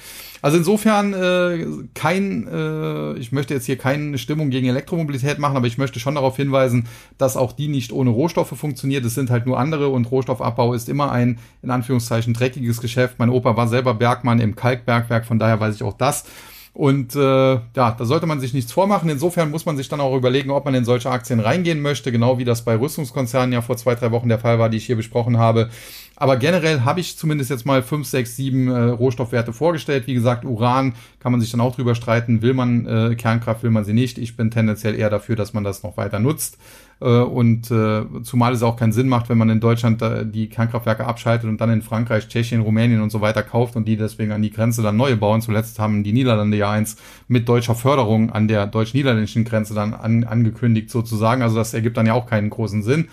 Also 0.41 0.57
insofern 0.57 1.13
äh, 1.15 1.67
kein, 1.95 2.47
äh, 2.47 3.15
ich 3.15 3.33
möchte 3.33 3.55
jetzt 3.55 3.67
hier 3.67 3.77
keine 3.77 4.17
Stimmung 4.17 4.51
gegen 4.51 4.69
Elektromobilität 4.69 5.41
machen, 5.41 5.57
aber 5.57 5.67
ich 5.67 5.79
möchte 5.79 5.99
schon 5.99 6.15
darauf 6.15 6.37
hinweisen, 6.37 6.87
dass 7.19 7.37
auch 7.37 7.53
die 7.53 7.67
nicht 7.67 7.91
ohne 7.91 8.11
Rohstoffe 8.11 8.57
funktioniert. 8.57 9.05
Es 9.05 9.17
sind 9.17 9.31
halt 9.31 9.47
nur 9.47 9.59
andere 9.59 9.89
und 9.89 10.09
Rohstoffabbau 10.09 10.75
ist 10.75 10.89
immer 10.89 11.11
ein, 11.11 11.41
in 11.61 11.73
Anführungszeichen, 11.73 12.35
dreckiges 12.35 12.81
Geschäft. 12.81 13.19
Mein 13.19 13.31
Opa 13.31 13.57
war 13.57 13.67
selber 13.67 13.95
Bergmann 13.95 14.39
im 14.39 14.55
Kalkbergwerk, 14.55 15.27
von 15.27 15.41
daher 15.41 15.59
weiß 15.59 15.75
ich 15.75 15.83
auch 15.83 15.97
das. 15.97 16.25
Und 16.75 17.15
äh, 17.15 17.19
ja, 17.21 17.61
da 17.75 18.05
sollte 18.05 18.25
man 18.27 18.41
sich 18.41 18.55
nichts 18.55 18.73
vormachen. 18.73 19.11
Insofern 19.11 19.51
muss 19.51 19.67
man 19.67 19.77
sich 19.77 19.91
dann 19.91 20.01
auch 20.01 20.17
überlegen, 20.17 20.51
ob 20.51 20.65
man 20.65 20.75
in 20.75 20.87
solche 20.87 21.11
Aktien 21.11 21.39
reingehen 21.39 21.83
möchte, 21.83 22.11
genau 22.11 22.39
wie 22.39 22.47
das 22.47 22.65
bei 22.65 22.79
Rüstungskonzernen 22.79 23.53
ja 23.53 23.61
vor 23.61 23.77
zwei, 23.77 23.95
drei 23.95 24.11
Wochen 24.11 24.31
der 24.31 24.39
Fall 24.39 24.59
war, 24.59 24.71
die 24.71 24.79
ich 24.79 24.87
hier 24.87 24.97
besprochen 24.97 25.37
habe. 25.37 25.69
Aber 26.17 26.39
generell 26.39 26.81
habe 26.81 27.01
ich 27.01 27.19
zumindest 27.19 27.51
jetzt 27.51 27.67
mal 27.67 27.83
fünf, 27.83 28.07
sechs, 28.07 28.37
sieben 28.37 28.69
äh, 28.69 28.85
Rohstoffwerte 28.85 29.53
vorgestellt. 29.53 30.07
Wie 30.07 30.15
gesagt, 30.15 30.47
Uran 30.47 30.95
kann 31.21 31.33
man 31.33 31.43
sich 31.43 31.51
dann 31.51 31.61
auch 31.61 31.75
drüber 31.75 31.95
streiten. 31.95 32.41
Will 32.41 32.55
man 32.55 32.87
äh, 32.87 33.17
Kernkraft, 33.17 33.63
will 33.63 33.71
man 33.71 33.85
sie 33.85 33.93
nicht? 33.93 34.17
Ich 34.17 34.37
bin 34.37 34.51
tendenziell 34.51 34.95
eher 34.95 35.11
dafür, 35.11 35.37
dass 35.37 35.53
man 35.53 35.65
das 35.65 35.83
noch 35.83 35.99
weiter 35.99 36.21
nutzt. 36.21 36.57
Äh, 37.03 37.23
und 37.23 37.71
äh, 37.71 38.05
zumal 38.23 38.53
es 38.53 38.63
auch 38.63 38.77
keinen 38.77 38.93
Sinn 38.93 39.09
macht, 39.09 39.29
wenn 39.29 39.39
man 39.39 39.51
in 39.51 39.61
Deutschland 39.61 40.03
die 40.35 40.49
Kernkraftwerke 40.49 41.05
abschaltet 41.05 41.49
und 41.49 41.61
dann 41.61 41.71
in 41.71 41.83
Frankreich, 41.83 42.29
Tschechien, 42.29 42.61
Rumänien 42.61 43.01
und 43.01 43.11
so 43.11 43.21
weiter 43.21 43.43
kauft 43.43 43.77
und 43.77 43.87
die 43.87 43.97
deswegen 43.97 44.33
an 44.33 44.43
die 44.43 44.51
Grenze 44.51 44.83
dann 44.83 44.97
neue 44.97 45.17
bauen. 45.17 45.43
Zuletzt 45.43 45.79
haben 45.79 46.05
die 46.05 46.13
Niederlande 46.13 46.57
ja 46.57 46.71
eins 46.71 46.97
mit 47.29 47.49
deutscher 47.49 47.75
Förderung 47.75 48.31
an 48.31 48.49
der 48.49 48.67
deutsch-niederländischen 48.67 49.45
Grenze 49.45 49.75
dann 49.75 49.95
an, 49.95 50.25
angekündigt 50.25 50.91
sozusagen. 50.91 51.43
Also 51.43 51.57
das 51.57 51.75
ergibt 51.75 51.97
dann 51.97 52.07
ja 52.07 52.15
auch 52.15 52.27
keinen 52.27 52.51
großen 52.51 52.83
Sinn. 52.83 53.09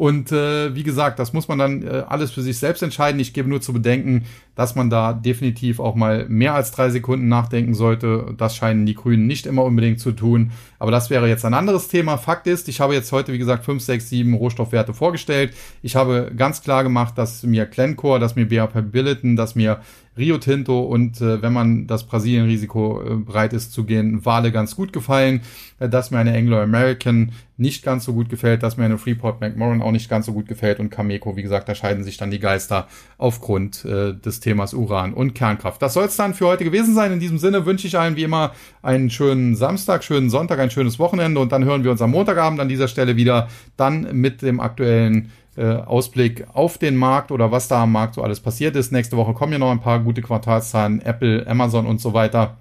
Und 0.00 0.32
äh, 0.32 0.74
wie 0.74 0.82
gesagt, 0.82 1.18
das 1.18 1.34
muss 1.34 1.46
man 1.46 1.58
dann 1.58 1.82
äh, 1.82 2.04
alles 2.08 2.30
für 2.30 2.40
sich 2.40 2.56
selbst 2.56 2.82
entscheiden. 2.82 3.20
Ich 3.20 3.34
gebe 3.34 3.50
nur 3.50 3.60
zu 3.60 3.74
bedenken, 3.74 4.24
dass 4.54 4.74
man 4.74 4.88
da 4.88 5.12
definitiv 5.12 5.78
auch 5.78 5.94
mal 5.94 6.24
mehr 6.26 6.54
als 6.54 6.70
drei 6.70 6.88
Sekunden 6.88 7.28
nachdenken 7.28 7.74
sollte. 7.74 8.34
Das 8.38 8.56
scheinen 8.56 8.86
die 8.86 8.94
Grünen 8.94 9.26
nicht 9.26 9.44
immer 9.44 9.62
unbedingt 9.62 10.00
zu 10.00 10.12
tun. 10.12 10.52
Aber 10.78 10.90
das 10.90 11.10
wäre 11.10 11.28
jetzt 11.28 11.44
ein 11.44 11.52
anderes 11.52 11.88
Thema. 11.88 12.16
Fakt 12.16 12.46
ist, 12.46 12.70
ich 12.70 12.80
habe 12.80 12.94
jetzt 12.94 13.12
heute, 13.12 13.34
wie 13.34 13.38
gesagt, 13.38 13.66
fünf, 13.66 13.82
sechs, 13.82 14.08
sieben 14.08 14.32
Rohstoffwerte 14.32 14.94
vorgestellt. 14.94 15.52
Ich 15.82 15.96
habe 15.96 16.32
ganz 16.34 16.62
klar 16.62 16.82
gemacht, 16.82 17.18
dass 17.18 17.42
mir 17.42 17.66
Glencore, 17.66 18.20
dass 18.20 18.36
mir 18.36 18.46
BHP 18.46 18.80
Billiton, 18.90 19.36
dass 19.36 19.54
mir 19.54 19.80
Rio 20.20 20.38
Tinto 20.38 20.80
und 20.80 21.20
äh, 21.20 21.42
wenn 21.42 21.52
man 21.52 21.86
das 21.86 22.04
Brasilien-Risiko 22.04 23.02
äh, 23.02 23.16
bereit 23.16 23.52
ist 23.52 23.72
zu 23.72 23.84
gehen, 23.84 24.24
Wale 24.24 24.52
ganz 24.52 24.76
gut 24.76 24.92
gefallen. 24.92 25.40
Äh, 25.80 25.88
dass 25.88 26.10
mir 26.10 26.18
eine 26.18 26.36
Anglo-American 26.36 27.32
nicht 27.56 27.82
ganz 27.82 28.04
so 28.04 28.12
gut 28.12 28.28
gefällt, 28.28 28.62
dass 28.62 28.76
mir 28.76 28.84
eine 28.84 28.98
Freeport 28.98 29.40
McMoran 29.40 29.82
auch 29.82 29.90
nicht 29.90 30.08
ganz 30.08 30.26
so 30.26 30.32
gut 30.32 30.46
gefällt 30.46 30.78
und 30.78 30.90
Cameco, 30.90 31.36
wie 31.36 31.42
gesagt, 31.42 31.68
da 31.68 31.74
scheiden 31.74 32.04
sich 32.04 32.16
dann 32.16 32.30
die 32.30 32.38
Geister 32.38 32.86
aufgrund 33.18 33.84
äh, 33.84 34.14
des 34.14 34.40
Themas 34.40 34.72
Uran 34.72 35.12
und 35.12 35.34
Kernkraft. 35.34 35.82
Das 35.82 35.94
soll 35.94 36.04
es 36.04 36.16
dann 36.16 36.34
für 36.34 36.46
heute 36.46 36.64
gewesen 36.64 36.94
sein. 36.94 37.12
In 37.12 37.20
diesem 37.20 37.38
Sinne 37.38 37.66
wünsche 37.66 37.86
ich 37.86 37.98
allen 37.98 38.16
wie 38.16 38.22
immer 38.22 38.52
einen 38.82 39.10
schönen 39.10 39.56
Samstag, 39.56 40.04
schönen 40.04 40.30
Sonntag, 40.30 40.58
ein 40.58 40.70
schönes 40.70 40.98
Wochenende 40.98 41.40
und 41.40 41.52
dann 41.52 41.64
hören 41.64 41.82
wir 41.82 41.90
uns 41.90 42.02
am 42.02 42.12
Montagabend 42.12 42.60
an 42.60 42.68
dieser 42.68 42.88
Stelle 42.88 43.16
wieder, 43.16 43.48
dann 43.76 44.08
mit 44.12 44.42
dem 44.42 44.60
aktuellen 44.60 45.32
äh, 45.60 45.82
Ausblick 45.86 46.46
auf 46.54 46.78
den 46.78 46.96
Markt 46.96 47.30
oder 47.30 47.52
was 47.52 47.68
da 47.68 47.82
am 47.82 47.92
Markt 47.92 48.14
so 48.14 48.22
alles 48.22 48.40
passiert 48.40 48.76
ist. 48.76 48.92
Nächste 48.92 49.16
Woche 49.16 49.34
kommen 49.34 49.52
ja 49.52 49.58
noch 49.58 49.70
ein 49.70 49.80
paar 49.80 50.00
gute 50.00 50.22
Quartalszahlen, 50.22 51.02
Apple, 51.02 51.46
Amazon 51.46 51.86
und 51.86 52.00
so 52.00 52.14
weiter. 52.14 52.56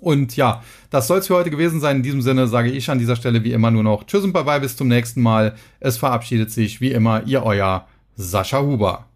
Und 0.00 0.36
ja, 0.36 0.62
das 0.90 1.06
soll 1.06 1.18
es 1.18 1.26
für 1.28 1.36
heute 1.36 1.50
gewesen 1.50 1.80
sein. 1.80 1.96
In 1.96 2.02
diesem 2.02 2.20
Sinne 2.20 2.46
sage 2.46 2.70
ich 2.70 2.90
an 2.90 2.98
dieser 2.98 3.16
Stelle 3.16 3.42
wie 3.42 3.52
immer 3.52 3.70
nur 3.70 3.82
noch 3.82 4.04
Tschüss 4.04 4.24
und 4.24 4.34
bye 4.34 4.44
bye 4.44 4.60
bis 4.60 4.76
zum 4.76 4.88
nächsten 4.88 5.22
Mal. 5.22 5.54
Es 5.80 5.96
verabschiedet 5.96 6.50
sich 6.50 6.80
wie 6.80 6.92
immer 6.92 7.22
Ihr 7.24 7.42
euer 7.42 7.86
Sascha 8.14 8.60
Huber. 8.60 9.06